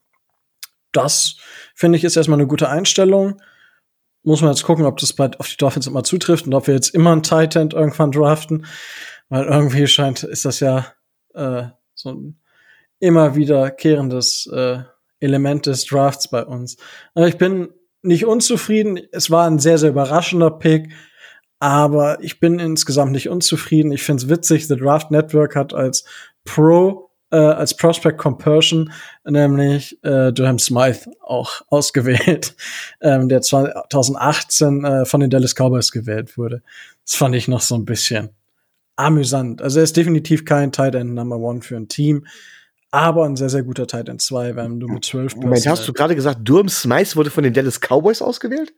das 0.91 1.37
finde 1.75 1.97
ich 1.97 2.03
ist 2.03 2.15
erstmal 2.15 2.39
eine 2.39 2.47
gute 2.47 2.69
Einstellung. 2.69 3.41
Muss 4.23 4.41
man 4.41 4.51
jetzt 4.51 4.63
gucken, 4.63 4.85
ob 4.85 4.97
das 4.97 5.13
bei, 5.13 5.31
auf 5.37 5.47
die 5.47 5.57
Dolphins 5.57 5.87
immer 5.87 6.03
zutrifft 6.03 6.47
und 6.47 6.53
ob 6.53 6.67
wir 6.67 6.73
jetzt 6.73 6.93
immer 6.93 7.11
einen 7.11 7.23
Tight 7.23 7.55
End 7.55 7.73
irgendwann 7.73 8.11
draften. 8.11 8.65
Weil 9.29 9.45
irgendwie 9.45 9.87
scheint, 9.87 10.23
ist 10.23 10.45
das 10.45 10.59
ja 10.59 10.85
äh, 11.33 11.63
so 11.93 12.11
ein 12.11 12.41
immer 12.99 13.35
wiederkehrendes 13.35 14.47
äh, 14.47 14.83
Element 15.19 15.65
des 15.65 15.85
Drafts 15.85 16.29
bei 16.29 16.45
uns. 16.45 16.77
Aber 17.13 17.27
ich 17.27 17.37
bin 17.37 17.69
nicht 18.01 18.25
unzufrieden. 18.25 18.99
Es 19.11 19.31
war 19.31 19.47
ein 19.47 19.59
sehr, 19.59 19.77
sehr 19.77 19.89
überraschender 19.89 20.51
Pick. 20.51 20.89
Aber 21.59 22.23
ich 22.23 22.39
bin 22.39 22.59
insgesamt 22.59 23.11
nicht 23.11 23.29
unzufrieden. 23.29 23.91
Ich 23.91 24.03
finde 24.03 24.23
es 24.23 24.29
witzig, 24.29 24.67
The 24.67 24.75
Draft 24.75 25.09
Network 25.09 25.55
hat 25.55 25.73
als 25.73 26.05
Pro, 26.45 27.09
äh, 27.31 27.37
als 27.37 27.75
Prospect 27.75 28.19
Compersion 28.19 28.91
nämlich 29.25 30.01
äh, 30.03 30.31
Durham 30.31 30.59
Smythe 30.59 31.11
auch 31.21 31.61
ausgewählt, 31.69 32.55
ähm, 33.01 33.27
der 33.27 33.41
2018 33.41 34.85
äh, 34.85 35.05
von 35.05 35.19
den 35.19 35.29
Dallas 35.29 35.55
Cowboys 35.55 35.91
gewählt 35.91 36.37
wurde. 36.37 36.61
Das 37.05 37.15
fand 37.15 37.35
ich 37.35 37.47
noch 37.47 37.61
so 37.61 37.75
ein 37.75 37.85
bisschen 37.85 38.29
amüsant. 38.95 39.61
Also 39.61 39.79
er 39.79 39.83
ist 39.83 39.97
definitiv 39.97 40.45
kein 40.45 40.71
Tight 40.71 40.95
End 40.95 41.13
Number 41.13 41.37
One 41.37 41.61
für 41.61 41.75
ein 41.75 41.87
Team, 41.87 42.25
aber 42.91 43.25
ein 43.25 43.35
sehr, 43.35 43.49
sehr 43.49 43.63
guter 43.63 43.87
Tight 43.87 44.09
End 44.09 44.21
2, 44.21 44.55
wenn 44.55 44.79
du 44.79 44.87
mit 44.87 45.03
12 45.03 45.35
Moment, 45.35 45.67
hast 45.67 45.79
halt 45.79 45.87
du 45.87 45.93
gerade 45.93 46.15
gesagt, 46.15 46.39
Durham 46.43 46.69
Smythe 46.69 47.15
wurde 47.15 47.29
von 47.29 47.43
den 47.43 47.53
Dallas 47.53 47.79
Cowboys 47.79 48.21
ausgewählt? 48.21 48.73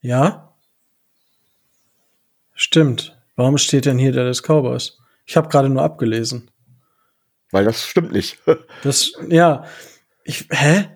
Ja? 0.00 0.54
Stimmt. 2.54 3.16
Warum 3.36 3.58
steht 3.58 3.86
denn 3.86 3.98
hier 3.98 4.12
Dallas 4.12 4.42
Cowboys? 4.42 4.98
Ich 5.26 5.36
habe 5.36 5.48
gerade 5.48 5.68
nur 5.68 5.82
abgelesen. 5.82 6.50
Weil 7.50 7.64
das 7.64 7.86
stimmt 7.86 8.12
nicht. 8.12 8.38
Das, 8.82 9.12
ja. 9.28 9.64
Ich, 10.24 10.46
hä? 10.50 10.88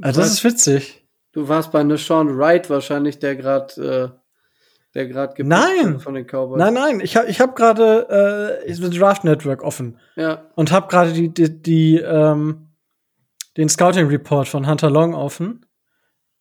Also 0.00 0.20
das 0.20 0.32
ist 0.32 0.44
witzig. 0.44 1.06
Du 1.32 1.48
warst 1.48 1.72
bei 1.72 1.84
Sean 1.96 2.36
Wright 2.36 2.68
wahrscheinlich, 2.70 3.18
der 3.18 3.36
gerade 3.36 4.14
äh, 4.14 4.19
der 4.94 5.06
gerade 5.06 5.34
gepickt 5.34 5.48
Nein. 5.48 6.00
von 6.00 6.14
den 6.14 6.26
Cowboys. 6.26 6.58
Nein, 6.58 6.74
nein, 6.74 7.00
ich 7.00 7.16
habe 7.16 7.28
ich 7.28 7.40
hab 7.40 7.54
gerade 7.54 8.62
äh, 8.66 8.68
das 8.68 8.90
Draft 8.90 9.24
Network 9.24 9.62
offen 9.62 9.98
Ja, 10.16 10.50
und 10.56 10.72
habe 10.72 10.88
gerade 10.88 11.12
die, 11.12 11.32
die, 11.32 11.62
die 11.62 11.96
ähm, 11.98 12.70
den 13.56 13.68
Scouting 13.68 14.08
Report 14.08 14.48
von 14.48 14.66
Hunter 14.66 14.90
Long 14.90 15.14
offen. 15.14 15.66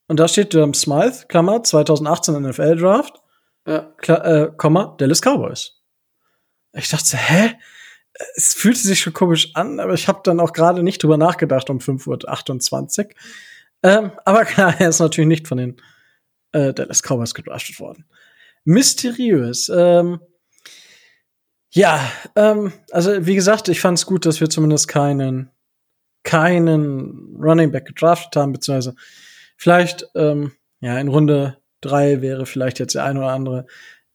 Und 0.07 0.19
da 0.19 0.27
steht 0.27 0.53
Durham 0.53 0.73
Smythe, 0.73 1.27
Klammer, 1.27 1.63
2018 1.63 2.41
NFL 2.41 2.77
Draft, 2.77 3.21
ja. 3.67 3.93
Kla 3.97 4.15
äh, 4.25 4.51
Komma, 4.57 4.95
Dallas 4.97 5.21
Cowboys. 5.21 5.83
Ich 6.73 6.89
dachte, 6.89 7.17
hä? 7.17 7.53
Es 8.35 8.53
fühlte 8.53 8.79
sich 8.79 8.99
schon 8.99 9.13
komisch 9.13 9.55
an, 9.55 9.79
aber 9.79 9.93
ich 9.93 10.07
habe 10.07 10.21
dann 10.23 10.39
auch 10.39 10.51
gerade 10.51 10.83
nicht 10.83 11.01
drüber 11.01 11.17
nachgedacht 11.17 11.69
um 11.69 11.77
5.28 11.77 13.05
Uhr. 13.05 13.11
Ähm, 13.83 14.11
aber 14.25 14.45
klar, 14.45 14.75
er 14.79 14.89
ist 14.89 14.99
natürlich 14.99 15.27
nicht 15.27 15.47
von 15.47 15.57
den 15.57 15.81
äh, 16.51 16.73
Dallas 16.73 17.03
Cowboys 17.03 17.33
gedraftet 17.33 17.79
worden. 17.79 18.05
Mysteriös. 18.69 19.71
Ähm, 19.75 20.19
ja, 21.71 21.99
ähm, 22.35 22.71
also 22.91 23.25
wie 23.25 23.33
gesagt, 23.33 23.67
ich 23.67 23.81
fand 23.81 23.97
es 23.97 24.05
gut, 24.05 24.27
dass 24.27 24.39
wir 24.41 24.49
zumindest 24.49 24.87
keinen 24.87 25.49
keinen 26.23 27.35
Running 27.41 27.71
Back 27.71 27.85
gedraftet 27.85 28.35
haben, 28.35 28.51
beziehungsweise 28.51 28.95
vielleicht 29.57 30.07
ähm, 30.13 30.51
ja 30.81 30.99
in 30.99 31.07
Runde 31.07 31.57
drei 31.81 32.21
wäre 32.21 32.45
vielleicht 32.45 32.77
jetzt 32.77 32.93
der 32.93 33.05
ein 33.05 33.17
oder 33.17 33.31
andere 33.31 33.65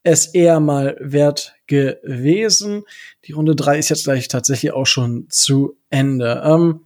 es 0.05 0.27
eher 0.27 0.61
mal 0.61 0.97
wert 1.01 1.55
gewesen. 1.67 2.85
Die 3.25 3.33
Runde 3.33 3.57
drei 3.57 3.79
ist 3.79 3.89
jetzt 3.89 4.05
gleich 4.05 4.29
tatsächlich 4.29 4.73
auch 4.73 4.87
schon 4.87 5.27
zu 5.31 5.79
Ende. 5.91 6.43
Ähm, 6.45 6.81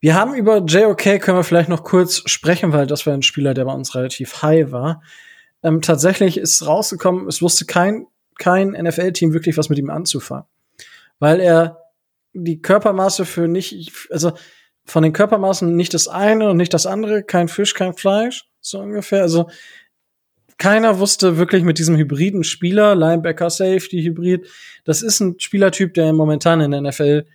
wir 0.00 0.16
haben 0.16 0.34
über 0.34 0.58
JOK 0.58 1.20
können 1.20 1.38
wir 1.38 1.44
vielleicht 1.44 1.68
noch 1.68 1.84
kurz 1.84 2.28
sprechen, 2.28 2.72
weil 2.72 2.86
das 2.86 3.06
war 3.06 3.14
ein 3.14 3.22
Spieler, 3.22 3.54
der 3.54 3.64
bei 3.64 3.72
uns 3.72 3.94
relativ 3.94 4.42
high 4.42 4.70
war. 4.72 5.00
Ähm, 5.62 5.80
tatsächlich 5.80 6.38
ist 6.38 6.66
rausgekommen, 6.66 7.28
es 7.28 7.42
wusste 7.42 7.64
kein, 7.66 8.06
kein 8.38 8.70
NFL-Team 8.70 9.32
wirklich 9.32 9.56
was 9.56 9.68
mit 9.68 9.78
ihm 9.78 9.90
anzufangen. 9.90 10.46
Weil 11.18 11.40
er 11.40 11.78
die 12.32 12.60
Körpermaße 12.60 13.24
für 13.24 13.48
nicht, 13.48 13.92
also 14.10 14.32
von 14.84 15.02
den 15.02 15.12
Körpermaßen 15.12 15.74
nicht 15.74 15.94
das 15.94 16.08
eine 16.08 16.50
und 16.50 16.56
nicht 16.56 16.74
das 16.74 16.86
andere, 16.86 17.22
kein 17.22 17.48
Fisch, 17.48 17.74
kein 17.74 17.94
Fleisch, 17.94 18.44
so 18.60 18.80
ungefähr. 18.80 19.22
Also 19.22 19.48
keiner 20.58 20.98
wusste 20.98 21.38
wirklich 21.38 21.62
mit 21.62 21.78
diesem 21.78 21.96
hybriden 21.96 22.44
Spieler, 22.44 22.94
Linebacker, 22.94 23.50
Safety, 23.50 24.02
Hybrid, 24.02 24.48
das 24.84 25.02
ist 25.02 25.20
ein 25.20 25.38
Spielertyp, 25.38 25.94
der 25.94 26.12
momentan 26.12 26.60
in 26.60 26.70
der 26.72 26.80
NFL 26.80 27.26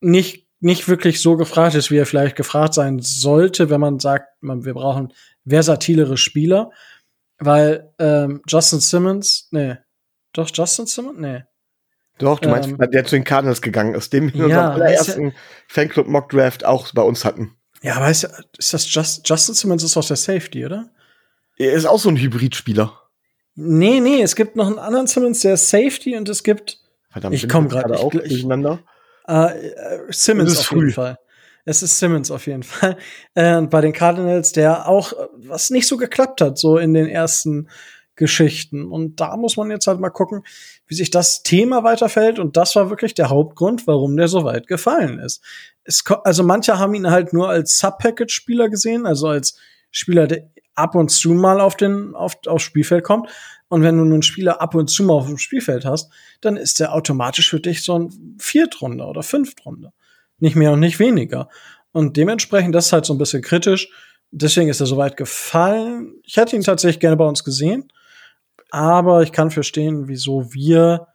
nicht, 0.00 0.46
nicht 0.60 0.88
wirklich 0.88 1.20
so 1.20 1.36
gefragt 1.36 1.74
ist, 1.74 1.90
wie 1.90 1.96
er 1.96 2.06
vielleicht 2.06 2.36
gefragt 2.36 2.74
sein 2.74 2.98
sollte, 3.00 3.70
wenn 3.70 3.80
man 3.80 3.98
sagt, 3.98 4.42
man, 4.42 4.64
wir 4.64 4.74
brauchen 4.74 5.12
versatilere 5.46 6.16
Spieler. 6.16 6.70
Weil 7.44 7.92
ähm, 7.98 8.42
Justin 8.48 8.80
Simmons, 8.80 9.48
nee, 9.50 9.76
doch 10.32 10.50
Justin 10.52 10.86
Simmons? 10.86 11.18
Nee. 11.18 11.42
Doch, 12.18 12.38
du 12.38 12.48
meinst, 12.48 12.68
Ähm, 12.68 12.78
der 12.92 13.04
zu 13.04 13.16
den 13.16 13.24
Cardinals 13.24 13.60
gegangen 13.60 13.94
ist, 13.94 14.12
den 14.12 14.32
wir 14.32 14.44
in 14.44 14.50
Ja, 14.50 14.68
unserem 14.68 14.82
allerersten 14.82 15.34
Fanclub 15.68 16.06
Mock 16.06 16.28
Draft 16.30 16.64
auch 16.64 16.92
bei 16.94 17.02
uns 17.02 17.24
hatten. 17.24 17.56
Ja, 17.82 17.96
aber 17.96 18.08
ist, 18.10 18.24
ist 18.56 18.72
das 18.72 18.92
Just, 18.92 19.28
Justin 19.28 19.54
Simmons 19.54 19.82
ist 19.82 19.96
doch 19.96 20.04
der 20.06 20.16
Safety, 20.16 20.64
oder? 20.64 20.90
Er 21.56 21.72
ist 21.72 21.84
auch 21.86 21.98
so 21.98 22.08
ein 22.08 22.16
Hybridspieler. 22.16 22.98
Nee, 23.56 24.00
nee, 24.00 24.22
es 24.22 24.36
gibt 24.36 24.56
noch 24.56 24.66
einen 24.68 24.78
anderen 24.78 25.06
Simmons, 25.06 25.40
der 25.40 25.54
ist 25.54 25.68
Safety 25.70 26.16
und 26.16 26.28
es 26.28 26.42
gibt 26.42 26.78
Verdammt, 27.10 27.34
Ich 27.34 27.42
bin 27.42 27.50
komm 27.50 27.64
jetzt 27.64 27.72
grad, 27.72 27.86
gerade 27.86 27.98
auch 28.00 28.12
ich- 28.14 28.28
durcheinander. 28.28 28.80
Äh, 29.28 29.68
äh, 29.68 30.00
Simmons 30.10 30.58
auf 30.58 30.70
jeden. 30.72 30.90
Fall. 30.90 31.16
Es 31.64 31.82
ist 31.82 31.98
Simmons 31.98 32.30
auf 32.30 32.46
jeden 32.46 32.62
Fall. 32.62 32.96
Äh, 33.36 33.62
bei 33.62 33.80
den 33.80 33.92
Cardinals, 33.92 34.52
der 34.52 34.88
auch, 34.88 35.12
äh, 35.12 35.26
was 35.34 35.70
nicht 35.70 35.88
so 35.88 35.96
geklappt 35.96 36.40
hat, 36.40 36.56
so 36.56 36.78
in 36.78 36.94
den 36.94 37.08
ersten 37.08 37.68
Geschichten. 38.16 38.84
Und 38.84 39.20
da 39.20 39.36
muss 39.36 39.56
man 39.56 39.70
jetzt 39.70 39.88
halt 39.88 39.98
mal 39.98 40.10
gucken, 40.10 40.44
wie 40.86 40.94
sich 40.94 41.10
das 41.10 41.42
Thema 41.42 41.82
weiterfällt. 41.82 42.38
Und 42.38 42.56
das 42.56 42.76
war 42.76 42.90
wirklich 42.90 43.14
der 43.14 43.30
Hauptgrund, 43.30 43.88
warum 43.88 44.16
der 44.16 44.28
so 44.28 44.44
weit 44.44 44.68
gefallen 44.68 45.18
ist. 45.18 45.42
Es, 45.82 46.04
also 46.22 46.44
manche 46.44 46.78
haben 46.78 46.94
ihn 46.94 47.10
halt 47.10 47.32
nur 47.32 47.48
als 47.48 47.78
Sub-Package-Spieler 47.78 48.68
gesehen, 48.68 49.04
also 49.04 49.28
als 49.28 49.58
Spieler, 49.90 50.28
der 50.28 50.48
ab 50.74 50.94
und 50.94 51.10
zu 51.10 51.30
mal 51.30 51.60
auf 51.60 51.76
den, 51.76 52.14
auf, 52.14 52.36
aufs 52.46 52.64
Spielfeld 52.64 53.04
kommt. 53.04 53.28
Und 53.68 53.82
wenn 53.82 53.96
du 53.96 54.04
nun 54.04 54.14
einen 54.14 54.22
Spieler 54.22 54.60
ab 54.60 54.74
und 54.74 54.88
zu 54.88 55.02
mal 55.02 55.14
auf 55.14 55.26
dem 55.26 55.38
Spielfeld 55.38 55.84
hast, 55.84 56.10
dann 56.40 56.56
ist 56.56 56.80
der 56.80 56.92
automatisch 56.92 57.50
für 57.50 57.60
dich 57.60 57.82
so 57.82 57.98
ein 57.98 58.36
Viertrunde 58.38 59.04
oder 59.04 59.22
Fünftrunde. 59.22 59.92
Nicht 60.44 60.56
mehr 60.56 60.72
und 60.72 60.80
nicht 60.80 60.98
weniger. 60.98 61.48
Und 61.90 62.18
dementsprechend, 62.18 62.74
das 62.74 62.86
ist 62.86 62.92
halt 62.92 63.06
so 63.06 63.14
ein 63.14 63.18
bisschen 63.18 63.40
kritisch. 63.40 63.88
Deswegen 64.30 64.68
ist 64.68 64.78
er 64.78 64.84
so 64.84 64.98
weit 64.98 65.16
gefallen. 65.16 66.20
Ich 66.22 66.36
hätte 66.36 66.54
ihn 66.54 66.60
tatsächlich 66.60 67.00
gerne 67.00 67.16
bei 67.16 67.24
uns 67.24 67.44
gesehen. 67.44 67.90
Aber 68.70 69.22
ich 69.22 69.32
kann 69.32 69.50
verstehen, 69.50 70.06
wieso 70.06 70.52
wir 70.52 71.06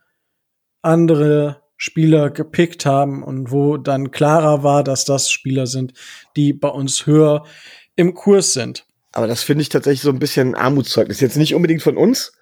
andere 0.82 1.62
Spieler 1.78 2.32
gepickt 2.32 2.88
haben 2.88 3.22
und 3.22 3.52
wo 3.52 3.78
dann 3.78 4.10
klarer 4.10 4.64
war, 4.64 4.84
dass 4.84 5.06
das 5.06 5.30
Spieler 5.30 5.68
sind, 5.68 5.94
die 6.36 6.52
bei 6.52 6.70
uns 6.70 7.06
höher 7.06 7.46
im 7.96 8.16
Kurs 8.16 8.54
sind. 8.54 8.88
Aber 9.12 9.28
das 9.28 9.44
finde 9.44 9.62
ich 9.62 9.70
tatsächlich 9.70 10.02
so 10.02 10.10
ein 10.10 10.18
bisschen 10.18 10.56
ein 10.56 10.56
Armutszeugnis. 10.56 11.20
Jetzt 11.20 11.38
nicht 11.38 11.54
unbedingt 11.54 11.84
von 11.84 11.98
uns, 11.98 12.34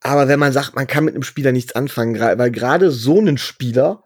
aber 0.00 0.26
wenn 0.26 0.40
man 0.40 0.52
sagt, 0.52 0.74
man 0.74 0.88
kann 0.88 1.04
mit 1.04 1.14
einem 1.14 1.22
Spieler 1.22 1.52
nichts 1.52 1.76
anfangen, 1.76 2.18
weil 2.18 2.50
gerade 2.50 2.90
so 2.90 3.20
ein 3.20 3.38
Spieler 3.38 4.02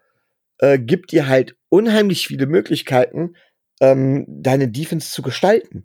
äh, 0.58 0.78
gibt 0.78 1.12
dir 1.12 1.28
halt 1.28 1.56
unheimlich 1.68 2.26
viele 2.26 2.46
Möglichkeiten, 2.46 3.34
ähm, 3.80 4.24
deine 4.28 4.68
Defense 4.68 5.10
zu 5.12 5.22
gestalten. 5.22 5.84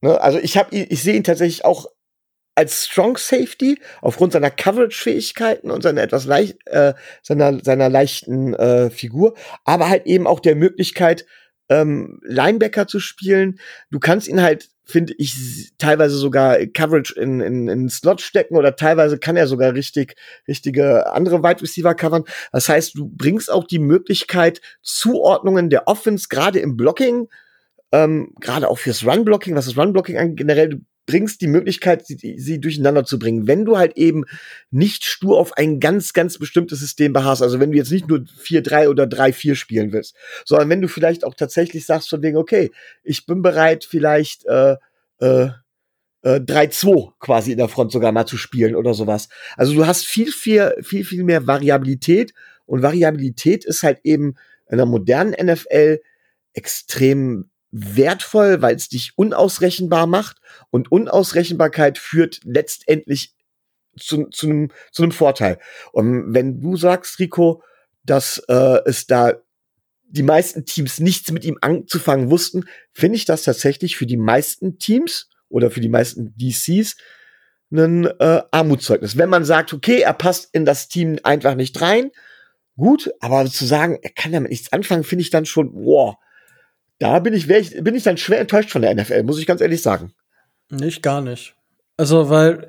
Ne? 0.00 0.20
Also 0.20 0.38
ich 0.38 0.56
habe, 0.56 0.74
ich 0.74 1.02
sehe 1.02 1.14
ihn 1.14 1.24
tatsächlich 1.24 1.64
auch 1.64 1.86
als 2.54 2.86
Strong 2.86 3.16
Safety 3.16 3.80
aufgrund 4.00 4.32
seiner 4.32 4.50
Coverage-Fähigkeiten 4.50 5.70
und 5.70 5.82
seiner 5.82 6.02
etwas 6.02 6.24
leicht, 6.24 6.58
äh, 6.66 6.94
seiner 7.22 7.62
seiner 7.64 7.88
leichten 7.88 8.52
äh, 8.54 8.90
Figur, 8.90 9.36
aber 9.64 9.88
halt 9.88 10.06
eben 10.06 10.26
auch 10.26 10.40
der 10.40 10.56
Möglichkeit, 10.56 11.24
ähm, 11.68 12.20
Linebacker 12.24 12.88
zu 12.88 12.98
spielen. 12.98 13.60
Du 13.90 14.00
kannst 14.00 14.26
ihn 14.26 14.42
halt, 14.42 14.70
finde 14.88 15.14
ich, 15.18 15.70
teilweise 15.76 16.16
sogar 16.16 16.56
Coverage 16.66 17.14
in, 17.14 17.40
in, 17.40 17.68
in 17.68 17.88
Slot 17.90 18.22
stecken 18.22 18.56
oder 18.56 18.74
teilweise 18.74 19.18
kann 19.18 19.36
er 19.36 19.46
sogar 19.46 19.74
richtig, 19.74 20.16
richtige 20.48 21.12
andere 21.12 21.42
Wide 21.42 21.60
Receiver 21.60 21.94
covern. 21.94 22.24
Das 22.52 22.70
heißt, 22.70 22.96
du 22.96 23.06
bringst 23.06 23.52
auch 23.52 23.64
die 23.64 23.78
Möglichkeit, 23.78 24.62
Zuordnungen 24.82 25.68
der 25.68 25.88
Offense, 25.88 26.28
gerade 26.30 26.58
im 26.60 26.78
Blocking, 26.78 27.28
ähm, 27.92 28.32
gerade 28.40 28.68
auch 28.68 28.78
fürs 28.78 29.04
Run-Blocking, 29.04 29.54
was 29.54 29.66
das 29.66 29.76
Run-Blocking 29.76 30.16
angeht, 30.16 30.38
generell, 30.38 30.68
du 30.70 30.78
bringst 31.08 31.40
die 31.40 31.46
Möglichkeit, 31.46 32.06
sie, 32.06 32.38
sie 32.38 32.60
durcheinander 32.60 33.02
zu 33.02 33.18
bringen. 33.18 33.46
Wenn 33.46 33.64
du 33.64 33.78
halt 33.78 33.96
eben 33.96 34.24
nicht 34.70 35.04
stur 35.04 35.38
auf 35.38 35.54
ein 35.54 35.80
ganz, 35.80 36.12
ganz 36.12 36.36
bestimmtes 36.36 36.80
System 36.80 37.14
beharrst, 37.14 37.42
also 37.42 37.58
wenn 37.60 37.72
du 37.72 37.78
jetzt 37.78 37.90
nicht 37.90 38.08
nur 38.08 38.18
4-3 38.18 38.88
oder 38.88 39.04
3-4 39.04 39.54
spielen 39.54 39.90
willst, 39.90 40.14
sondern 40.44 40.68
wenn 40.68 40.82
du 40.82 40.88
vielleicht 40.88 41.24
auch 41.24 41.34
tatsächlich 41.34 41.86
sagst 41.86 42.10
von 42.10 42.22
wegen, 42.22 42.36
okay, 42.36 42.70
ich 43.02 43.24
bin 43.24 43.40
bereit, 43.40 43.86
vielleicht 43.88 44.44
äh, 44.44 44.76
äh, 45.20 45.48
äh, 46.20 46.40
3-2 46.40 47.12
quasi 47.18 47.52
in 47.52 47.58
der 47.58 47.68
Front 47.68 47.90
sogar 47.90 48.12
mal 48.12 48.26
zu 48.26 48.36
spielen 48.36 48.76
oder 48.76 48.92
sowas. 48.92 49.30
Also 49.56 49.72
du 49.72 49.86
hast 49.86 50.04
viel, 50.04 50.30
viel, 50.30 50.74
viel, 50.82 51.06
viel 51.06 51.24
mehr 51.24 51.46
Variabilität 51.46 52.34
und 52.66 52.82
Variabilität 52.82 53.64
ist 53.64 53.82
halt 53.82 54.00
eben 54.04 54.34
in 54.68 54.76
der 54.76 54.84
modernen 54.84 55.34
NFL 55.40 56.00
extrem 56.52 57.48
wertvoll, 57.70 58.62
weil 58.62 58.76
es 58.76 58.88
dich 58.88 59.12
unausrechenbar 59.16 60.06
macht 60.06 60.38
und 60.70 60.90
Unausrechenbarkeit 60.90 61.98
führt 61.98 62.40
letztendlich 62.44 63.34
zu, 63.98 64.26
zu, 64.26 64.46
einem, 64.46 64.70
zu 64.92 65.02
einem 65.02 65.12
Vorteil. 65.12 65.58
Und 65.92 66.32
wenn 66.32 66.60
du 66.60 66.76
sagst, 66.76 67.18
Rico, 67.18 67.62
dass 68.04 68.38
äh, 68.48 68.80
es 68.86 69.06
da 69.06 69.34
die 70.10 70.22
meisten 70.22 70.64
Teams 70.64 71.00
nichts 71.00 71.30
mit 71.30 71.44
ihm 71.44 71.58
anzufangen 71.60 72.30
wussten, 72.30 72.64
finde 72.94 73.16
ich 73.16 73.26
das 73.26 73.42
tatsächlich 73.42 73.96
für 73.96 74.06
die 74.06 74.16
meisten 74.16 74.78
Teams 74.78 75.28
oder 75.50 75.70
für 75.70 75.80
die 75.80 75.90
meisten 75.90 76.34
DCs 76.36 76.96
ein 77.70 78.06
äh, 78.06 78.42
Armutszeugnis. 78.50 79.18
Wenn 79.18 79.28
man 79.28 79.44
sagt, 79.44 79.74
okay, 79.74 80.00
er 80.00 80.14
passt 80.14 80.48
in 80.52 80.64
das 80.64 80.88
Team 80.88 81.18
einfach 81.22 81.54
nicht 81.54 81.78
rein, 81.82 82.10
gut, 82.76 83.10
aber 83.20 83.44
zu 83.46 83.66
sagen, 83.66 83.98
er 84.00 84.10
kann 84.10 84.32
damit 84.32 84.50
nichts 84.50 84.72
anfangen, 84.72 85.04
finde 85.04 85.22
ich 85.22 85.30
dann 85.30 85.44
schon, 85.44 85.70
wow, 85.74 86.16
da 86.98 87.18
bin 87.20 87.34
ich, 87.34 87.48
ich, 87.48 87.82
bin 87.82 87.94
ich 87.94 88.02
dann 88.02 88.16
schwer 88.16 88.40
enttäuscht 88.40 88.70
von 88.70 88.82
der 88.82 88.94
NFL, 88.94 89.22
muss 89.22 89.38
ich 89.38 89.46
ganz 89.46 89.60
ehrlich 89.60 89.82
sagen. 89.82 90.12
Nicht, 90.70 91.02
gar 91.02 91.20
nicht. 91.20 91.54
Also, 91.96 92.30
weil 92.30 92.68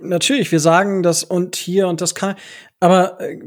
natürlich, 0.00 0.52
wir 0.52 0.60
sagen 0.60 1.02
das 1.02 1.24
und 1.24 1.56
hier 1.56 1.88
und 1.88 2.00
das 2.00 2.14
kann, 2.14 2.36
aber 2.80 3.20
äh, 3.20 3.38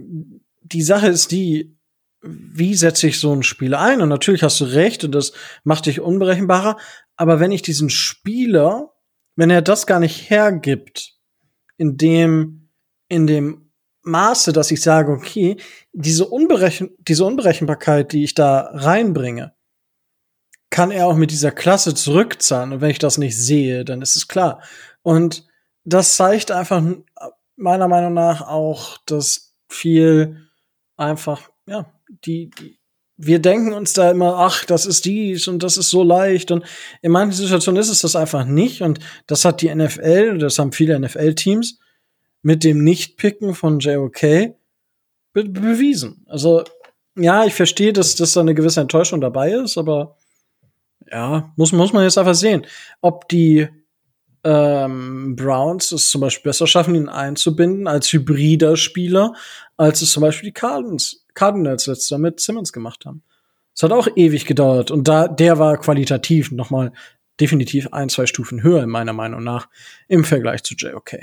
die 0.61 0.82
Sache 0.82 1.07
ist 1.07 1.32
die, 1.32 1.77
wie 2.21 2.75
setze 2.75 3.07
ich 3.07 3.19
so 3.19 3.34
ein 3.34 3.43
Spiel 3.43 3.73
ein? 3.73 4.01
Und 4.01 4.09
natürlich 4.09 4.43
hast 4.43 4.59
du 4.59 4.65
recht 4.65 5.03
und 5.03 5.13
das 5.13 5.34
macht 5.63 5.86
dich 5.86 5.99
unberechenbarer. 5.99 6.77
Aber 7.15 7.39
wenn 7.39 7.51
ich 7.51 7.61
diesen 7.61 7.89
Spieler, 7.89 8.93
wenn 9.36 9.49
er 9.49 9.61
das 9.61 9.88
gar 9.88 9.99
nicht 9.99 10.29
hergibt, 10.29 11.15
in 11.77 11.97
dem, 11.97 12.69
in 13.07 13.25
dem 13.25 13.71
Maße, 14.03 14.53
dass 14.53 14.71
ich 14.71 14.82
sage, 14.82 15.11
okay, 15.11 15.57
diese, 15.93 16.27
Unberechen 16.27 16.91
diese 16.99 17.25
Unberechenbarkeit, 17.25 18.11
die 18.13 18.23
ich 18.23 18.36
da 18.36 18.69
reinbringe, 18.73 19.53
kann 20.72 20.89
er 20.89 21.05
auch 21.05 21.15
mit 21.15 21.30
dieser 21.30 21.51
Klasse 21.51 21.93
zurückzahlen. 21.93 22.74
Und 22.74 22.82
wenn 22.82 22.89
ich 22.89 22.97
das 22.97 23.19
nicht 23.19 23.38
sehe, 23.38 23.86
dann 23.86 24.01
ist 24.01 24.15
es 24.15 24.28
klar. 24.28 24.61
Und 25.03 25.45
das 25.84 26.15
zeigt 26.15 26.49
einfach 26.49 26.82
meiner 27.55 27.88
Meinung 27.88 28.13
nach 28.13 28.41
auch, 28.47 28.97
dass 29.05 29.53
viel 29.69 30.47
einfach, 30.97 31.51
ja, 31.67 31.91
die, 32.26 32.49
die 32.49 32.80
wir 33.24 33.39
denken 33.39 33.74
uns 33.74 33.93
da 33.93 34.09
immer, 34.09 34.38
ach, 34.39 34.65
das 34.65 34.88
ist 34.88 35.05
dies 35.05 35.47
und 35.47 35.61
das 35.61 35.78
ist 35.78 35.91
so 35.91 36.01
leicht. 36.01 36.49
Und 36.49 36.65
in 37.03 37.11
manchen 37.11 37.34
Situationen 37.34 37.80
ist 37.80 37.89
es 37.89 38.01
das 38.01 38.15
einfach 38.15 38.45
nicht. 38.45 38.82
Und 38.82 38.99
das 39.28 39.45
hat 39.45 39.61
die 39.61 39.74
NFL, 39.74 40.39
das 40.39 40.57
haben 40.57 40.72
viele 40.72 40.99
NFL-Teams 40.99 41.80
mit 42.41 42.63
dem 42.63 42.84
Nicht-Picken 42.84 43.53
von 43.53 43.78
JOK 43.78 44.22
be 45.34 45.43
bewiesen. 45.45 46.26
Also, 46.28 46.63
ja, 47.15 47.45
ich 47.45 47.53
verstehe, 47.53 47.93
dass, 47.93 48.15
dass 48.15 48.34
da 48.34 48.41
eine 48.41 48.55
gewisse 48.55 48.82
Enttäuschung 48.82 49.22
dabei 49.22 49.51
ist, 49.51 49.78
aber 49.78 50.17
ja, 51.10 51.54
muss, 51.56 51.72
muss 51.72 51.93
man 51.93 52.04
jetzt 52.04 52.18
einfach 52.18 52.36
sehen, 52.36 52.66
ob 53.02 53.28
die 53.30 53.68
ähm, 54.43 55.36
Browns 55.36 55.91
es 55.91 56.10
zum 56.10 56.22
Beispiel 56.22 56.49
besser 56.49 56.68
schaffen, 56.68 56.95
ihn 56.95 57.10
einzubinden 57.10 57.88
als 57.88 58.12
hybrider 58.12 58.76
Spieler, 58.76 59.34
als 59.78 60.02
es 60.02 60.12
zum 60.12 60.22
Beispiel 60.22 60.49
die 60.49 60.54
Cardinals, 60.54 61.26
Cardinals 61.34 61.88
letztes 61.88 62.10
Jahr 62.10 62.20
mit 62.20 62.39
Simmons 62.39 62.74
gemacht 62.74 63.06
haben. 63.06 63.24
Es 63.76 63.84
hat 63.84 63.91
auch 63.91 64.08
ewig 64.16 64.45
gedauert 64.45 64.91
und 64.91 65.08
da 65.08 65.28
der 65.28 65.60
war 65.60 65.78
qualitativ 65.78 66.52
noch 66.52 66.70
mal 66.70 66.91
definitiv 67.39 67.88
ein, 67.91 68.10
zwei 68.10 68.26
Stufen 68.26 68.64
höher 68.64 68.86
meiner 68.88 69.14
Meinung 69.14 69.43
nach 69.43 69.70
im 70.08 70.24
Vergleich 70.24 70.64
zu 70.64 70.76
JOK. 70.76 71.16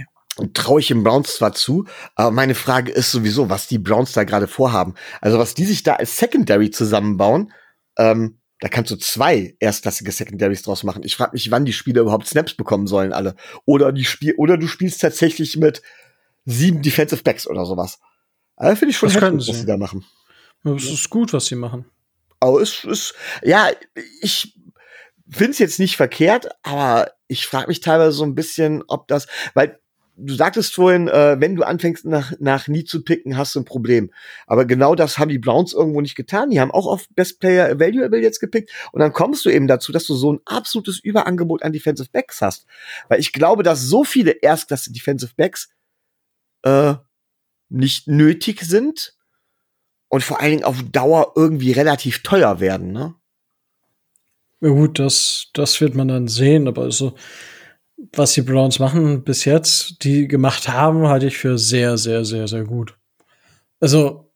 Traue 0.54 0.80
ich 0.80 0.88
den 0.88 1.02
Browns 1.02 1.36
zwar 1.36 1.52
zu, 1.52 1.84
aber 2.14 2.30
meine 2.30 2.54
Frage 2.54 2.92
ist 2.92 3.10
sowieso, 3.10 3.50
was 3.50 3.66
die 3.66 3.78
Browns 3.78 4.12
da 4.12 4.24
gerade 4.24 4.46
vorhaben. 4.46 4.94
Also 5.20 5.38
was 5.38 5.54
die 5.54 5.64
sich 5.64 5.82
da 5.82 5.94
als 5.94 6.16
Secondary 6.16 6.70
zusammenbauen, 6.70 7.52
ähm, 7.98 8.38
da 8.60 8.68
kannst 8.68 8.90
du 8.90 8.96
zwei 8.96 9.56
erstklassige 9.60 10.10
Secondaries 10.10 10.62
draus 10.62 10.82
machen. 10.82 11.02
Ich 11.04 11.16
frage 11.16 11.32
mich, 11.32 11.50
wann 11.50 11.64
die 11.64 11.72
Spieler 11.72 12.02
überhaupt 12.02 12.26
Snaps 12.26 12.54
bekommen 12.54 12.86
sollen, 12.86 13.12
alle. 13.12 13.36
Oder 13.66 13.92
die 13.92 14.04
Spiel 14.04 14.34
oder 14.36 14.56
du 14.56 14.66
spielst 14.66 15.00
tatsächlich 15.00 15.56
mit 15.56 15.82
sieben 16.44 16.82
Defensive 16.82 17.22
Backs 17.22 17.46
oder 17.46 17.64
sowas. 17.66 18.00
Also 18.56 18.76
finde 18.76 18.90
ich 18.90 18.96
schon 18.96 19.12
das 19.12 19.22
heftig, 19.22 19.48
was 19.48 19.60
sie 19.60 19.66
da 19.66 19.76
machen. 19.76 20.04
Das 20.64 20.84
ist 20.84 21.08
gut, 21.10 21.32
was 21.32 21.46
sie 21.46 21.54
machen. 21.54 21.84
Aber 22.40 22.60
es 22.60 22.84
ist, 22.84 23.14
ja, 23.42 23.70
ich 24.20 24.54
finde 25.28 25.52
es 25.52 25.58
jetzt 25.58 25.78
nicht 25.78 25.96
verkehrt, 25.96 26.48
aber 26.62 27.12
ich 27.28 27.46
frage 27.46 27.68
mich 27.68 27.80
teilweise 27.80 28.12
so 28.12 28.24
ein 28.24 28.34
bisschen, 28.34 28.82
ob 28.88 29.06
das, 29.08 29.26
weil 29.54 29.78
du 30.18 30.34
sagtest 30.34 30.74
vorhin, 30.74 31.08
äh, 31.08 31.36
wenn 31.38 31.54
du 31.54 31.62
anfängst 31.62 32.04
nach, 32.04 32.32
nach 32.38 32.68
nie 32.68 32.84
zu 32.84 33.02
picken, 33.02 33.36
hast 33.36 33.54
du 33.54 33.60
ein 33.60 33.64
Problem. 33.64 34.12
Aber 34.46 34.64
genau 34.64 34.94
das 34.94 35.18
haben 35.18 35.28
die 35.28 35.38
Browns 35.38 35.72
irgendwo 35.72 36.00
nicht 36.00 36.16
getan. 36.16 36.50
Die 36.50 36.60
haben 36.60 36.70
auch 36.70 36.86
auf 36.86 37.08
Best 37.14 37.40
Player 37.40 37.70
Available 37.70 38.20
jetzt 38.20 38.40
gepickt. 38.40 38.70
Und 38.92 39.00
dann 39.00 39.12
kommst 39.12 39.44
du 39.44 39.50
eben 39.50 39.68
dazu, 39.68 39.92
dass 39.92 40.04
du 40.04 40.14
so 40.14 40.32
ein 40.32 40.40
absolutes 40.44 40.98
Überangebot 40.98 41.62
an 41.62 41.72
Defensive 41.72 42.10
Backs 42.12 42.42
hast. 42.42 42.66
Weil 43.08 43.20
ich 43.20 43.32
glaube, 43.32 43.62
dass 43.62 43.82
so 43.82 44.04
viele 44.04 44.32
Erstklasse 44.32 44.92
Defensive 44.92 45.32
Backs 45.36 45.70
äh, 46.62 46.94
nicht 47.68 48.08
nötig 48.08 48.62
sind 48.62 49.14
und 50.08 50.24
vor 50.24 50.40
allen 50.40 50.50
Dingen 50.50 50.64
auf 50.64 50.82
Dauer 50.90 51.32
irgendwie 51.36 51.72
relativ 51.72 52.22
teuer 52.22 52.60
werden, 52.60 52.92
ne? 52.92 53.14
Ja 54.60 54.70
gut, 54.70 54.98
das, 54.98 55.50
das 55.54 55.80
wird 55.80 55.94
man 55.94 56.08
dann 56.08 56.26
sehen, 56.26 56.66
aber 56.66 56.82
also 56.82 57.14
was 58.14 58.32
die 58.32 58.42
Browns 58.42 58.78
machen 58.78 59.24
bis 59.24 59.44
jetzt, 59.44 60.04
die 60.04 60.28
gemacht 60.28 60.68
haben, 60.68 61.08
halte 61.08 61.26
ich 61.26 61.38
für 61.38 61.58
sehr, 61.58 61.98
sehr, 61.98 62.24
sehr, 62.24 62.46
sehr 62.46 62.64
gut. 62.64 62.96
Also, 63.80 64.32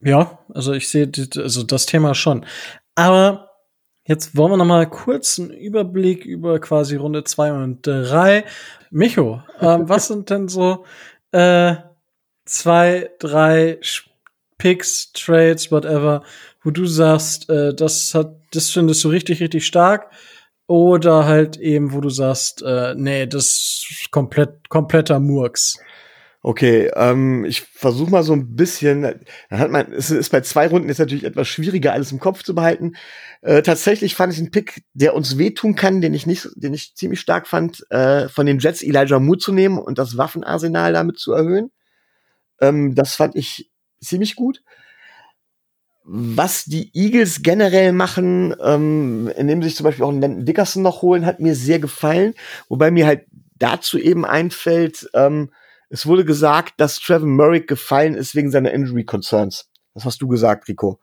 ja, 0.00 0.38
also 0.52 0.72
ich 0.72 0.88
sehe 0.88 1.10
also 1.36 1.62
das 1.62 1.86
Thema 1.86 2.14
schon. 2.14 2.46
Aber 2.94 3.50
jetzt 4.06 4.36
wollen 4.36 4.52
wir 4.52 4.56
noch 4.56 4.64
mal 4.64 4.88
kurz 4.88 5.38
einen 5.38 5.50
Überblick 5.50 6.24
über 6.24 6.60
quasi 6.60 6.96
Runde 6.96 7.24
zwei 7.24 7.52
und 7.52 7.86
drei. 7.86 8.44
Micho, 8.90 9.42
ähm, 9.60 9.88
was 9.88 10.08
sind 10.08 10.30
denn 10.30 10.48
so 10.48 10.84
äh, 11.32 11.76
zwei, 12.44 13.10
drei 13.18 13.80
Picks, 14.58 15.12
Trades, 15.12 15.72
whatever, 15.72 16.22
wo 16.62 16.70
du 16.70 16.86
sagst, 16.86 17.50
äh, 17.50 17.74
das 17.74 18.14
hat, 18.14 18.36
das 18.52 18.70
findest 18.70 19.02
du 19.02 19.08
richtig, 19.08 19.40
richtig 19.40 19.66
stark 19.66 20.10
oder 20.66 21.26
halt 21.26 21.56
eben, 21.58 21.92
wo 21.92 22.00
du 22.00 22.08
sagst, 22.08 22.62
äh, 22.62 22.94
nee, 22.96 23.26
das 23.26 23.84
ist 23.90 24.08
komplett, 24.10 24.68
kompletter 24.68 25.20
Murks. 25.20 25.78
Okay, 26.46 26.90
ähm, 26.94 27.46
ich 27.46 27.62
versuche 27.62 28.10
mal 28.10 28.22
so 28.22 28.34
ein 28.34 28.54
bisschen, 28.54 29.02
da 29.48 29.58
hat 29.58 29.70
man, 29.70 29.90
es 29.92 30.10
ist 30.10 30.28
bei 30.28 30.42
zwei 30.42 30.68
Runden 30.68 30.88
jetzt 30.88 30.98
natürlich 30.98 31.24
etwas 31.24 31.48
schwieriger, 31.48 31.94
alles 31.94 32.12
im 32.12 32.20
Kopf 32.20 32.42
zu 32.42 32.54
behalten. 32.54 32.96
Äh, 33.40 33.62
tatsächlich 33.62 34.14
fand 34.14 34.34
ich 34.34 34.40
einen 34.40 34.50
Pick, 34.50 34.84
der 34.92 35.14
uns 35.14 35.38
wehtun 35.38 35.74
kann, 35.74 36.02
den 36.02 36.12
ich 36.12 36.26
nicht, 36.26 36.48
den 36.56 36.74
ich 36.74 36.94
ziemlich 36.96 37.20
stark 37.20 37.46
fand, 37.46 37.90
äh, 37.90 38.28
von 38.28 38.44
den 38.44 38.58
Jets 38.58 38.82
Elijah 38.82 39.20
Moore 39.20 39.38
zu 39.38 39.52
nehmen 39.52 39.78
und 39.78 39.98
das 39.98 40.18
Waffenarsenal 40.18 40.92
damit 40.92 41.18
zu 41.18 41.32
erhöhen. 41.32 41.70
Ähm, 42.60 42.94
das 42.94 43.14
fand 43.14 43.36
ich 43.36 43.70
ziemlich 44.02 44.36
gut 44.36 44.62
was 46.04 46.64
die 46.64 46.90
Eagles 46.94 47.42
generell 47.42 47.92
machen, 47.92 48.54
ähm, 48.62 49.30
indem 49.36 49.62
sie 49.62 49.68
sich 49.68 49.76
zum 49.76 49.84
Beispiel 49.84 50.04
auch 50.04 50.10
einen 50.10 50.44
Dickerson 50.44 50.82
noch 50.82 51.02
holen, 51.02 51.24
hat 51.24 51.40
mir 51.40 51.54
sehr 51.54 51.78
gefallen. 51.78 52.34
Wobei 52.68 52.90
mir 52.90 53.06
halt 53.06 53.26
dazu 53.58 53.98
eben 53.98 54.26
einfällt, 54.26 55.08
ähm, 55.14 55.50
es 55.88 56.06
wurde 56.06 56.24
gesagt, 56.24 56.74
dass 56.78 56.98
Trevor 56.98 57.26
Murray 57.26 57.60
gefallen 57.60 58.14
ist 58.14 58.34
wegen 58.34 58.50
seiner 58.50 58.72
Injury 58.72 59.04
Concerns. 59.04 59.70
Das 59.94 60.04
hast 60.04 60.20
du 60.20 60.28
gesagt, 60.28 60.68
Rico. 60.68 61.00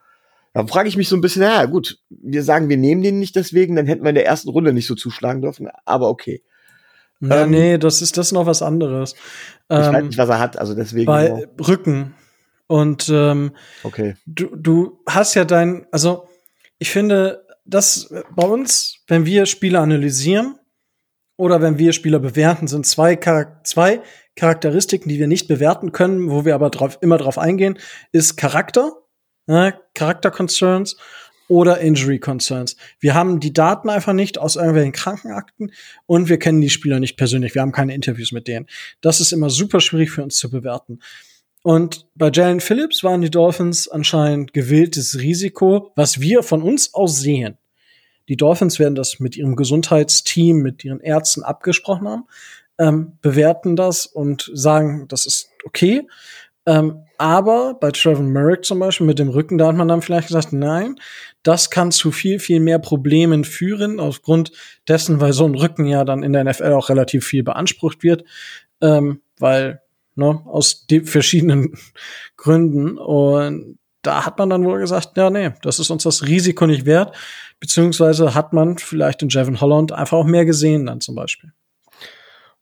Da 0.53 0.67
frage 0.67 0.89
ich 0.89 0.97
mich 0.97 1.07
so 1.07 1.15
ein 1.15 1.21
bisschen, 1.21 1.43
ja 1.43 1.65
gut, 1.65 1.99
wir 2.09 2.43
sagen, 2.43 2.69
wir 2.69 2.77
nehmen 2.77 3.01
den 3.01 3.19
nicht 3.19 3.35
deswegen, 3.35 3.77
dann 3.77 3.87
hätten 3.87 4.03
wir 4.03 4.09
in 4.09 4.15
der 4.15 4.25
ersten 4.25 4.49
Runde 4.49 4.73
nicht 4.73 4.85
so 4.85 4.95
zuschlagen 4.95 5.41
dürfen, 5.41 5.69
aber 5.85 6.09
okay. 6.09 6.43
Ja, 7.21 7.43
ähm, 7.43 7.51
nee, 7.51 7.77
das 7.77 8.01
ist 8.01 8.17
das 8.17 8.27
ist 8.27 8.31
noch 8.33 8.47
was 8.47 8.61
anderes. 8.61 9.13
Ich 9.13 9.77
ähm, 9.77 9.93
weiß 9.93 10.03
nicht, 10.03 10.17
was 10.17 10.29
er 10.29 10.39
hat, 10.39 10.57
also 10.57 10.73
deswegen. 10.75 11.05
Bei. 11.05 11.47
Rücken 11.59 12.15
und 12.71 13.09
ähm, 13.09 13.51
okay. 13.83 14.15
du, 14.25 14.55
du 14.55 15.03
hast 15.05 15.33
ja 15.33 15.43
dein, 15.43 15.87
also 15.91 16.29
ich 16.79 16.89
finde, 16.89 17.45
dass 17.65 18.13
bei 18.33 18.45
uns, 18.45 19.03
wenn 19.07 19.25
wir 19.25 19.45
Spiele 19.45 19.77
analysieren 19.77 20.55
oder 21.35 21.61
wenn 21.61 21.77
wir 21.77 21.91
Spieler 21.91 22.19
bewerten, 22.19 22.69
sind 22.69 22.85
zwei, 22.85 23.17
Charak 23.17 23.67
zwei 23.67 24.01
Charakteristiken, 24.37 25.09
die 25.09 25.19
wir 25.19 25.27
nicht 25.27 25.49
bewerten 25.49 25.91
können, 25.91 26.31
wo 26.31 26.45
wir 26.45 26.55
aber 26.55 26.69
drauf, 26.69 26.97
immer 27.01 27.17
drauf 27.17 27.37
eingehen, 27.37 27.77
ist 28.13 28.37
Charakter, 28.37 28.93
ne, 29.47 29.77
Charakter-Concerns 29.93 30.95
oder 31.49 31.79
Injury 31.79 32.19
Concerns. 32.19 32.77
Wir 33.01 33.15
haben 33.15 33.41
die 33.41 33.51
Daten 33.51 33.89
einfach 33.89 34.13
nicht 34.13 34.37
aus 34.37 34.55
irgendwelchen 34.55 34.93
Krankenakten 34.93 35.73
und 36.05 36.29
wir 36.29 36.39
kennen 36.39 36.61
die 36.61 36.69
Spieler 36.69 37.01
nicht 37.01 37.17
persönlich. 37.17 37.53
Wir 37.53 37.63
haben 37.63 37.73
keine 37.73 37.93
Interviews 37.93 38.31
mit 38.31 38.47
denen. 38.47 38.67
Das 39.01 39.19
ist 39.19 39.33
immer 39.33 39.49
super 39.49 39.81
schwierig 39.81 40.11
für 40.11 40.23
uns 40.23 40.37
zu 40.37 40.49
bewerten. 40.49 40.99
Und 41.63 42.07
bei 42.15 42.31
Jalen 42.31 42.59
Phillips 42.59 43.03
waren 43.03 43.21
die 43.21 43.29
Dolphins 43.29 43.87
anscheinend 43.87 44.53
gewähltes 44.53 45.19
Risiko, 45.19 45.91
was 45.95 46.19
wir 46.19 46.43
von 46.43 46.61
uns 46.61 46.93
aus 46.93 47.19
sehen. 47.19 47.57
Die 48.29 48.37
Dolphins 48.37 48.79
werden 48.79 48.95
das 48.95 49.19
mit 49.19 49.35
ihrem 49.35 49.55
Gesundheitsteam, 49.55 50.57
mit 50.57 50.83
ihren 50.83 51.01
Ärzten 51.01 51.43
abgesprochen 51.43 52.07
haben, 52.07 52.23
ähm, 52.79 53.17
bewerten 53.21 53.75
das 53.75 54.05
und 54.05 54.49
sagen, 54.53 55.07
das 55.07 55.25
ist 55.25 55.49
okay. 55.65 56.07
Ähm, 56.65 57.03
aber 57.17 57.73
bei 57.79 57.91
Trevor 57.91 58.23
Merrick 58.23 58.65
zum 58.65 58.79
Beispiel 58.79 59.07
mit 59.07 59.17
dem 59.17 59.29
Rücken, 59.29 59.57
da 59.57 59.67
hat 59.67 59.75
man 59.75 59.87
dann 59.87 60.01
vielleicht 60.01 60.27
gesagt, 60.27 60.53
nein, 60.53 60.95
das 61.43 61.71
kann 61.71 61.91
zu 61.91 62.11
viel, 62.11 62.39
viel 62.39 62.59
mehr 62.59 62.77
Problemen 62.77 63.43
führen, 63.43 63.99
aufgrund 63.99 64.51
dessen, 64.87 65.19
weil 65.19 65.33
so 65.33 65.45
ein 65.45 65.55
Rücken 65.55 65.87
ja 65.87 66.05
dann 66.05 66.23
in 66.23 66.33
der 66.33 66.43
NFL 66.43 66.73
auch 66.73 66.89
relativ 66.89 67.25
viel 67.25 67.43
beansprucht 67.43 68.03
wird, 68.03 68.23
ähm, 68.79 69.21
weil, 69.39 69.81
ne, 70.15 70.41
aus 70.45 70.85
verschiedenen 71.05 71.77
Gründen. 72.37 72.97
Und 72.97 73.79
da 74.01 74.25
hat 74.25 74.37
man 74.39 74.49
dann 74.49 74.65
wohl 74.65 74.79
gesagt, 74.79 75.17
ja, 75.17 75.29
nee, 75.29 75.51
das 75.61 75.79
ist 75.79 75.89
uns 75.89 76.03
das 76.03 76.23
Risiko 76.23 76.65
nicht 76.65 76.85
wert. 76.85 77.15
Beziehungsweise 77.59 78.33
hat 78.33 78.53
man 78.53 78.77
vielleicht 78.77 79.21
in 79.21 79.29
Jevin 79.29 79.61
Holland 79.61 79.91
einfach 79.91 80.17
auch 80.17 80.25
mehr 80.25 80.45
gesehen 80.45 80.87
dann 80.87 81.01
zum 81.01 81.15
Beispiel. 81.15 81.53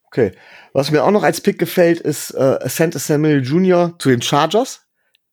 Okay. 0.03 0.33
Was 0.73 0.91
mir 0.91 1.03
auch 1.03 1.11
noch 1.11 1.23
als 1.23 1.41
Pick 1.41 1.59
gefällt, 1.59 1.99
ist 1.99 2.31
äh, 2.31 2.59
Santa 2.65 2.99
Samuel 2.99 3.43
Jr. 3.43 3.95
zu 3.99 4.09
den 4.09 4.21
Chargers. 4.21 4.81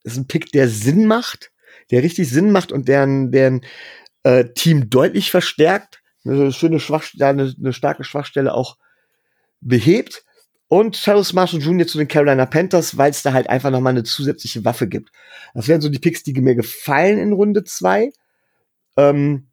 Das 0.02 0.12
ist 0.12 0.18
ein 0.18 0.28
Pick, 0.28 0.52
der 0.52 0.68
Sinn 0.68 1.06
macht, 1.06 1.50
der 1.90 2.02
richtig 2.02 2.28
Sinn 2.28 2.52
macht 2.52 2.72
und 2.72 2.86
deren, 2.86 3.32
deren 3.32 3.62
äh, 4.22 4.44
Team 4.54 4.88
deutlich 4.90 5.30
verstärkt. 5.30 6.02
Eine 6.24 6.52
schöne 6.52 6.78
Schwachstelle, 6.78 7.26
eine, 7.26 7.54
eine 7.58 7.72
starke 7.72 8.04
Schwachstelle 8.04 8.52
auch 8.52 8.76
behebt. 9.60 10.24
Und 10.68 10.96
Charles 10.96 11.32
Marshall 11.32 11.60
Jr. 11.60 11.86
zu 11.86 11.98
den 11.98 12.08
Carolina 12.08 12.46
Panthers, 12.46 12.96
weil 12.96 13.10
es 13.10 13.22
da 13.22 13.32
halt 13.32 13.48
einfach 13.48 13.70
nochmal 13.70 13.92
eine 13.92 14.02
zusätzliche 14.02 14.64
Waffe 14.64 14.88
gibt. 14.88 15.10
Das 15.54 15.68
wären 15.68 15.80
so 15.80 15.88
die 15.88 16.00
Picks, 16.00 16.24
die 16.24 16.32
mir 16.40 16.56
gefallen 16.56 17.18
in 17.18 17.32
Runde 17.32 17.62
zwei. 17.64 18.10
Ähm, 18.96 19.48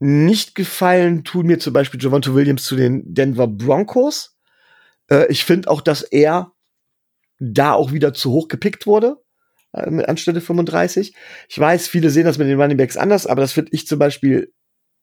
nicht 0.00 0.54
gefallen 0.54 1.22
tun 1.22 1.46
mir 1.46 1.60
zum 1.60 1.72
Beispiel 1.72 2.02
Javonte 2.02 2.34
Williams 2.34 2.64
zu 2.64 2.74
den 2.74 3.14
Denver 3.14 3.46
Broncos. 3.46 4.36
Äh, 5.08 5.26
ich 5.28 5.44
finde 5.44 5.70
auch, 5.70 5.80
dass 5.80 6.02
er 6.02 6.52
da 7.38 7.72
auch 7.72 7.92
wieder 7.92 8.12
zu 8.12 8.32
hoch 8.32 8.48
gepickt 8.48 8.86
wurde 8.86 9.18
äh, 9.74 10.04
anstelle 10.04 10.40
35. 10.40 11.14
Ich 11.48 11.58
weiß, 11.58 11.88
viele 11.88 12.10
sehen 12.10 12.24
das 12.24 12.38
mit 12.38 12.48
den 12.48 12.60
Running 12.60 12.76
Backs 12.76 12.96
anders, 12.96 13.26
aber 13.26 13.42
das 13.42 13.52
finde 13.52 13.72
ich 13.72 13.86
zum 13.86 13.98
Beispiel 13.98 14.52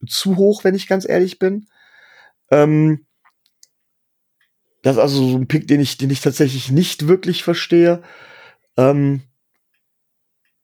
zu 0.06 0.36
hoch, 0.36 0.64
wenn 0.64 0.74
ich 0.74 0.88
ganz 0.88 1.08
ehrlich 1.08 1.38
bin. 1.38 1.66
Ähm, 2.50 3.06
das 4.82 4.96
ist 4.96 5.02
also 5.02 5.28
so 5.28 5.36
ein 5.36 5.46
Pick, 5.46 5.68
den 5.68 5.80
ich, 5.80 5.96
den 5.96 6.10
ich 6.10 6.20
tatsächlich 6.20 6.70
nicht 6.70 7.06
wirklich 7.08 7.44
verstehe. 7.44 8.02
Ähm, 8.76 9.22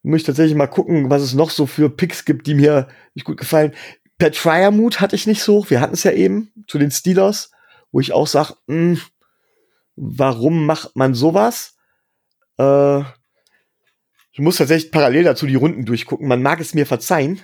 muss 0.02 0.20
ich 0.20 0.26
tatsächlich 0.26 0.56
mal 0.56 0.66
gucken, 0.66 1.10
was 1.10 1.22
es 1.22 1.34
noch 1.34 1.50
so 1.50 1.66
für 1.66 1.90
Picks 1.90 2.24
gibt, 2.24 2.46
die 2.46 2.54
mir 2.54 2.88
nicht 3.14 3.24
gut 3.24 3.36
gefallen. 3.36 3.72
Pat 4.18 4.36
Fryermut 4.36 5.00
hatte 5.00 5.16
ich 5.16 5.26
nicht 5.26 5.42
so. 5.42 5.68
Wir 5.70 5.80
hatten 5.80 5.94
es 5.94 6.02
ja 6.02 6.12
eben 6.12 6.52
zu 6.66 6.78
den 6.78 6.90
Steelers, 6.90 7.52
wo 7.92 8.00
ich 8.00 8.12
auch 8.12 8.26
sage, 8.26 8.54
hm, 8.66 9.00
warum 9.94 10.66
macht 10.66 10.96
man 10.96 11.14
sowas? 11.14 11.76
Äh, 12.58 13.00
ich 14.32 14.40
muss 14.40 14.56
tatsächlich 14.56 14.90
parallel 14.92 15.24
dazu 15.24 15.46
die 15.46 15.54
Runden 15.54 15.84
durchgucken. 15.84 16.26
Man 16.26 16.42
mag 16.42 16.60
es 16.60 16.74
mir 16.74 16.86
verzeihen, 16.86 17.40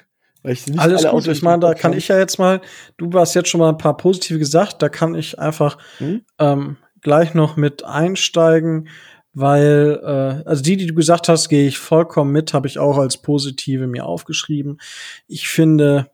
Alles 0.76 1.08
gut, 1.08 1.26
ich 1.26 1.42
meine, 1.42 1.60
da 1.60 1.74
kann 1.74 1.94
ich 1.94 2.08
ja 2.08 2.18
jetzt 2.18 2.38
mal, 2.38 2.60
du 2.98 3.10
hast 3.18 3.34
jetzt 3.34 3.48
schon 3.48 3.60
mal 3.60 3.70
ein 3.70 3.78
paar 3.78 3.96
positive 3.96 4.38
gesagt, 4.38 4.82
da 4.82 4.90
kann 4.90 5.14
ich 5.14 5.38
einfach 5.38 5.78
hm? 5.98 6.22
ähm, 6.38 6.76
gleich 7.00 7.32
noch 7.32 7.56
mit 7.56 7.84
einsteigen, 7.84 8.88
weil, 9.32 10.00
äh, 10.02 10.48
also 10.48 10.62
die, 10.62 10.76
die 10.76 10.86
du 10.86 10.94
gesagt 10.94 11.28
hast, 11.28 11.48
gehe 11.48 11.66
ich 11.66 11.78
vollkommen 11.78 12.30
mit, 12.30 12.52
habe 12.52 12.68
ich 12.68 12.78
auch 12.78 12.98
als 12.98 13.16
positive 13.16 13.86
mir 13.86 14.04
aufgeschrieben. 14.04 14.78
Ich 15.26 15.48
finde, 15.48 16.10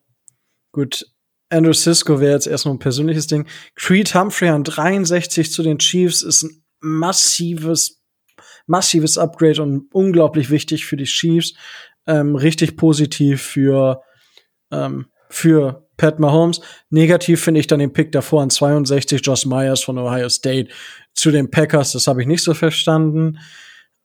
gut, 0.72 1.06
Andrew 1.50 1.72
Cisco 1.72 2.20
wäre 2.20 2.32
jetzt 2.32 2.46
erstmal 2.46 2.74
ein 2.74 2.78
persönliches 2.78 3.26
Ding. 3.26 3.46
Creed 3.74 4.14
Humphrey 4.14 4.50
an 4.50 4.62
63 4.62 5.50
zu 5.50 5.62
den 5.64 5.78
Chiefs 5.78 6.22
ist 6.22 6.44
ein 6.44 6.62
massives, 6.80 8.00
massives 8.66 9.18
Upgrade 9.18 9.60
und 9.60 9.92
unglaublich 9.92 10.50
wichtig 10.50 10.86
für 10.86 10.96
die 10.96 11.04
Chiefs. 11.04 11.54
Ähm, 12.06 12.36
richtig 12.36 12.76
positiv 12.76 13.42
für 13.42 14.02
ähm, 14.70 15.06
für 15.28 15.86
Pat 15.96 16.18
Mahomes. 16.18 16.60
Negativ 16.90 17.42
finde 17.42 17.60
ich 17.60 17.66
dann 17.66 17.78
den 17.78 17.92
Pick 17.92 18.12
davor 18.12 18.42
an 18.42 18.50
62, 18.50 19.20
Josh 19.24 19.46
Myers 19.46 19.82
von 19.82 19.98
Ohio 19.98 20.28
State 20.28 20.70
zu 21.14 21.30
den 21.30 21.50
Packers. 21.50 21.92
Das 21.92 22.06
habe 22.06 22.22
ich 22.22 22.26
nicht 22.26 22.42
so 22.42 22.54
verstanden. 22.54 23.38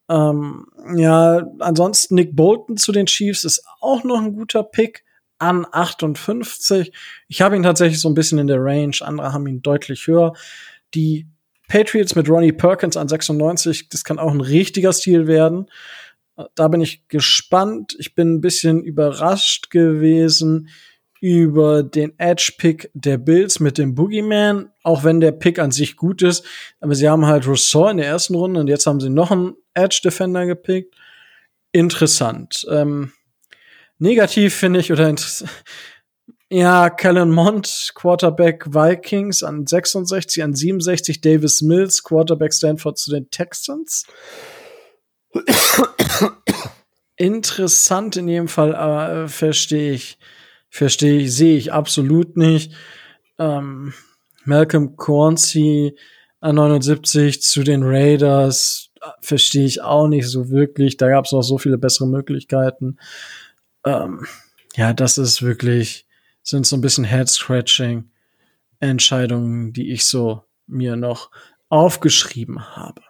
Ähm, 0.10 0.68
ja, 0.96 1.42
ansonsten 1.60 2.16
Nick 2.16 2.36
Bolton 2.36 2.78
zu 2.78 2.92
den 2.92 3.08
Chiefs 3.08 3.44
ist 3.44 3.64
auch 3.82 4.04
noch 4.04 4.22
ein 4.22 4.34
guter 4.34 4.64
Pick 4.64 5.04
an 5.40 5.66
58. 5.72 6.92
Ich 7.28 7.42
habe 7.42 7.56
ihn 7.56 7.64
tatsächlich 7.64 8.00
so 8.00 8.10
ein 8.10 8.14
bisschen 8.14 8.40
in 8.40 8.48
der 8.48 8.62
Range. 8.62 8.96
Andere 9.02 9.34
haben 9.34 9.48
ihn 9.48 9.62
deutlich 9.62 10.08
höher. 10.08 10.34
Die 10.94 11.28
Patriots 11.68 12.16
mit 12.16 12.30
Ronnie 12.30 12.52
Perkins 12.52 12.96
an 12.96 13.08
96, 13.08 13.90
das 13.90 14.04
kann 14.04 14.20
auch 14.20 14.32
ein 14.32 14.42
richtiger 14.42 14.94
Stil 14.94 15.28
werden. 15.28 15.68
Da 16.56 16.68
bin 16.68 16.82
ich 16.82 17.08
gespannt. 17.08 17.96
Ich 17.98 18.16
bin 18.16 18.36
ein 18.36 18.42
bisschen 18.42 18.84
überrascht 18.84 19.70
gewesen 19.70 20.70
über 21.22 21.82
den 21.82 22.14
Edge-Pick 22.20 22.92
der 22.94 23.18
Bills 23.18 23.60
mit 23.60 23.78
dem 23.78 23.96
Boogeyman, 23.96 24.70
auch 24.84 25.04
wenn 25.04 25.22
der 25.22 25.32
Pick 25.32 25.60
an 25.60 25.72
sich 25.72 25.96
gut 25.96 26.22
ist. 26.22 26.46
Aber 26.82 26.94
sie 26.94 27.10
haben 27.10 27.26
halt 27.26 27.48
Rousseau 27.48 27.88
in 27.88 27.98
der 27.98 28.08
ersten 28.08 28.36
Runde 28.36 28.60
und 28.60 28.68
jetzt 28.68 28.86
haben 28.86 29.00
sie 29.00 29.10
noch 29.10 29.32
einen 29.32 29.56
Edge-Defender 29.74 30.46
gepickt. 30.46 30.94
Interessant. 31.72 32.66
Ähm, 32.70 33.12
negativ 33.98 34.56
finde 34.56 34.82
ich, 34.82 34.92
oder 34.92 35.16
ja, 36.50 36.90
Kellen 36.90 37.32
Mond, 37.32 37.92
Quarterback 37.96 38.68
Vikings 38.68 39.42
an 39.42 39.66
66, 39.66 40.44
an 40.44 40.54
67 40.54 41.22
Davis 41.22 41.62
Mills, 41.62 42.04
Quarterback 42.04 42.54
Stanford 42.54 42.98
zu 42.98 43.12
den 43.12 43.32
Texans. 43.32 44.06
Interessant 47.18 48.18
in 48.18 48.28
jedem 48.28 48.48
Fall, 48.48 48.76
aber 48.76 49.24
äh, 49.24 49.28
verstehe 49.28 49.94
ich, 49.94 50.18
verstehe 50.70 51.22
ich, 51.22 51.34
sehe 51.34 51.58
ich 51.58 51.72
absolut 51.72 52.36
nicht. 52.36 52.74
Ähm, 53.40 53.94
Malcolm 54.44 54.96
Cornsey 54.96 55.98
an 56.42 56.56
79 56.56 57.42
zu 57.42 57.64
den 57.64 57.84
Raiders 57.84 58.92
äh, 59.02 59.08
verstehe 59.22 59.66
ich 59.66 59.82
auch 59.82 60.08
nicht 60.08 60.28
so 60.28 60.50
wirklich. 60.50 60.98
Da 60.98 61.10
gab 61.10 61.26
es 61.26 61.32
noch 61.32 61.42
so 61.42 61.58
viele 61.58 61.78
bessere 61.78 62.08
Möglichkeiten. 62.08 62.98
Ähm, 63.86 64.26
ja, 64.76 64.94
das 64.94 65.18
ist 65.18 65.42
wirklich, 65.42 66.06
sind 66.44 66.68
so 66.68 66.76
ein 66.76 66.82
bisschen 66.82 67.06
Head-Scratching 67.06 68.10
Entscheidungen, 68.80 69.74
die 69.74 69.92
ich 69.92 70.06
so 70.06 70.44
mir 70.68 70.96
noch 70.96 71.32
aufgeschrieben 71.70 72.76
habe. 72.76 73.02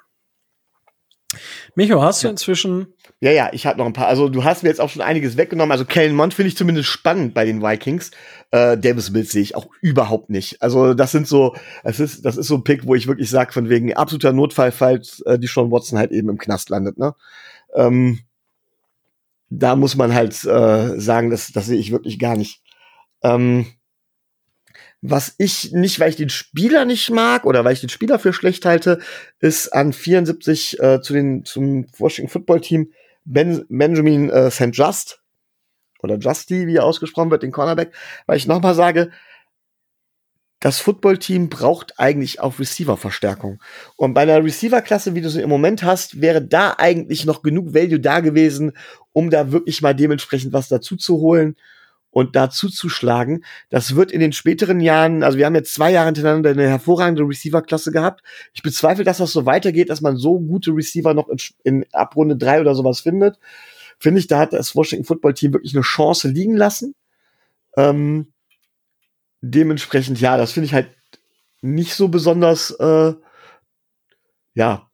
Micho, 1.75 2.01
hast 2.01 2.23
du 2.23 2.27
inzwischen. 2.27 2.87
Ja, 3.21 3.31
ja, 3.31 3.49
ich 3.53 3.65
habe 3.65 3.77
noch 3.77 3.85
ein 3.85 3.93
paar. 3.93 4.07
Also, 4.07 4.29
du 4.29 4.43
hast 4.43 4.63
mir 4.63 4.69
jetzt 4.69 4.81
auch 4.81 4.89
schon 4.89 5.01
einiges 5.01 5.37
weggenommen. 5.37 5.71
Also, 5.71 5.85
Kellen 5.85 6.15
Mond 6.15 6.33
finde 6.33 6.49
ich 6.49 6.57
zumindest 6.57 6.89
spannend 6.89 7.33
bei 7.33 7.45
den 7.45 7.61
Vikings. 7.61 8.11
Äh, 8.51 8.77
Davis 8.77 9.09
Mills 9.11 9.31
sehe 9.31 9.41
ich 9.41 9.55
auch 9.55 9.67
überhaupt 9.81 10.29
nicht. 10.29 10.61
Also, 10.61 10.93
das 10.93 11.11
sind 11.11 11.27
so, 11.27 11.55
das 11.83 11.99
ist, 11.99 12.25
das 12.25 12.37
ist 12.37 12.47
so 12.47 12.55
ein 12.55 12.63
Pick, 12.63 12.85
wo 12.85 12.95
ich 12.95 13.07
wirklich 13.07 13.29
sage, 13.29 13.53
von 13.53 13.69
wegen 13.69 13.93
absoluter 13.93 14.33
Notfall, 14.33 14.71
falls 14.71 15.21
äh, 15.21 15.39
die 15.39 15.47
Sean 15.47 15.71
Watson 15.71 15.97
halt 15.97 16.11
eben 16.11 16.29
im 16.29 16.37
Knast 16.37 16.69
landet, 16.69 16.97
ne? 16.97 17.15
Ähm, 17.73 18.19
da 19.49 19.75
muss 19.75 19.95
man 19.95 20.13
halt 20.13 20.33
äh, 20.45 20.99
sagen, 20.99 21.29
das, 21.29 21.51
das 21.51 21.67
sehe 21.67 21.79
ich 21.79 21.91
wirklich 21.91 22.19
gar 22.19 22.35
nicht. 22.35 22.61
Ähm, 23.23 23.65
was 25.09 25.35
ich 25.37 25.71
nicht, 25.71 25.99
weil 25.99 26.09
ich 26.09 26.15
den 26.15 26.29
Spieler 26.29 26.85
nicht 26.85 27.09
mag 27.09 27.45
oder 27.45 27.63
weil 27.63 27.73
ich 27.73 27.81
den 27.81 27.89
Spieler 27.89 28.19
für 28.19 28.33
schlecht 28.33 28.65
halte, 28.65 28.99
ist 29.39 29.69
an 29.69 29.93
74 29.93 30.79
äh, 30.79 31.01
zu 31.01 31.13
den 31.13 31.45
zum 31.45 31.87
Washington 31.97 32.31
Football 32.31 32.61
Team 32.61 32.91
ben, 33.23 33.65
Benjamin 33.69 34.29
äh, 34.29 34.51
St. 34.51 34.69
Just 34.71 35.21
oder 36.01 36.17
Justy, 36.17 36.67
wie 36.67 36.75
er 36.75 36.83
ausgesprochen 36.83 37.31
wird, 37.31 37.43
den 37.43 37.51
Cornerback, 37.51 37.93
weil 38.25 38.37
ich 38.37 38.47
nochmal 38.47 38.75
sage, 38.75 39.11
das 40.59 40.79
Footballteam 40.79 41.49
braucht 41.49 41.99
eigentlich 41.99 42.39
auch 42.39 42.57
Receiver-Verstärkung. 42.57 43.61
Und 43.97 44.13
bei 44.13 44.21
einer 44.21 44.43
Receiver-Klasse, 44.43 45.13
wie 45.13 45.21
du 45.21 45.29
sie 45.29 45.41
im 45.41 45.49
Moment 45.49 45.83
hast, 45.83 46.21
wäre 46.21 46.41
da 46.41 46.75
eigentlich 46.77 47.25
noch 47.25 47.43
genug 47.43 47.73
Value 47.73 47.99
da 47.99 48.19
gewesen, 48.21 48.71
um 49.11 49.29
da 49.29 49.51
wirklich 49.51 49.81
mal 49.81 49.93
dementsprechend 49.93 50.53
was 50.53 50.67
dazu 50.67 50.95
zu 50.95 51.17
holen 51.17 51.55
und 52.15 52.37
da 52.37 52.49
zuzuschlagen. 52.49 53.43
Das 53.69 53.97
wird 53.97 54.09
in 54.09 54.21
den 54.21 54.31
späteren 54.31 54.79
Jahren, 54.79 55.21
also 55.21 55.37
wir 55.37 55.45
haben 55.45 55.53
jetzt 55.53 55.73
zwei 55.73 55.91
Jahre 55.91 56.05
hintereinander 56.05 56.51
eine 56.51 56.69
hervorragende 56.69 57.23
Receiver-Klasse 57.23 57.91
gehabt. 57.91 58.23
Ich 58.53 58.63
bezweifle, 58.63 59.03
dass 59.03 59.17
das 59.17 59.33
so 59.33 59.45
weitergeht, 59.45 59.89
dass 59.89 59.99
man 59.99 60.15
so 60.15 60.39
gute 60.39 60.71
Receiver 60.71 61.13
noch 61.13 61.27
in, 61.27 61.37
in 61.65 61.85
Abrunde 61.91 62.37
drei 62.37 62.61
oder 62.61 62.73
sowas 62.73 63.01
findet. 63.01 63.37
finde 63.99 64.19
ich, 64.21 64.27
da 64.27 64.39
hat 64.39 64.53
das 64.53 64.77
Washington 64.77 65.03
Football 65.03 65.33
Team 65.33 65.51
wirklich 65.51 65.75
eine 65.75 65.81
Chance 65.81 66.29
liegen 66.29 66.55
lassen. 66.55 66.95
Ähm, 67.75 68.31
dementsprechend, 69.41 70.21
ja, 70.21 70.37
das 70.37 70.53
finde 70.53 70.67
ich 70.67 70.73
halt 70.73 70.91
nicht 71.61 71.95
so 71.95 72.07
besonders, 72.07 72.71
äh, 72.79 73.13
ja, 74.53 74.89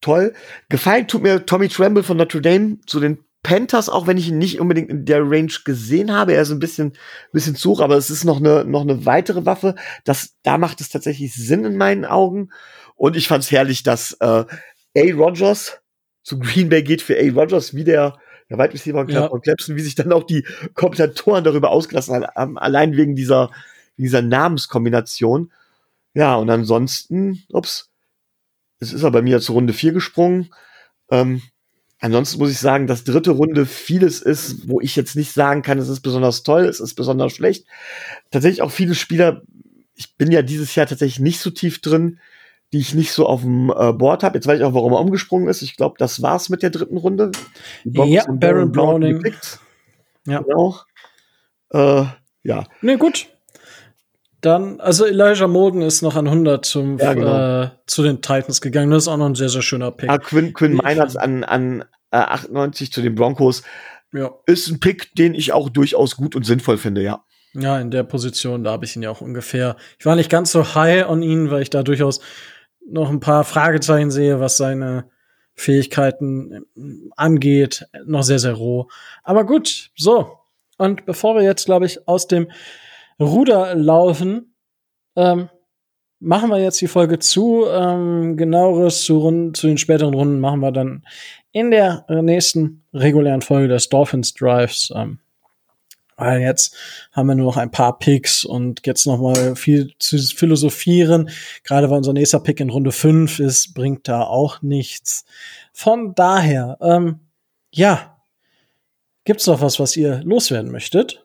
toll. 0.00 0.32
Gefallen 0.70 1.06
tut 1.06 1.22
mir 1.22 1.44
Tommy 1.44 1.68
Tremble 1.68 2.02
von 2.02 2.16
Notre 2.16 2.40
Dame 2.40 2.78
zu 2.86 2.98
den 2.98 3.22
Panthers, 3.42 3.88
auch 3.88 4.06
wenn 4.06 4.16
ich 4.18 4.28
ihn 4.28 4.38
nicht 4.38 4.60
unbedingt 4.60 4.88
in 4.90 5.04
der 5.04 5.22
Range 5.28 5.52
gesehen 5.64 6.12
habe. 6.12 6.34
Er 6.34 6.42
ist 6.42 6.50
ein 6.50 6.60
bisschen, 6.60 6.92
bisschen 7.32 7.56
zu 7.56 7.70
hoch, 7.70 7.80
aber 7.80 7.96
es 7.96 8.10
ist 8.10 8.24
noch 8.24 8.38
eine, 8.38 8.64
noch 8.64 8.82
eine 8.82 9.04
weitere 9.04 9.44
Waffe. 9.44 9.74
Das, 10.04 10.36
da 10.42 10.58
macht 10.58 10.80
es 10.80 10.90
tatsächlich 10.90 11.34
Sinn 11.34 11.64
in 11.64 11.76
meinen 11.76 12.04
Augen. 12.04 12.50
Und 12.94 13.16
ich 13.16 13.26
fand 13.26 13.42
es 13.42 13.50
herrlich, 13.50 13.82
dass 13.82 14.12
äh, 14.20 14.24
A. 14.96 15.14
Rogers 15.14 15.80
zu 16.22 16.38
Green 16.38 16.68
Bay 16.68 16.82
geht 16.84 17.02
für 17.02 17.16
A. 17.16 17.32
Rogers, 17.32 17.74
wie 17.74 17.82
der, 17.84 18.16
der 18.48 18.58
Wide 18.58 18.74
Receiver 18.74 19.08
Ja. 19.08 19.28
von 19.28 19.40
Clemson, 19.40 19.74
wie 19.76 19.80
sich 19.80 19.96
dann 19.96 20.12
auch 20.12 20.22
die 20.22 20.46
Kommentatoren 20.74 21.42
darüber 21.42 21.70
ausgelassen 21.70 22.24
haben, 22.24 22.58
allein 22.58 22.96
wegen 22.96 23.16
dieser, 23.16 23.50
dieser 23.96 24.22
Namenskombination. 24.22 25.50
Ja, 26.14 26.36
und 26.36 26.48
ansonsten, 26.48 27.42
ups, 27.48 27.90
es 28.78 28.92
ist 28.92 29.02
er 29.02 29.10
bei 29.10 29.22
mir 29.22 29.40
zur 29.40 29.54
Runde 29.56 29.72
4 29.72 29.92
gesprungen. 29.92 30.52
Ähm, 31.10 31.42
ansonsten 32.02 32.38
muss 32.38 32.50
ich 32.50 32.58
sagen, 32.58 32.86
dass 32.86 33.04
dritte 33.04 33.30
Runde 33.30 33.64
vieles 33.64 34.20
ist, 34.20 34.68
wo 34.68 34.80
ich 34.80 34.96
jetzt 34.96 35.16
nicht 35.16 35.32
sagen 35.32 35.62
kann, 35.62 35.78
es 35.78 35.88
ist 35.88 36.00
besonders 36.00 36.42
toll, 36.42 36.64
es 36.64 36.80
ist 36.80 36.94
besonders 36.94 37.32
schlecht. 37.32 37.66
Tatsächlich 38.30 38.60
auch 38.60 38.70
viele 38.70 38.94
Spieler, 38.94 39.42
ich 39.94 40.16
bin 40.16 40.30
ja 40.30 40.42
dieses 40.42 40.74
Jahr 40.74 40.86
tatsächlich 40.86 41.20
nicht 41.20 41.40
so 41.40 41.50
tief 41.50 41.80
drin, 41.80 42.18
die 42.72 42.78
ich 42.78 42.94
nicht 42.94 43.12
so 43.12 43.26
auf 43.26 43.42
dem 43.42 43.70
äh, 43.70 43.92
Board 43.92 44.22
habe. 44.22 44.36
Jetzt 44.36 44.46
weiß 44.46 44.58
ich 44.58 44.64
auch, 44.64 44.74
warum 44.74 44.92
er 44.92 45.00
umgesprungen 45.00 45.48
ist. 45.48 45.62
Ich 45.62 45.76
glaube, 45.76 45.94
das 45.98 46.22
war's 46.22 46.48
mit 46.48 46.62
der 46.62 46.70
dritten 46.70 46.96
Runde. 46.96 47.30
Ja, 47.84 48.24
Baron 48.24 48.38
Brown 48.38 48.72
Browning. 48.72 49.16
gepickt. 49.18 49.60
Ja. 50.26 50.40
Genau. 50.40 50.76
Äh, 51.70 52.04
ja. 52.42 52.64
Ne, 52.80 52.98
gut. 52.98 53.28
Dann, 54.42 54.80
also 54.80 55.06
Elijah 55.06 55.46
Molden 55.46 55.82
ist 55.82 56.02
noch 56.02 56.16
an 56.16 56.26
100 56.26 56.64
zum, 56.64 56.98
Ja, 56.98 57.14
genau. 57.14 57.62
äh, 57.62 57.70
zu 57.86 58.02
den 58.02 58.20
Titans 58.22 58.60
gegangen. 58.60 58.90
Das 58.90 59.04
ist 59.04 59.08
auch 59.08 59.16
noch 59.16 59.26
ein 59.26 59.34
sehr, 59.36 59.48
sehr 59.48 59.62
schöner 59.62 59.90
Pick. 59.92 60.10
Ah, 60.10 60.18
Quinn, 60.18 60.52
Quinn 60.52 60.74
Meinerts 60.74 61.16
an, 61.16 61.44
an 61.44 61.82
äh, 62.10 62.16
98 62.16 62.92
zu 62.92 63.02
den 63.02 63.14
Broncos 63.14 63.62
Ja. 64.12 64.30
ist 64.46 64.68
ein 64.68 64.80
Pick, 64.80 65.14
den 65.14 65.34
ich 65.34 65.52
auch 65.52 65.68
durchaus 65.70 66.16
gut 66.16 66.34
und 66.36 66.44
sinnvoll 66.44 66.76
finde, 66.76 67.02
ja. 67.02 67.24
Ja, 67.54 67.78
in 67.78 67.90
der 67.90 68.02
Position, 68.02 68.64
da 68.64 68.72
habe 68.72 68.84
ich 68.84 68.96
ihn 68.96 69.02
ja 69.02 69.10
auch 69.10 69.20
ungefähr. 69.20 69.76
Ich 69.98 70.06
war 70.06 70.16
nicht 70.16 70.30
ganz 70.30 70.50
so 70.52 70.74
high 70.74 71.08
on 71.08 71.22
ihn, 71.22 71.50
weil 71.50 71.62
ich 71.62 71.70
da 71.70 71.82
durchaus 71.82 72.20
noch 72.84 73.10
ein 73.10 73.20
paar 73.20 73.44
Fragezeichen 73.44 74.10
sehe, 74.10 74.40
was 74.40 74.56
seine 74.56 75.04
Fähigkeiten 75.54 76.64
ähm, 76.76 77.12
angeht. 77.16 77.86
Noch 78.06 78.22
sehr, 78.22 78.38
sehr 78.38 78.54
roh. 78.54 78.88
Aber 79.22 79.44
gut, 79.44 79.90
so. 79.96 80.38
Und 80.78 81.04
bevor 81.06 81.36
wir 81.36 81.42
jetzt, 81.42 81.66
glaube 81.66 81.86
ich, 81.86 82.08
aus 82.08 82.26
dem 82.26 82.50
Ruder 83.20 83.74
laufen, 83.74 84.54
ähm, 85.16 85.48
machen 86.20 86.50
wir 86.50 86.60
jetzt 86.60 86.80
die 86.80 86.88
Folge 86.88 87.18
zu. 87.18 87.66
Ähm, 87.68 88.36
genaueres 88.36 89.02
zu, 89.02 89.18
Runden, 89.18 89.54
zu 89.54 89.66
den 89.66 89.78
späteren 89.78 90.14
Runden 90.14 90.40
machen 90.40 90.60
wir 90.60 90.72
dann 90.72 91.04
in 91.52 91.70
der 91.70 92.06
nächsten 92.08 92.84
regulären 92.94 93.42
Folge 93.42 93.68
des 93.68 93.88
Dolphins 93.88 94.32
Drives. 94.34 94.92
Ähm, 94.94 95.18
weil 96.16 96.40
jetzt 96.40 96.76
haben 97.10 97.26
wir 97.26 97.34
nur 97.34 97.46
noch 97.46 97.56
ein 97.56 97.70
paar 97.70 97.98
Picks 97.98 98.44
und 98.44 98.86
jetzt 98.86 99.06
noch 99.06 99.18
mal 99.18 99.56
viel 99.56 99.92
zu 99.98 100.18
philosophieren. 100.18 101.30
Gerade 101.64 101.90
weil 101.90 101.98
unser 101.98 102.12
nächster 102.12 102.40
Pick 102.40 102.60
in 102.60 102.70
Runde 102.70 102.92
5 102.92 103.40
ist, 103.40 103.74
bringt 103.74 104.06
da 104.06 104.22
auch 104.22 104.62
nichts. 104.62 105.24
Von 105.72 106.14
daher, 106.14 106.78
ähm, 106.80 107.20
ja, 107.72 108.18
gibt's 109.24 109.46
noch 109.46 109.60
was, 109.60 109.80
was 109.80 109.96
ihr 109.96 110.22
loswerden 110.22 110.70
möchtet? 110.70 111.21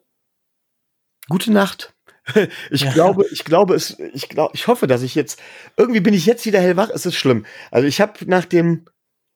Gute 1.30 1.51
Nacht. 1.51 1.93
Ich 2.71 2.82
Ja. 2.82 2.91
glaube, 2.91 3.25
ich 3.32 3.45
glaube, 3.45 3.73
es, 3.75 3.97
ich 4.13 4.28
glaube, 4.28 4.51
ich 4.53 4.67
hoffe, 4.67 4.86
dass 4.88 5.01
ich 5.01 5.15
jetzt, 5.15 5.39
irgendwie 5.78 6.01
bin 6.01 6.13
ich 6.13 6.25
jetzt 6.25 6.45
wieder 6.45 6.59
hellwach, 6.59 6.89
es 6.93 7.05
ist 7.05 7.15
schlimm. 7.15 7.45
Also 7.71 7.88
ich 7.88 8.01
habe 8.01 8.13
nach 8.25 8.43
dem 8.43 8.84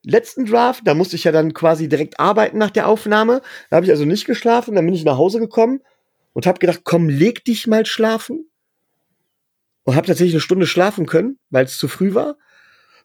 letzten 0.04 0.46
Draft, 0.46 0.82
da 0.86 0.94
musste 0.94 1.16
ich 1.16 1.24
ja 1.24 1.32
dann 1.32 1.54
quasi 1.54 1.88
direkt 1.88 2.20
arbeiten 2.20 2.58
nach 2.58 2.72
der 2.72 2.88
Aufnahme, 2.88 3.42
da 3.70 3.78
habe 3.78 3.86
ich 3.86 3.92
also 3.92 4.04
nicht 4.04 4.26
geschlafen, 4.26 4.76
dann 4.76 4.86
bin 4.86 4.94
ich 4.94 5.06
nach 5.06 5.18
Hause 5.18 5.40
gekommen 5.40 5.80
und 6.34 6.46
habe 6.46 6.60
gedacht, 6.60 6.82
komm, 6.84 7.08
leg 7.08 7.46
dich 7.46 7.66
mal 7.68 7.86
schlafen. 7.86 8.50
Und 9.84 9.96
habe 9.96 10.08
tatsächlich 10.08 10.34
eine 10.36 10.42
Stunde 10.42 10.68
schlafen 10.68 11.06
können, 11.06 11.40
weil 11.50 11.66
es 11.66 11.78
zu 11.78 11.88
früh 11.88 12.14
war. 12.14 12.38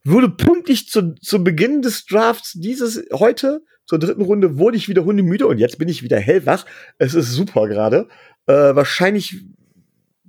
Wurde 0.04 0.28
pünktlich 0.28 0.88
zu, 0.88 1.14
zu 1.14 1.42
Beginn 1.42 1.80
des 1.82 2.04
Drafts 2.06 2.52
dieses 2.54 3.02
heute, 3.12 3.62
zur 3.86 3.98
dritten 3.98 4.22
Runde, 4.22 4.58
wurde 4.58 4.76
ich 4.76 4.88
wieder 4.88 5.04
hundemüde 5.04 5.46
und 5.46 5.58
jetzt 5.58 5.78
bin 5.78 5.88
ich 5.88 6.02
wieder 6.02 6.18
hellwach. 6.18 6.66
Es 6.98 7.14
ist 7.14 7.30
super 7.32 7.66
gerade. 7.68 8.08
Äh, 8.46 8.74
wahrscheinlich 8.74 9.44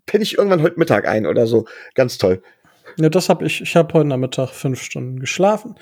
penne 0.05 0.23
ich 0.23 0.37
irgendwann 0.37 0.61
heute 0.61 0.79
Mittag 0.79 1.07
ein 1.07 1.25
oder 1.25 1.47
so. 1.47 1.65
Ganz 1.93 2.17
toll. 2.17 2.41
Ja, 2.97 3.09
das 3.09 3.29
habe 3.29 3.45
ich. 3.45 3.61
Ich 3.61 3.75
habe 3.75 3.93
heute 3.93 4.07
Nachmittag 4.07 4.49
fünf 4.49 4.81
Stunden 4.81 5.19
geschlafen. 5.19 5.75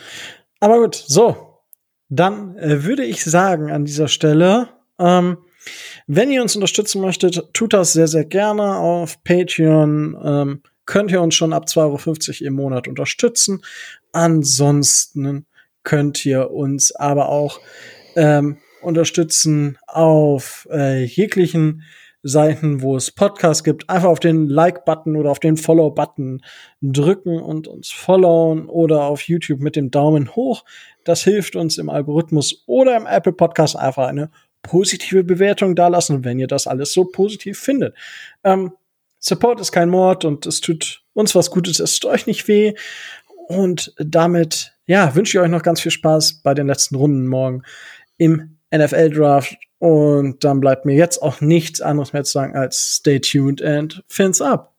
Aber 0.59 0.79
gut, 0.79 0.95
so. 0.95 1.61
Dann 2.09 2.57
äh, 2.57 2.83
würde 2.83 3.03
ich 3.03 3.23
sagen 3.23 3.71
an 3.71 3.86
dieser 3.86 4.07
Stelle, 4.07 4.69
ähm, 4.99 5.38
wenn 6.07 6.31
ihr 6.31 6.41
uns 6.41 6.55
unterstützen 6.55 7.01
möchtet, 7.01 7.53
tut 7.53 7.73
das 7.73 7.93
sehr, 7.93 8.07
sehr 8.07 8.25
gerne 8.25 8.77
auf 8.77 9.23
Patreon. 9.23 10.17
Ähm, 10.23 10.61
könnt 10.86 11.11
ihr 11.11 11.21
uns 11.21 11.33
schon 11.33 11.53
ab 11.53 11.65
2,50 11.65 12.41
Euro 12.41 12.47
im 12.47 12.53
Monat 12.53 12.88
unterstützen. 12.88 13.63
Ansonsten 14.11 15.45
könnt 15.83 16.25
ihr 16.25 16.51
uns 16.51 16.93
aber 16.93 17.29
auch 17.29 17.59
ähm, 18.15 18.57
unterstützen 18.81 19.77
auf 19.88 20.67
äh, 20.71 21.03
jeglichen 21.03 21.83
Seiten, 22.28 22.82
wo 22.82 22.95
es 22.95 23.11
Podcasts 23.11 23.63
gibt, 23.63 23.88
einfach 23.88 24.09
auf 24.09 24.19
den 24.19 24.49
Like-Button 24.49 25.15
oder 25.15 25.30
auf 25.30 25.39
den 25.39 25.57
Follow-Button 25.57 26.41
drücken 26.82 27.39
und 27.39 27.67
uns 27.67 27.91
followen 27.91 28.65
oder 28.67 29.03
auf 29.03 29.21
YouTube 29.21 29.59
mit 29.59 29.76
dem 29.76 29.91
Daumen 29.91 30.36
hoch. 30.36 30.65
Das 31.03 31.23
hilft 31.23 31.55
uns 31.55 31.78
im 31.78 31.88
Algorithmus 31.88 32.63
oder 32.65 32.97
im 32.97 33.05
Apple 33.05 33.34
Podcast 33.34 33.76
einfach 33.76 34.07
eine 34.07 34.32
positive 34.63 35.23
Bewertung 35.23 35.76
dalassen, 35.76 36.26
wenn 36.26 36.39
ihr 36.39 36.47
das 36.47 36.65
alles 36.65 36.93
so 36.93 37.05
positiv 37.05 37.59
findet. 37.59 37.95
Ähm, 38.43 38.71
Support 39.19 39.61
ist 39.61 39.71
kein 39.71 39.89
Mord 39.89 40.26
und 40.26 40.47
es 40.47 40.61
tut 40.61 41.03
uns 41.13 41.36
was 41.36 41.51
Gutes, 41.51 41.80
es 41.80 41.99
tut 41.99 42.09
euch 42.09 42.26
nicht 42.26 42.47
weh. 42.47 42.73
Und 43.47 43.93
damit, 43.99 44.73
ja, 44.88 45.13
wünsche 45.13 45.38
ich 45.38 45.43
euch 45.43 45.49
noch 45.49 45.61
ganz 45.61 45.80
viel 45.80 45.91
Spaß 45.91 46.41
bei 46.41 46.55
den 46.55 46.65
letzten 46.65 46.95
Runden 46.95 47.28
morgen 47.28 47.61
im 48.17 48.57
NFL-Draft. 48.73 49.57
Und 49.80 50.43
dann 50.43 50.59
bleibt 50.59 50.86
mir 50.86 50.95
jetzt 50.95 51.21
auch 51.21 51.41
nichts 51.41 51.82
anderes 51.82 52.13
mehr 52.13 52.23
zu 52.23 52.32
sagen 52.32 52.55
als 52.55 52.95
stay 52.97 53.19
tuned 53.19 53.61
and 53.61 54.03
fins 54.07 54.41
up. 54.41 54.74